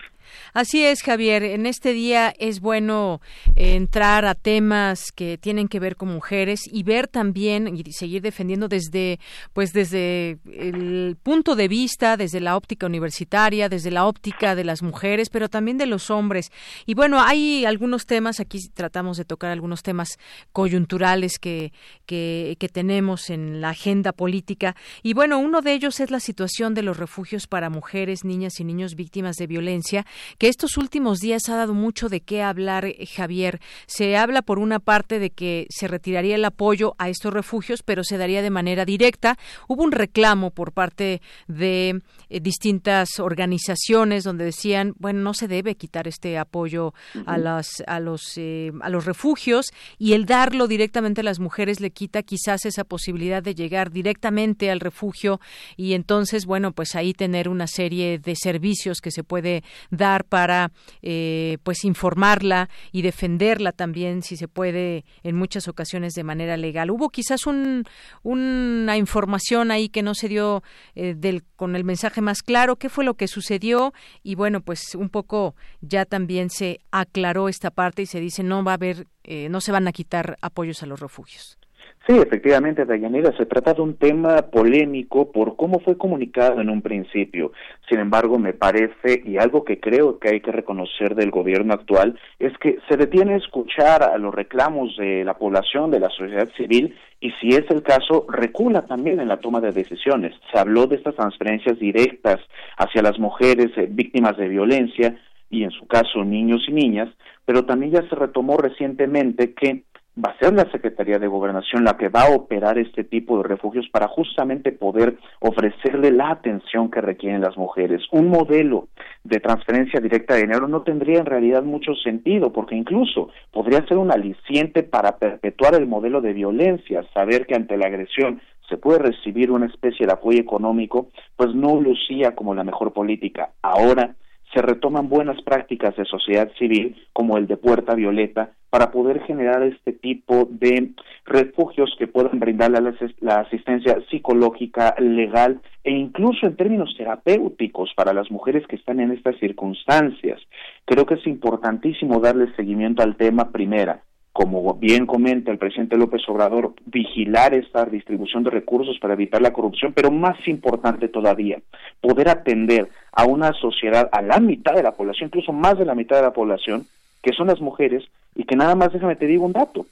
[0.54, 1.44] Así es, Javier.
[1.44, 3.22] En este día es bueno
[3.56, 8.68] entrar a temas que tienen que ver con mujeres y ver también y seguir defendiendo
[8.68, 9.20] desde,
[9.54, 14.82] pues, desde el punto de vista, desde la óptica universitaria, desde la óptica de las
[14.82, 16.52] mujeres, pero también de los hombres.
[16.86, 20.18] Y bueno, hay algunos temas aquí tratamos de tocar algunos temas
[20.52, 21.72] coyunturales que
[22.06, 24.76] que, que tenemos en la agenda política.
[25.02, 28.66] Y bueno, uno de ellos es la situación de los refugios para mujeres, niñas y
[28.66, 30.06] niños víctimas de violencia
[30.42, 33.62] que estos últimos días ha dado mucho de qué hablar, eh, Javier.
[33.86, 38.04] Se habla por una parte de que se retiraría el apoyo a estos refugios, pero
[38.04, 39.38] se daría de manera directa.
[39.68, 45.76] Hubo un reclamo por parte de eh, distintas organizaciones donde decían, bueno, no se debe
[45.76, 46.96] quitar este apoyo
[47.28, 49.68] a las a los eh, a los refugios
[50.00, 54.72] y el darlo directamente a las mujeres le quita quizás esa posibilidad de llegar directamente
[54.72, 55.40] al refugio
[55.78, 60.72] y entonces, bueno, pues ahí tener una serie de servicios que se puede dar para
[61.02, 66.90] eh, pues informarla y defenderla también si se puede en muchas ocasiones de manera legal.
[66.90, 67.84] Hubo quizás un,
[68.24, 70.64] una información ahí que no se dio
[70.96, 73.94] eh, del con el mensaje más claro qué fue lo que sucedió
[74.24, 78.64] y bueno pues un poco ya también se aclaró esta parte y se dice no
[78.64, 81.58] va a haber eh, no se van a quitar apoyos a los refugios
[82.08, 86.82] Sí, efectivamente, Dayanira, se trata de un tema polémico por cómo fue comunicado en un
[86.82, 87.52] principio.
[87.88, 92.20] Sin embargo, me parece, y algo que creo que hay que reconocer del gobierno actual,
[92.40, 96.50] es que se detiene a escuchar a los reclamos de la población, de la sociedad
[96.58, 100.34] civil, y si es el caso, recula también en la toma de decisiones.
[100.52, 102.40] Se habló de estas transferencias directas
[102.78, 105.16] hacia las mujeres eh, víctimas de violencia,
[105.52, 107.10] y en su caso niños y niñas,
[107.46, 109.84] pero también ya se retomó recientemente que
[110.24, 113.44] va a ser la Secretaría de Gobernación la que va a operar este tipo de
[113.44, 118.02] refugios para justamente poder ofrecerle la atención que requieren las mujeres.
[118.12, 118.88] Un modelo
[119.24, 123.98] de transferencia directa de dinero no tendría en realidad mucho sentido porque incluso podría ser
[123.98, 129.00] un aliciente para perpetuar el modelo de violencia, saber que ante la agresión se puede
[129.00, 133.50] recibir una especie de apoyo económico, pues no lucía como la mejor política.
[133.62, 134.16] Ahora
[134.54, 139.64] se retoman buenas prácticas de sociedad civil como el de Puerta Violeta para poder generar
[139.64, 140.92] este tipo de
[141.26, 142.80] refugios que puedan brindarle
[143.20, 149.12] la, asistencia psicológica, legal e incluso en términos terapéuticos para las mujeres que están en
[149.12, 150.40] estas circunstancias.
[150.86, 154.04] Creo que es importantísimo darle seguimiento al tema primera,
[154.34, 159.52] como bien comenta el presidente López Obrador, vigilar esta distribución de recursos para evitar la
[159.52, 161.60] corrupción, pero más importante todavía,
[162.00, 165.96] poder atender a una sociedad, a la mitad de la población, incluso más de la
[165.96, 166.86] mitad de la población,
[167.22, 168.04] que son las mujeres,
[168.36, 169.86] y que nada más, déjame te digo un dato,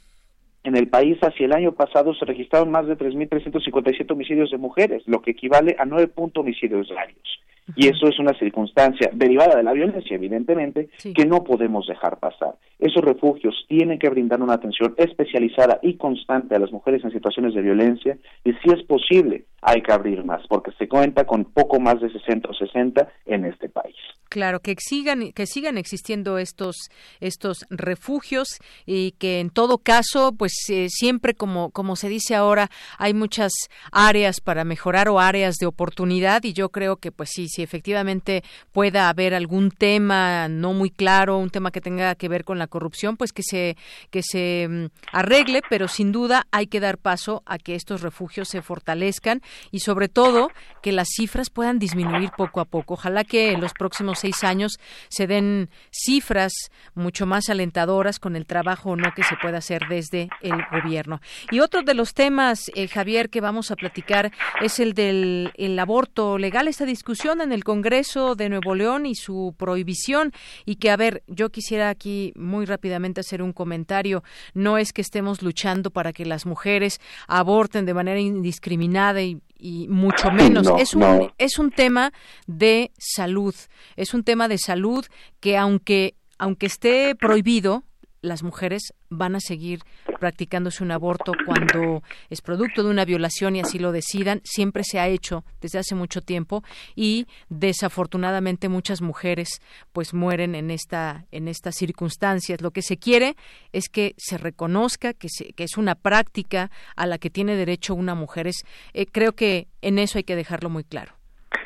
[0.64, 5.03] en el país hacia el año pasado se registraron más de 3.357 homicidios de mujeres,
[5.06, 7.40] lo que equivale a 9 homicidios diarios.
[7.76, 12.56] Y eso es una circunstancia derivada de la violencia, evidentemente, que no podemos dejar pasar.
[12.80, 17.54] Esos refugios tienen que brindar una atención especializada y constante a las mujeres en situaciones
[17.54, 21.80] de violencia y si es posible hay que abrir más, porque se cuenta con poco
[21.80, 23.96] más de 60 o 60 en este país.
[24.30, 26.76] Claro, que sigan, que sigan existiendo estos,
[27.20, 28.48] estos refugios
[28.86, 32.70] y que en todo caso, pues eh, siempre como, como se dice ahora,
[33.00, 33.52] hay muchas
[33.91, 38.41] áreas para mejorar o áreas de oportunidad y yo creo que pues sí, si efectivamente
[38.72, 42.68] pueda haber algún tema no muy claro, un tema que tenga que ver con la
[42.68, 43.76] corrupción, pues que se,
[44.11, 48.48] que se mm, arregle, pero sin duda hay que dar paso a que estos refugios
[48.48, 49.41] se fortalezcan
[49.72, 52.94] y sobre todo que las cifras puedan disminuir poco a poco.
[52.94, 54.80] Ojalá que en los próximos seis años
[55.10, 56.53] se den cifras
[56.94, 61.19] mucho más alentadoras con el trabajo o no que se pueda hacer desde el gobierno.
[61.52, 64.31] Y otro de los temas, eh, Javier, que vamos a platicar
[64.61, 69.56] es el del aborto legal, esta discusión en el Congreso de Nuevo León y su
[69.58, 70.32] prohibición.
[70.66, 74.24] Y que, a ver, yo quisiera aquí muy rápidamente hacer un comentario.
[74.54, 79.88] No es que estemos luchando para que las mujeres aborten de manera indiscriminada y y
[79.90, 80.68] mucho menos.
[80.80, 82.14] es, un, es un tema
[82.48, 83.54] de salud,
[83.98, 85.06] es un tema de salud
[85.42, 87.84] que aunque, aunque esté prohibido,
[88.22, 89.82] las mujeres van a seguir
[90.20, 94.41] practicándose un aborto cuando es producto de una violación y así lo decidan.
[94.44, 96.64] Siempre se ha hecho desde hace mucho tiempo
[96.96, 99.62] y desafortunadamente muchas mujeres
[99.94, 102.62] pues mueren en esta en estas circunstancias.
[102.62, 103.36] Lo que se quiere
[103.72, 108.16] es que se reconozca que, que es una práctica a la que tiene derecho una
[108.16, 108.48] mujer.
[108.48, 108.64] Es,
[108.94, 111.14] eh, creo que en eso hay que dejarlo muy claro.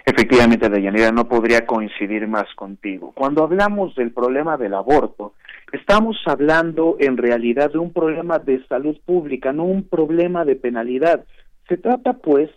[0.05, 3.11] Efectivamente, Dayanira, no podría coincidir más contigo.
[3.15, 5.33] Cuando hablamos del problema del aborto,
[5.73, 11.25] Estamos hablando en realidad de un problema de salud pública, no un problema de penalidad.
[11.67, 12.51] Se trata, pues,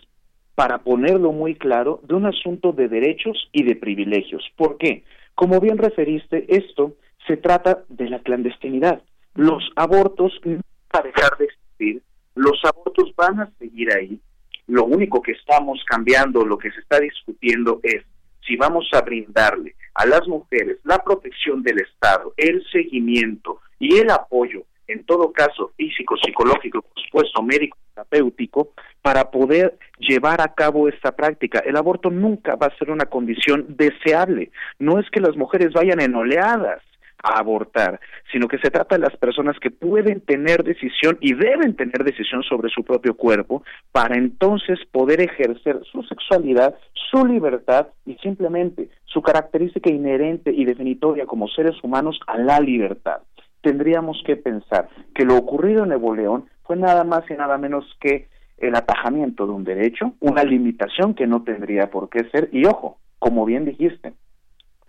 [0.55, 4.45] para ponerlo muy claro, de un asunto de derechos y de privilegios.
[4.55, 5.03] ¿Por qué?
[5.35, 6.93] Como bien referiste, esto
[7.27, 9.01] se trata de la clandestinidad.
[9.35, 10.61] Los abortos no
[10.93, 12.03] van a dejar de existir,
[12.35, 14.21] los abortos van a seguir ahí.
[14.67, 18.05] Lo único que estamos cambiando, lo que se está discutiendo es
[18.47, 24.11] si vamos a brindarle a las mujeres la protección del Estado, el seguimiento y el
[24.11, 28.71] apoyo, en todo caso físico, psicológico, por supuesto médico, terapéutico,
[29.03, 31.61] para poder llevar a cabo esta práctica.
[31.61, 34.51] El aborto nunca va a ser una condición deseable.
[34.79, 36.83] No es que las mujeres vayan en oleadas
[37.23, 38.01] a abortar,
[38.33, 42.43] sino que se trata de las personas que pueden tener decisión y deben tener decisión
[42.43, 43.63] sobre su propio cuerpo
[43.93, 46.75] para entonces poder ejercer su sexualidad,
[47.11, 53.23] su libertad y simplemente su característica inherente y definitoria como seres humanos a la libertad.
[53.63, 57.85] Tendríamos que pensar que lo ocurrido en Nuevo León fue nada más y nada menos
[58.01, 58.29] que
[58.59, 62.99] el atajamiento de un derecho, una limitación que no tendría por qué ser, y ojo,
[63.19, 64.15] como bien dijiste,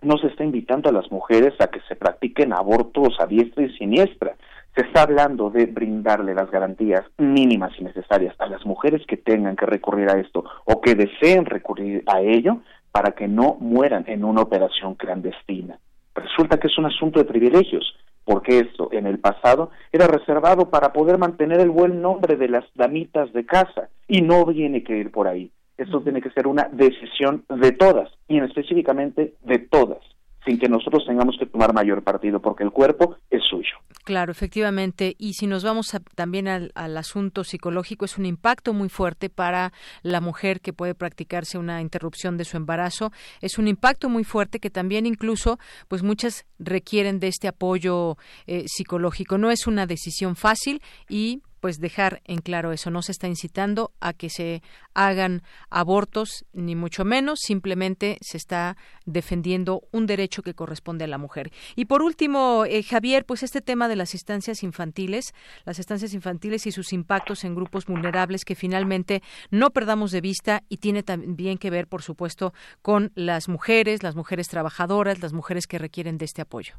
[0.02, 3.76] no se está invitando a las mujeres a que se practiquen abortos a diestra y
[3.76, 4.36] siniestra.
[4.74, 9.56] Se está hablando de brindarle las garantías mínimas y necesarias a las mujeres que tengan
[9.56, 12.58] que recurrir a esto o que deseen recurrir a ello
[12.92, 15.78] para que no mueran en una operación clandestina.
[16.14, 20.92] Resulta que es un asunto de privilegios, porque esto en el pasado era reservado para
[20.92, 25.10] poder mantener el buen nombre de las damitas de casa y no tiene que ir
[25.10, 25.50] por ahí.
[25.78, 30.00] Esto tiene que ser una decisión de todas, y específicamente de todas,
[30.44, 33.76] sin que nosotros tengamos que tomar mayor partido, porque el cuerpo es suyo.
[34.04, 35.14] Claro, efectivamente.
[35.18, 39.72] Y si nos vamos también al, al, asunto psicológico, es un impacto muy fuerte para
[40.02, 43.12] la mujer que puede practicarse una interrupción de su embarazo.
[43.40, 48.64] Es un impacto muy fuerte que también incluso, pues muchas requieren de este apoyo eh,
[48.66, 49.38] psicológico.
[49.38, 52.90] No es una decisión fácil y pues dejar en claro eso.
[52.90, 54.62] No se está incitando a que se
[54.94, 58.76] hagan abortos, ni mucho menos, simplemente se está
[59.06, 61.50] defendiendo un derecho que corresponde a la mujer.
[61.76, 66.66] Y por último, eh, Javier, pues este tema de las estancias infantiles, las estancias infantiles
[66.66, 71.58] y sus impactos en grupos vulnerables que finalmente no perdamos de vista y tiene también
[71.58, 72.52] que ver, por supuesto,
[72.82, 76.74] con las mujeres, las mujeres trabajadoras, las mujeres que requieren de este apoyo.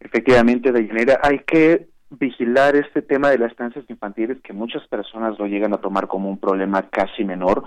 [0.00, 5.46] Efectivamente, Deyanira, hay que vigilar este tema de las estancias infantiles que muchas personas lo
[5.46, 7.64] llegan a tomar como un problema casi menor.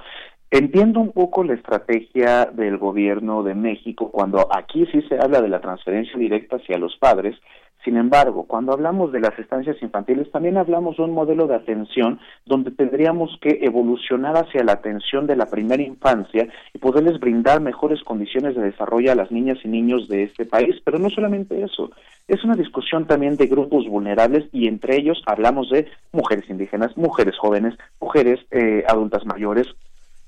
[0.49, 5.47] Entiendo un poco la estrategia del gobierno de México cuando aquí sí se habla de
[5.47, 7.37] la transferencia directa hacia los padres,
[7.83, 12.19] sin embargo, cuando hablamos de las estancias infantiles, también hablamos de un modelo de atención
[12.45, 18.03] donde tendríamos que evolucionar hacia la atención de la primera infancia y poderles brindar mejores
[18.03, 20.75] condiciones de desarrollo a las niñas y niños de este país.
[20.85, 21.89] Pero no solamente eso,
[22.27, 27.35] es una discusión también de grupos vulnerables y entre ellos hablamos de mujeres indígenas, mujeres
[27.37, 29.67] jóvenes, mujeres eh, adultas mayores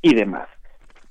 [0.01, 0.47] y demás.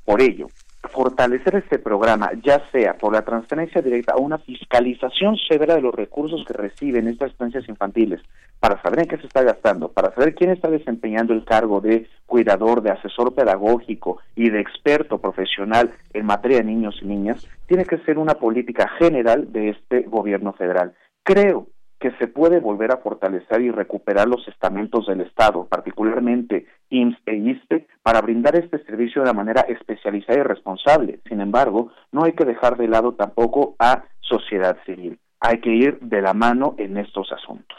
[0.04, 0.48] Por ello,
[0.92, 5.94] fortalecer este programa, ya sea por la transferencia directa o una fiscalización severa de los
[5.94, 8.20] recursos que reciben estas estancias infantiles,
[8.60, 12.06] para saber en qué se está gastando, para saber quién está desempeñando el cargo de
[12.26, 17.84] cuidador, de asesor pedagógico y de experto profesional en materia de niños y niñas, tiene
[17.84, 20.92] que ser una política general de este gobierno federal.
[21.24, 21.68] Creo
[22.02, 27.36] que se puede volver a fortalecer y recuperar los estamentos del Estado, particularmente IMSS e
[27.36, 31.20] ISTE, para brindar este servicio de una manera especializada y responsable.
[31.28, 35.20] Sin embargo, no hay que dejar de lado tampoco a sociedad civil.
[35.38, 37.78] Hay que ir de la mano en estos asuntos.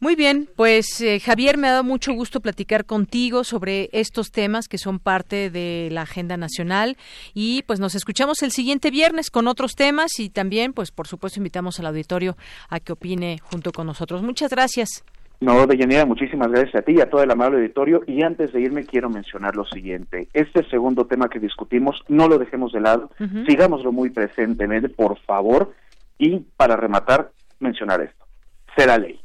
[0.00, 4.68] Muy bien, pues eh, Javier, me ha dado mucho gusto platicar contigo sobre estos temas
[4.68, 6.96] que son parte de la agenda nacional
[7.34, 11.40] y pues nos escuchamos el siguiente viernes con otros temas y también pues por supuesto
[11.40, 12.36] invitamos al auditorio
[12.68, 14.22] a que opine junto con nosotros.
[14.22, 15.04] Muchas gracias.
[15.40, 18.02] No, Deyanira, muchísimas gracias a ti y a todo el amable auditorio.
[18.06, 20.28] Y antes de irme, quiero mencionar lo siguiente.
[20.32, 23.10] Este segundo tema que discutimos, no lo dejemos de lado,
[23.46, 25.74] sigámoslo muy presentemente, por favor.
[26.18, 28.24] Y para rematar, mencionar esto.
[28.76, 29.23] Será ley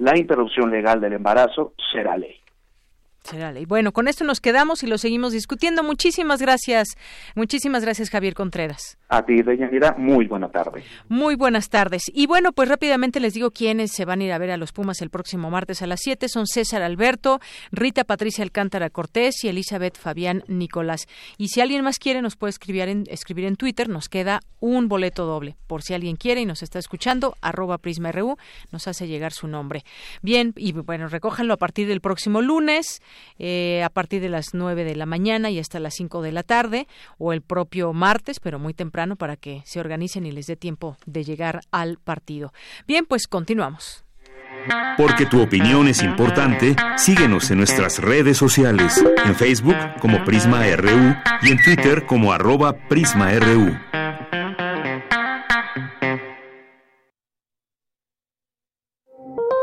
[0.00, 2.40] la interrupción legal del embarazo será ley.
[3.22, 3.66] Será ley.
[3.66, 5.82] Bueno, con esto nos quedamos y lo seguimos discutiendo.
[5.82, 6.96] Muchísimas gracias.
[7.34, 8.98] Muchísimas gracias, Javier Contreras.
[9.12, 10.84] A ti, Deyanira, muy buena tarde.
[11.08, 12.04] Muy buenas tardes.
[12.14, 14.70] Y bueno, pues rápidamente les digo quiénes se van a ir a ver a los
[14.70, 16.28] Pumas el próximo martes a las 7.
[16.28, 17.40] Son César Alberto,
[17.72, 21.08] Rita Patricia Alcántara Cortés y Elizabeth Fabián Nicolás.
[21.38, 23.88] Y si alguien más quiere, nos puede escribir en, escribir en Twitter.
[23.88, 25.56] Nos queda un boleto doble.
[25.66, 28.36] Por si alguien quiere y nos está escuchando, arroba PrismaRU,
[28.70, 29.82] nos hace llegar su nombre.
[30.22, 33.02] Bien, y bueno, recójanlo a partir del próximo lunes.
[33.40, 36.44] Eh, a partir de las 9 de la mañana y hasta las 5 de la
[36.44, 36.86] tarde
[37.18, 40.96] o el propio martes, pero muy temprano para que se organicen y les dé tiempo
[41.06, 42.52] de llegar al partido.
[42.86, 44.04] Bien, pues continuamos.
[44.96, 51.14] Porque tu opinión es importante, síguenos en nuestras redes sociales, en Facebook como Prisma RU
[51.42, 53.74] y en Twitter como arroba PrismaRU.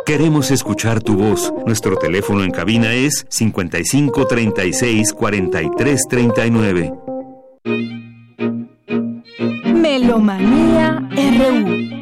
[0.08, 1.54] Queremos escuchar tu voz.
[1.66, 6.94] Nuestro teléfono en cabina es 55 36 43 39.
[10.20, 11.97] Melomanía RU.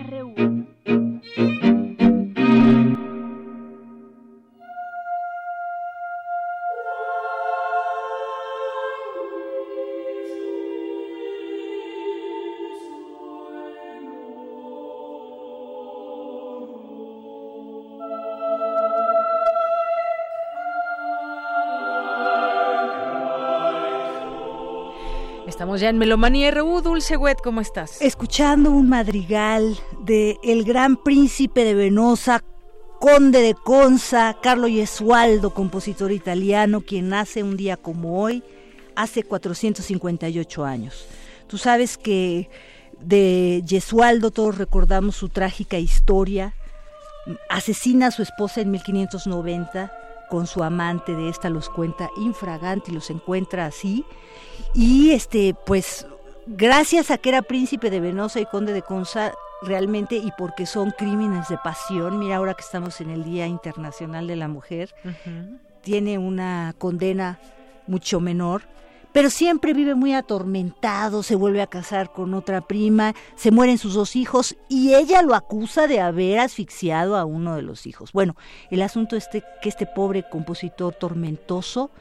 [25.75, 26.79] Estamos ya en Melomanía RU.
[26.81, 28.01] Dulce Wet, ¿cómo estás?
[28.01, 32.41] Escuchando un madrigal de El Gran Príncipe de Venosa,
[33.01, 38.41] Conde de Conza, Carlo Gesualdo, compositor italiano, quien nace un día como hoy,
[38.95, 41.07] hace 458 años.
[41.47, 42.49] Tú sabes que
[43.01, 46.53] de Gesualdo todos recordamos su trágica historia.
[47.49, 49.91] Asesina a su esposa en 1590
[50.29, 54.05] con su amante de esta los cuenta infragante y los encuentra así.
[54.73, 56.07] Y este, pues,
[56.47, 60.91] gracias a que era príncipe de Venosa y conde de Conza, realmente, y porque son
[60.91, 64.93] crímenes de pasión, mira ahora que estamos en el Día Internacional de la Mujer,
[65.81, 67.39] tiene una condena
[67.87, 68.63] mucho menor,
[69.15, 73.93] pero siempre vive muy atormentado, se vuelve a casar con otra prima, se mueren sus
[73.93, 78.11] dos hijos y ella lo acusa de haber asfixiado a uno de los hijos.
[78.11, 78.35] Bueno,
[78.71, 81.91] el asunto es que este pobre compositor tormentoso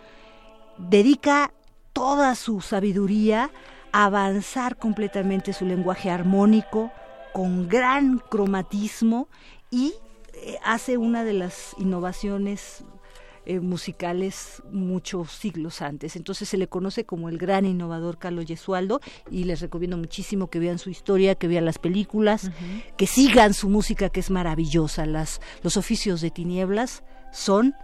[0.76, 1.52] dedica
[1.92, 3.52] toda su sabiduría,
[3.92, 6.90] avanzar completamente su lenguaje armónico
[7.32, 9.28] con gran cromatismo
[9.70, 9.94] y
[10.32, 12.84] eh, hace una de las innovaciones
[13.46, 16.16] eh, musicales muchos siglos antes.
[16.16, 19.00] Entonces se le conoce como el gran innovador Carlos Gesualdo
[19.30, 22.50] y les recomiendo muchísimo que vean su historia, que vean las películas,
[22.96, 25.06] que sigan su música que es maravillosa.
[25.06, 27.02] Las, los oficios de tinieblas
[27.32, 27.74] son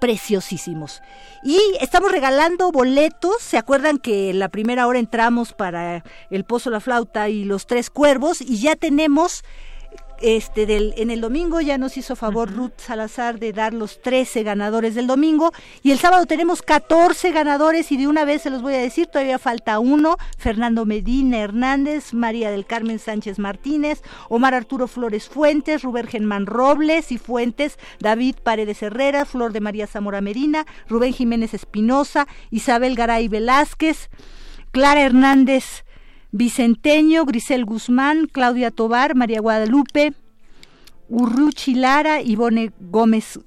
[0.00, 1.02] preciosísimos.
[1.42, 3.36] Y estamos regalando boletos.
[3.40, 7.66] ¿Se acuerdan que en la primera hora entramos para el Pozo, la Flauta y los
[7.66, 8.40] Tres Cuervos?
[8.40, 9.42] Y ya tenemos
[10.20, 14.42] este del, en el domingo ya nos hizo favor Ruth Salazar de dar los 13
[14.42, 15.52] ganadores del domingo.
[15.82, 19.06] Y el sábado tenemos 14 ganadores y de una vez se los voy a decir,
[19.06, 25.82] todavía falta uno, Fernando Medina Hernández, María del Carmen Sánchez Martínez, Omar Arturo Flores Fuentes,
[25.82, 31.54] Rubén Germán Robles y Fuentes, David Paredes Herrera, Flor de María Zamora Medina, Rubén Jiménez
[31.54, 34.10] Espinosa, Isabel Garay Velázquez,
[34.70, 35.84] Clara Hernández
[36.30, 40.12] Vicenteño, Grisel Guzmán, Claudia Tobar, María Guadalupe,
[41.08, 43.38] Urruchi Lara, Ivone Gómez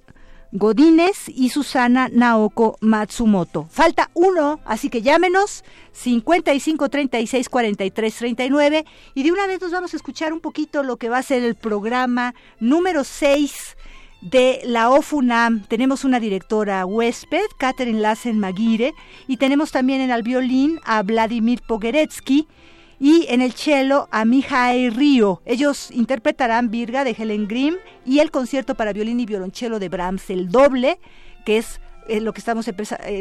[0.52, 3.68] Godínez y Susana Naoko Matsumoto.
[3.70, 5.64] Falta uno, así que llámenos
[5.94, 10.98] 55 36 43 39 y de una vez nos vamos a escuchar un poquito lo
[10.98, 13.78] que va a ser el programa número 6
[14.22, 15.64] de la OFUNAM.
[15.68, 18.94] Tenemos una directora huésped, Catherine Lassen Maguire,
[19.28, 22.48] y tenemos también en el violín a Vladimir Pogeretsky
[23.02, 25.41] y en el cello a Mihai Río.
[25.45, 30.30] Ellos interpretarán Virga de Helen Grimm y el concierto para violín y violonchelo de Brahms,
[30.30, 30.99] el doble,
[31.44, 32.73] que es eh, lo que estamos eh,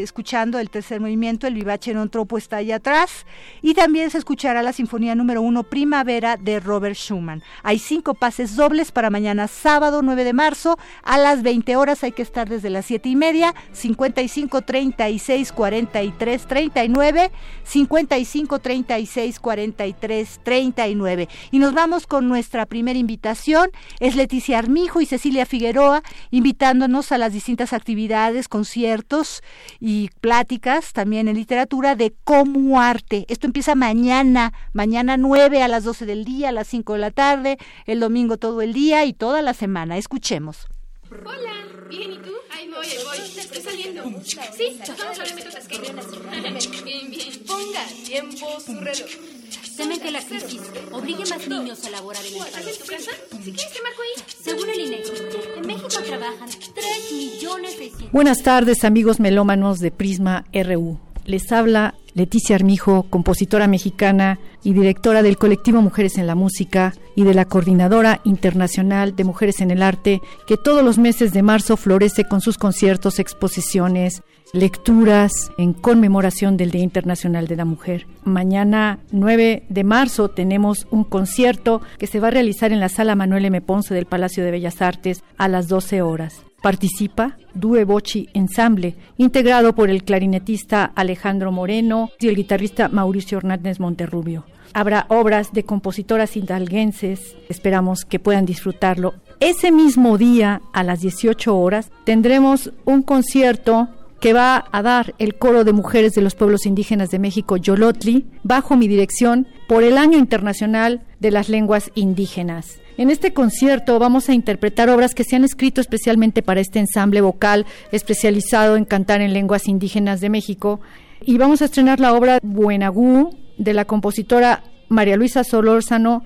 [0.03, 3.27] escuchando, el tercer movimiento, el vivace non tropo está allá atrás,
[3.63, 7.43] y también se escuchará la Sinfonía número uno, Primavera, de Robert Schumann.
[7.63, 12.13] Hay cinco pases dobles para mañana sábado 9 de marzo, a las 20 horas hay
[12.13, 17.31] que estar desde las 7 y media, 55 36 43 39,
[17.65, 21.29] 55 36 43 39.
[21.51, 23.71] Y nos vamos con nuestra primera invitación,
[24.01, 29.43] es Leticia Armijo y Cecilia Figueroa, invitándonos a las distintas actividades, con conciertos
[29.81, 33.27] y pláticas también en literatura de cómo arte.
[33.29, 37.11] Esto empieza mañana, mañana 9 a las 12 del día, a las 5 de la
[37.11, 39.99] tarde, el domingo todo el día y toda la semana.
[39.99, 40.69] Escuchemos.
[41.11, 42.31] Hola, bien, ¿y tú?
[42.53, 44.05] Ahí voy, voy, estoy saliendo.
[44.23, 47.45] Sí, vamos a ver, Bien, bien.
[47.45, 49.40] Ponga tiempo su reloj.
[49.77, 50.61] Temen que la crisis
[50.93, 52.79] obligue más niños a laborar en el país.
[52.79, 53.11] tu casa?
[53.43, 54.23] Si quieres te marco ahí.
[54.43, 55.13] Según el INEGI,
[55.57, 57.93] en México trabajan 3 millones de...
[58.13, 60.99] Buenas tardes, amigos melómanos de Prisma RU.
[61.27, 67.25] Les habla Leticia Armijo, compositora mexicana y directora del colectivo Mujeres en la Música y
[67.25, 71.77] de la Coordinadora Internacional de Mujeres en el Arte, que todos los meses de marzo
[71.77, 74.23] florece con sus conciertos, exposiciones,
[74.53, 78.07] lecturas en conmemoración del Día Internacional de la Mujer.
[78.25, 83.15] Mañana 9 de marzo tenemos un concierto que se va a realizar en la sala
[83.15, 83.61] Manuel M.
[83.61, 86.45] Ponce del Palacio de Bellas Artes a las 12 horas.
[86.63, 93.81] Participa Due Bochi Ensamble, integrado por el clarinetista Alejandro Moreno y el guitarrista Mauricio Hernández
[93.81, 94.45] Monterrubio.
[94.73, 99.15] habrá obras de compositoras hidalguenses, esperamos que puedan disfrutarlo.
[99.41, 103.89] Ese mismo día, a las 18 horas, tendremos un concierto
[104.21, 108.27] que va a dar el coro de mujeres de los pueblos indígenas de México, Yolotli,
[108.43, 112.81] bajo mi dirección por el Año Internacional de las Lenguas Indígenas.
[112.99, 117.23] En este concierto vamos a interpretar obras que se han escrito especialmente para este ensamble
[117.23, 120.81] vocal especializado en cantar en lenguas indígenas de México
[121.25, 126.25] y vamos a estrenar la obra Buenagú de la compositora María Luisa Solórzano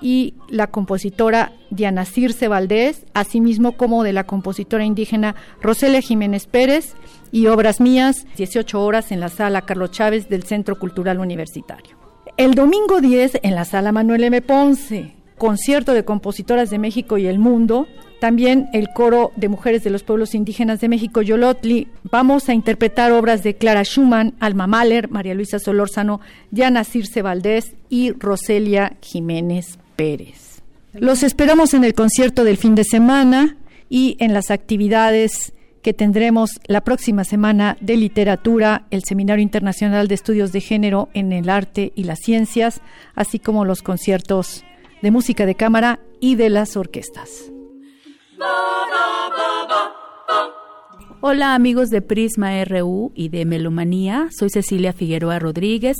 [0.00, 6.94] y la compositora Diana Circe Valdés, asimismo como de la compositora indígena Roselia Jiménez Pérez
[7.32, 11.96] y obras mías, 18 horas en la sala Carlos Chávez del Centro Cultural Universitario.
[12.36, 14.42] El domingo 10 en la sala Manuel M.
[14.42, 17.86] Ponce, concierto de compositoras de México y el mundo,
[18.20, 21.88] también el coro de mujeres de los pueblos indígenas de México, Yolotli.
[22.04, 27.74] Vamos a interpretar obras de Clara Schumann, Alma Mahler, María Luisa Solórzano, Diana Circe Valdés
[27.88, 30.62] y Roselia Jiménez Pérez.
[30.92, 33.56] Los esperamos en el concierto del fin de semana
[33.88, 35.52] y en las actividades
[35.82, 41.30] que tendremos la próxima semana de literatura, el Seminario Internacional de Estudios de Género en
[41.32, 42.80] el Arte y las Ciencias,
[43.14, 44.64] así como los conciertos
[45.02, 47.52] de música de cámara y de las orquestas.
[51.20, 55.98] Hola amigos de Prisma RU y de Melomanía, soy Cecilia Figueroa Rodríguez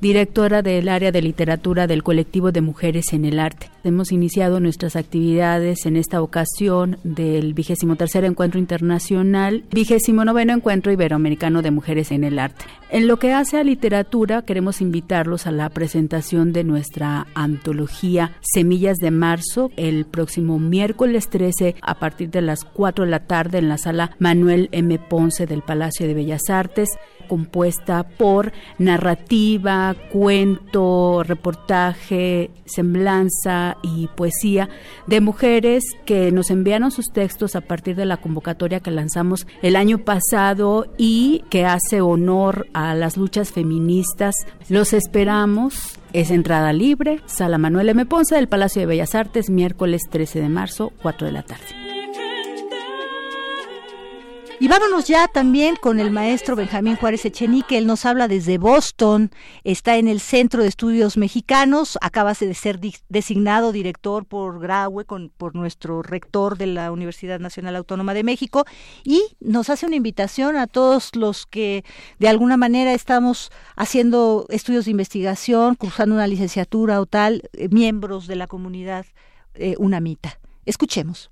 [0.00, 3.70] directora del área de literatura del colectivo de mujeres en el arte.
[3.84, 10.92] Hemos iniciado nuestras actividades en esta ocasión del vigésimo tercer encuentro internacional, vigésimo noveno encuentro
[10.92, 12.64] iberoamericano de mujeres en el arte.
[12.90, 18.96] En lo que hace a literatura, queremos invitarlos a la presentación de nuestra antología Semillas
[18.98, 23.68] de Marzo el próximo miércoles 13 a partir de las 4 de la tarde en
[23.68, 24.98] la sala Manuel M.
[24.98, 26.88] Ponce del Palacio de Bellas Artes
[27.30, 34.68] compuesta por narrativa, cuento, reportaje, semblanza y poesía
[35.06, 39.76] de mujeres que nos enviaron sus textos a partir de la convocatoria que lanzamos el
[39.76, 44.34] año pasado y que hace honor a las luchas feministas.
[44.68, 45.98] Los esperamos.
[46.12, 48.04] Es entrada libre, Sala Manuel M.
[48.04, 51.89] Ponce del Palacio de Bellas Artes, miércoles 13 de marzo, 4 de la tarde.
[54.62, 57.78] Y vámonos ya también con el maestro Benjamín Juárez Echenique.
[57.78, 59.30] Él nos habla desde Boston,
[59.64, 62.78] está en el Centro de Estudios Mexicanos, acaba de ser
[63.08, 68.66] designado director por Graue, con, por nuestro rector de la Universidad Nacional Autónoma de México,
[69.02, 71.82] y nos hace una invitación a todos los que
[72.18, 78.26] de alguna manera estamos haciendo estudios de investigación, cursando una licenciatura o tal, eh, miembros
[78.26, 79.06] de la comunidad
[79.54, 80.38] eh, UNAMITA.
[80.66, 81.30] Escuchemos.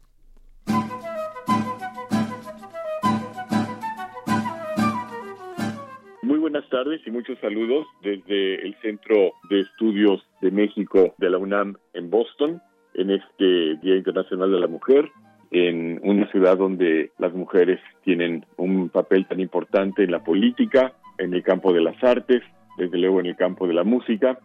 [6.51, 11.77] Buenas tardes y muchos saludos desde el Centro de Estudios de México de la UNAM
[11.93, 12.63] en Boston,
[12.95, 15.11] en este Día Internacional de la Mujer,
[15.51, 21.35] en una ciudad donde las mujeres tienen un papel tan importante en la política, en
[21.35, 22.43] el campo de las artes,
[22.79, 24.39] desde luego en el campo de la música.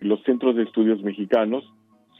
[0.00, 1.62] Los centros de estudios mexicanos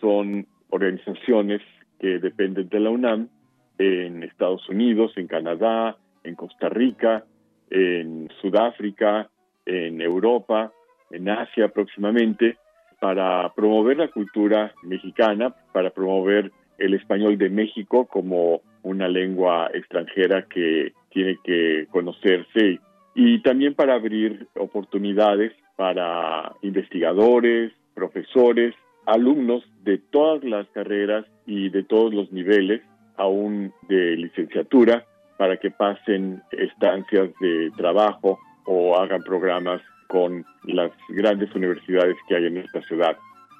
[0.02, 1.62] son organizaciones
[1.98, 3.30] que dependen de la UNAM
[3.78, 7.24] en Estados Unidos, en Canadá, en Costa Rica,
[7.70, 9.28] en Sudáfrica,
[9.64, 10.72] en Europa,
[11.10, 12.56] en Asia próximamente,
[13.00, 20.42] para promover la cultura mexicana, para promover el español de México como una lengua extranjera
[20.42, 22.80] que tiene que conocerse
[23.14, 28.74] y también para abrir oportunidades para investigadores, profesores,
[29.06, 32.82] alumnos de todas las carreras y de todos los niveles,
[33.16, 35.04] aún de licenciatura,
[35.36, 42.46] para que pasen estancias de trabajo o hagan programas con las grandes universidades que hay
[42.46, 43.16] en esta ciudad.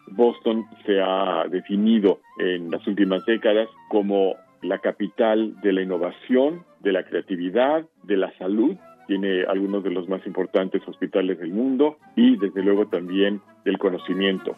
[0.09, 6.93] Boston se ha definido en las últimas décadas como la capital de la innovación, de
[6.93, 8.77] la creatividad, de la salud.
[9.07, 14.57] Tiene algunos de los más importantes hospitales del mundo y desde luego también del conocimiento.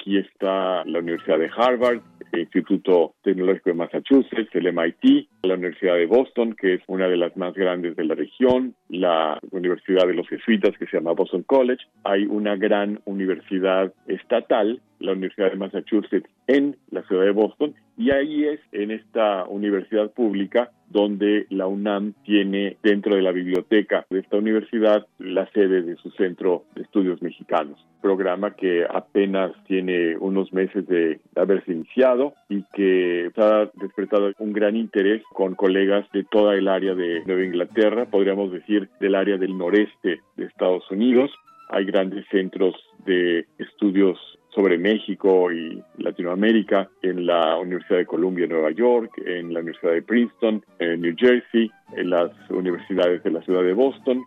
[0.00, 2.00] Aquí está la Universidad de Harvard,
[2.32, 7.18] el Instituto Tecnológico de Massachusetts, el MIT, la Universidad de Boston, que es una de
[7.18, 11.42] las más grandes de la región, la Universidad de los Jesuitas, que se llama Boston
[11.42, 11.84] College.
[12.04, 18.12] Hay una gran universidad estatal la Universidad de Massachusetts en la ciudad de Boston y
[18.12, 24.20] ahí es en esta universidad pública donde la UNAM tiene dentro de la biblioteca de
[24.20, 30.50] esta universidad la sede de su Centro de Estudios Mexicanos, programa que apenas tiene unos
[30.52, 36.54] meses de haberse iniciado y que ha despertado un gran interés con colegas de toda
[36.54, 41.30] el área de Nueva Inglaterra, podríamos decir del área del noreste de Estados Unidos.
[41.68, 42.74] Hay grandes centros
[43.04, 44.18] de estudios
[44.54, 50.02] sobre México y Latinoamérica en la Universidad de Columbia Nueva York, en la Universidad de
[50.02, 54.22] Princeton, en New Jersey, en las universidades de la ciudad de Boston.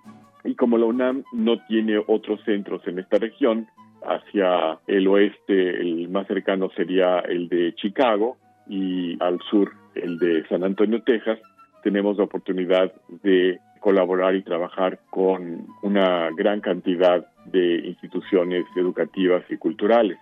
[0.45, 3.67] Y como la UNAM no tiene otros centros en esta región,
[4.05, 8.37] hacia el oeste el más cercano sería el de Chicago
[8.67, 11.39] y al sur el de San Antonio, Texas,
[11.83, 12.91] tenemos la oportunidad
[13.23, 20.17] de colaborar y trabajar con una gran cantidad de instituciones educativas y culturales.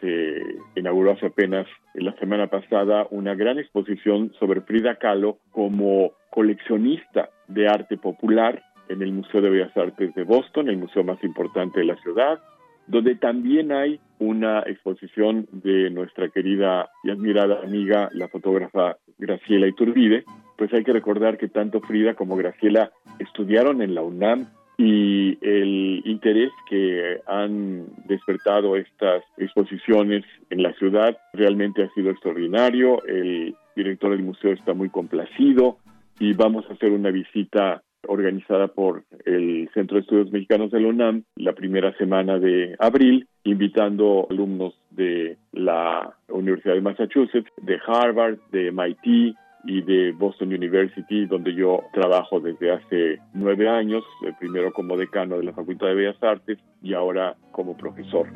[0.00, 0.40] Se
[0.76, 7.68] inauguró hace apenas la semana pasada una gran exposición sobre Frida Kahlo como coleccionista de
[7.68, 11.86] arte popular en el Museo de Bellas Artes de Boston, el museo más importante de
[11.86, 12.40] la ciudad,
[12.86, 20.24] donde también hay una exposición de nuestra querida y admirada amiga, la fotógrafa Graciela Iturbide,
[20.56, 26.02] pues hay que recordar que tanto Frida como Graciela estudiaron en la UNAM y el
[26.04, 33.04] interés que han despertado estas exposiciones en la ciudad realmente ha sido extraordinario.
[33.06, 35.78] El director del museo está muy complacido
[36.18, 40.88] y vamos a hacer una visita organizada por el Centro de Estudios Mexicanos de la
[40.88, 48.38] UNAM la primera semana de abril, invitando alumnos de la Universidad de Massachusetts, de Harvard,
[48.52, 49.36] de MIT,
[49.66, 55.38] y de Boston University, donde yo trabajo desde hace nueve años, eh, primero como decano
[55.38, 58.26] de la Facultad de Bellas Artes y ahora como profesor.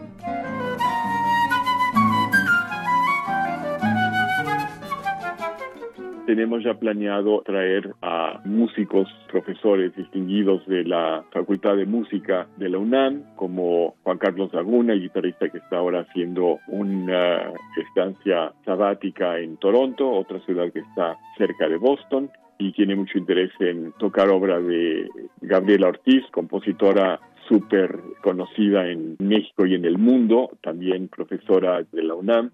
[6.28, 12.76] Tenemos ya planeado traer a músicos, profesores distinguidos de la Facultad de Música de la
[12.76, 20.06] UNAM, como Juan Carlos Laguna, guitarrista que está ahora haciendo una estancia sabática en Toronto,
[20.06, 25.08] otra ciudad que está cerca de Boston, y tiene mucho interés en tocar obra de
[25.40, 32.14] Gabriela Ortiz, compositora súper conocida en México y en el mundo, también profesora de la
[32.14, 32.50] UNAM.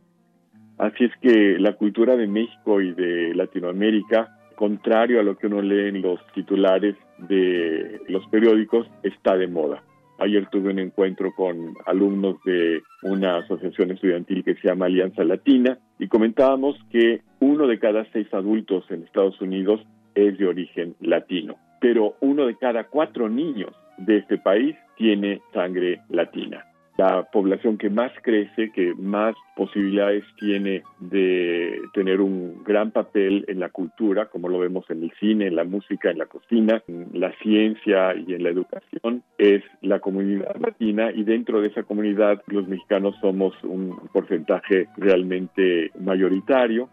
[0.78, 5.62] Así es que la cultura de México y de Latinoamérica, contrario a lo que uno
[5.62, 9.82] lee en los titulares de los periódicos, está de moda.
[10.18, 15.78] Ayer tuve un encuentro con alumnos de una asociación estudiantil que se llama Alianza Latina
[15.98, 19.80] y comentábamos que uno de cada seis adultos en Estados Unidos
[20.14, 26.00] es de origen latino, pero uno de cada cuatro niños de este país tiene sangre
[26.08, 26.64] latina
[26.96, 33.60] la población que más crece, que más posibilidades tiene de tener un gran papel en
[33.60, 37.08] la cultura, como lo vemos en el cine, en la música, en la cocina, en
[37.12, 41.10] la ciencia y en la educación, es la comunidad latina.
[41.10, 46.88] Y dentro de esa comunidad los mexicanos somos un porcentaje realmente mayoritario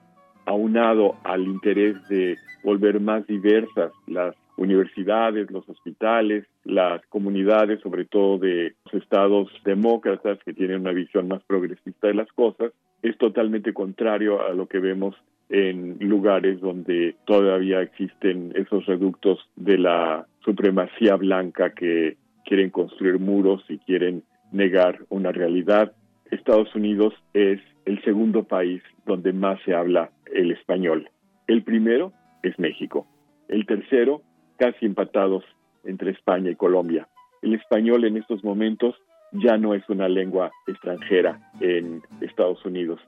[0.46, 8.38] aunado al interés de volver más diversas las universidades, los hospitales, las comunidades, sobre todo
[8.38, 12.72] de los estados demócratas que tienen una visión más progresista de las cosas,
[13.02, 15.16] es totalmente contrario a lo que vemos
[15.50, 23.64] en lugares donde todavía existen esos reductos de la supremacía blanca que quieren construir muros
[23.68, 25.94] y quieren negar una realidad.
[26.30, 31.10] Estados Unidos es el segundo país donde más se habla el español.
[31.48, 32.14] El primero
[32.44, 33.08] es México.
[33.50, 34.22] El tercero
[34.62, 35.44] casi empatados
[35.86, 37.08] entre España y Colombia.
[37.42, 38.94] El español en estos momentos
[39.32, 43.00] ya no es una lengua extranjera en Estados Unidos.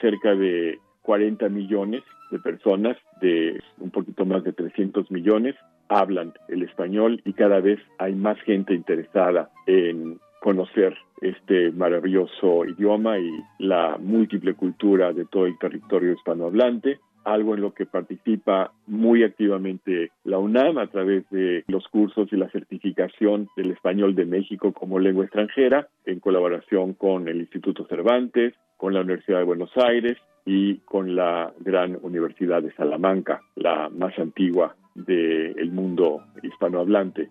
[0.00, 5.56] Cerca de 40 millones de personas, de un poquito más de 300 millones,
[5.88, 13.18] hablan el español y cada vez hay más gente interesada en conocer este maravilloso idioma
[13.18, 19.22] y la múltiple cultura de todo el territorio hispanohablante algo en lo que participa muy
[19.22, 24.72] activamente la UNAM a través de los cursos y la certificación del español de México
[24.72, 30.16] como lengua extranjera, en colaboración con el Instituto Cervantes, con la Universidad de Buenos Aires
[30.46, 37.28] y con la gran Universidad de Salamanca, la más antigua del mundo hispanohablante.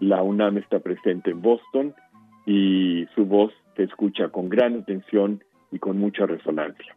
[0.00, 1.94] La UNAM está presente en Boston
[2.46, 5.42] y su voz se escucha con gran atención
[5.72, 6.96] y con mucha resonancia.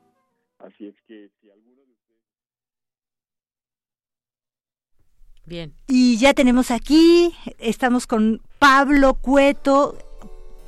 [0.60, 1.67] Así es que si alguno
[5.48, 5.74] Bien.
[5.88, 9.98] Y ya tenemos aquí, estamos con Pablo Cueto,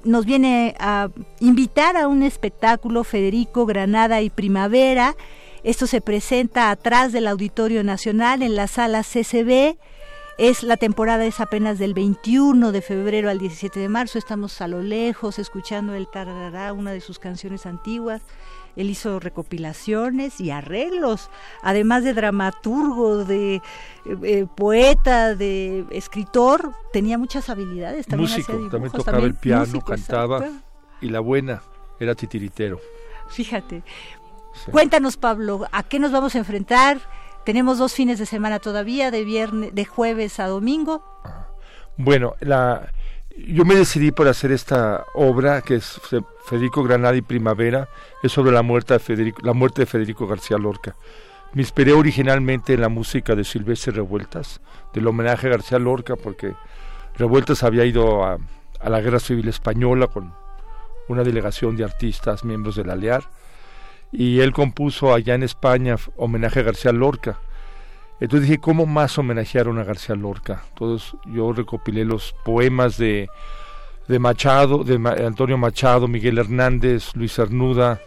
[0.05, 1.09] nos viene a
[1.41, 5.17] invitar a un espectáculo Federico Granada y Primavera.
[5.63, 9.77] Esto se presenta atrás del Auditorio Nacional en la sala CCB.
[10.37, 14.17] Es la temporada es apenas del 21 de febrero al 17 de marzo.
[14.17, 18.21] Estamos a lo lejos escuchando el tararará, una de sus canciones antiguas.
[18.79, 21.29] Él hizo recopilaciones y arreglos,
[21.61, 23.61] además de dramaturgo, de eh,
[24.23, 28.07] eh, poeta, de escritor, tenía muchas habilidades.
[28.07, 30.45] También músico, también tocaba el piano, cantaba
[31.01, 31.61] y la buena
[31.99, 32.79] era titiritero.
[33.27, 33.83] Fíjate.
[34.71, 36.99] Cuéntanos, Pablo, ¿a qué nos vamos a enfrentar?
[37.43, 41.03] Tenemos dos fines de semana todavía, de viernes, de jueves a domingo.
[41.97, 42.89] Bueno, la,
[43.47, 45.99] yo me decidí por hacer esta obra que es
[46.45, 47.89] Federico Granada y Primavera,
[48.23, 50.95] es sobre la muerte de Federico, la muerte de Federico García Lorca.
[51.53, 54.61] Me inspiré originalmente en la música de Silvestre Revueltas,
[54.93, 56.53] del homenaje a García Lorca, porque
[57.17, 58.37] Revueltas había ido a,
[58.79, 60.33] a la Guerra Civil Española con
[61.07, 63.23] una delegación de artistas, miembros de la LEAR,
[64.11, 67.39] y él compuso allá en España homenaje a García Lorca.
[68.19, 70.63] Entonces dije, ¿cómo más homenajearon a García Lorca?
[70.69, 73.29] Entonces yo recopilé los poemas de,
[74.07, 78.01] de Machado, de Antonio Machado, Miguel Hernández, Luis Cernuda,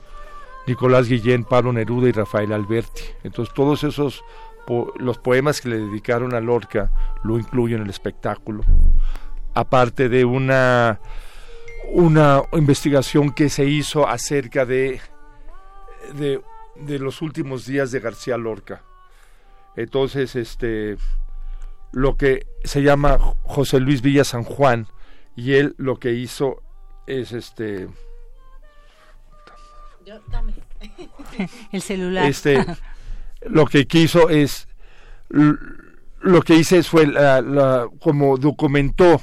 [0.66, 3.02] Nicolás Guillén, Pablo Neruda y Rafael Alberti.
[3.24, 4.22] Entonces todos esos,
[4.98, 6.90] los poemas que le dedicaron a Lorca,
[7.24, 8.62] lo incluyo en el espectáculo.
[9.54, 11.00] Aparte de una,
[11.90, 15.00] una investigación que se hizo acerca de
[16.14, 18.82] de, los últimos días de García Lorca.
[19.76, 20.96] Entonces, este,
[21.92, 24.86] lo que se llama José Luis Villa San Juan,
[25.36, 26.62] y él lo que hizo
[27.06, 27.88] es este.
[31.72, 32.28] El celular.
[32.28, 32.64] Este,
[33.46, 34.68] lo que quiso es.
[35.28, 39.20] Lo que hice fue la, como documentó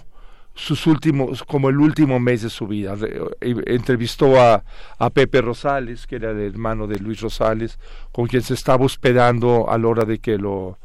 [0.59, 2.95] sus últimos, como el último mes de su vida.
[3.41, 4.63] Entrevistó a,
[4.97, 7.79] a, Pepe Rosales, que era el hermano de Luis Rosales,
[8.11, 10.77] con quien se estaba hospedando a la hora de que lo,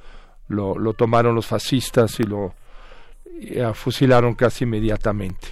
[0.49, 2.55] lo, lo tomaron los fascistas y lo
[3.75, 5.49] fusilaron casi inmediatamente.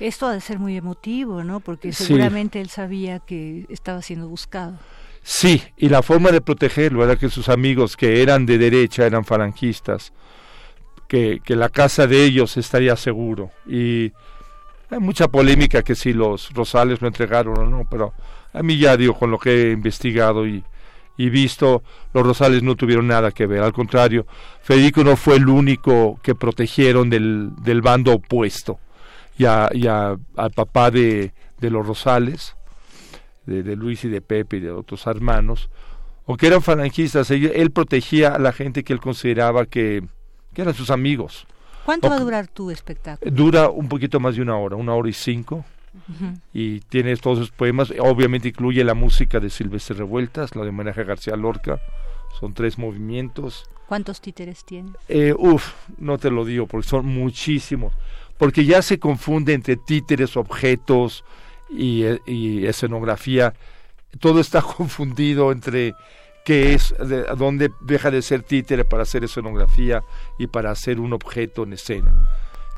[0.00, 1.60] Esto ha de ser muy emotivo, ¿no?
[1.60, 4.78] Porque seguramente él sabía que estaba siendo buscado.
[5.22, 9.26] Sí, y la forma de protegerlo era que sus amigos, que eran de derecha, eran
[9.26, 10.14] falangistas,
[11.10, 13.50] que, la casa de ellos estaría seguro.
[13.66, 14.12] Y
[14.90, 18.14] hay mucha polémica que si los Rosales lo entregaron o no, pero
[18.52, 20.62] a mí ya digo, con lo que he investigado y,
[21.16, 21.82] y visto,
[22.14, 23.62] los Rosales no tuvieron nada que ver.
[23.62, 24.24] Al contrario,
[24.62, 28.78] Federico no fue el único que protegieron del, del bando opuesto.
[29.36, 29.66] Y, a,
[30.36, 32.54] al papá de, de los Rosales,
[33.46, 35.70] de, Luis y de Pepe y de otros hermanos,
[36.26, 40.04] aunque eran falangistas, él protegía a la gente que él consideraba que,
[40.54, 41.46] que eran sus amigos.
[41.84, 43.30] ¿Cuánto va a durar tu espectáculo?
[43.30, 45.64] Dura un poquito más de una hora, una hora y cinco.
[46.52, 47.92] Y tiene todos esos poemas.
[47.98, 51.80] Obviamente incluye la música de Silvestre Revueltas, la de homenaje a García Lorca.
[52.38, 53.68] Son tres movimientos.
[53.88, 54.90] ¿Cuántos títeres tiene?
[55.08, 57.92] Eh, uf, no te lo digo, porque son muchísimos.
[58.38, 61.24] Porque ya se confunde entre títeres, objetos
[61.68, 63.54] y, y escenografía.
[64.20, 65.94] Todo está confundido entre
[66.44, 70.02] que es de, donde deja de ser títere para hacer escenografía
[70.38, 72.28] y para hacer un objeto en escena.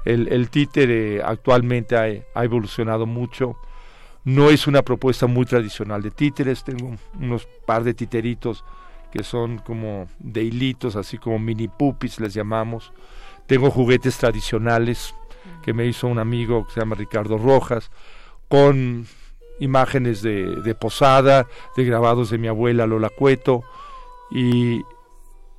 [0.04, 1.96] El, el títere actualmente
[2.34, 3.56] ha, evolucionado mucho.
[4.24, 6.64] No es una propuesta muy tradicional de títeres.
[6.64, 8.64] Tengo unos par de titeritos
[9.12, 12.92] que son como de hilitos, así como mini pupis les llamamos.
[13.46, 15.14] Tengo juguetes tradicionales
[15.62, 17.90] que me hizo un amigo que se llama Ricardo Rojas,
[18.48, 19.06] con
[19.62, 23.62] imágenes de, de, posada, de grabados de mi abuela Lola Cueto
[24.30, 24.82] y,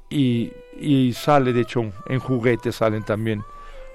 [0.10, 3.44] y, y sale de hecho en juguetes salen también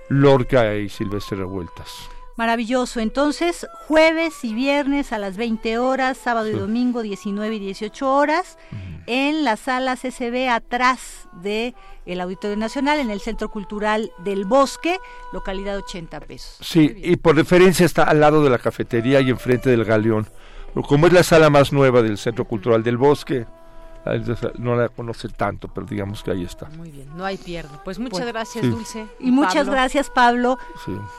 [0.08, 2.08] Lorca y Silvestre Revueltas.
[2.36, 3.00] Maravilloso.
[3.00, 8.58] Entonces, jueves y viernes a las 20 horas, sábado y domingo 19 y 18 horas,
[9.06, 11.74] en la sala CCB atrás de
[12.08, 14.98] el Auditorio Nacional, en el Centro Cultural del Bosque,
[15.32, 16.56] localidad 80 pesos.
[16.60, 20.26] Sí, y por referencia está al lado de la cafetería y enfrente del Galeón.
[20.86, 23.46] Como es la sala más nueva del Centro Cultural del Bosque,
[24.58, 26.68] no la conoce tanto, pero digamos que ahí está.
[26.70, 27.76] Muy bien, no hay pierde.
[27.84, 29.06] Pues muchas gracias, Dulce.
[29.18, 30.58] Y, muchas gracias, Pablo.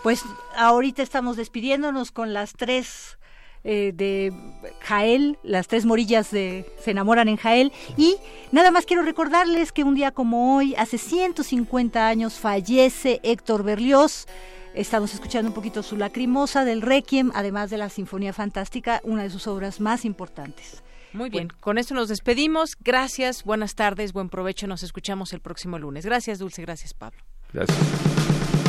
[0.02, 0.24] Pues
[0.58, 3.18] ahorita estamos despidiéndonos con las tres
[3.64, 4.34] eh, de
[4.82, 7.72] Jael, las tres morillas de Se enamoran en Jael.
[7.98, 8.16] Y
[8.52, 14.28] nada más quiero recordarles que un día como hoy, hace 150 años, fallece Héctor Berlioz.
[14.74, 19.30] Estamos escuchando un poquito su lacrimosa del Requiem, además de la Sinfonía Fantástica, una de
[19.30, 20.84] sus obras más importantes.
[21.12, 22.78] Muy bien, con esto nos despedimos.
[22.80, 24.68] Gracias, buenas tardes, buen provecho.
[24.68, 26.06] Nos escuchamos el próximo lunes.
[26.06, 26.62] Gracias, Dulce.
[26.62, 27.20] Gracias, Pablo.
[27.52, 28.69] Gracias.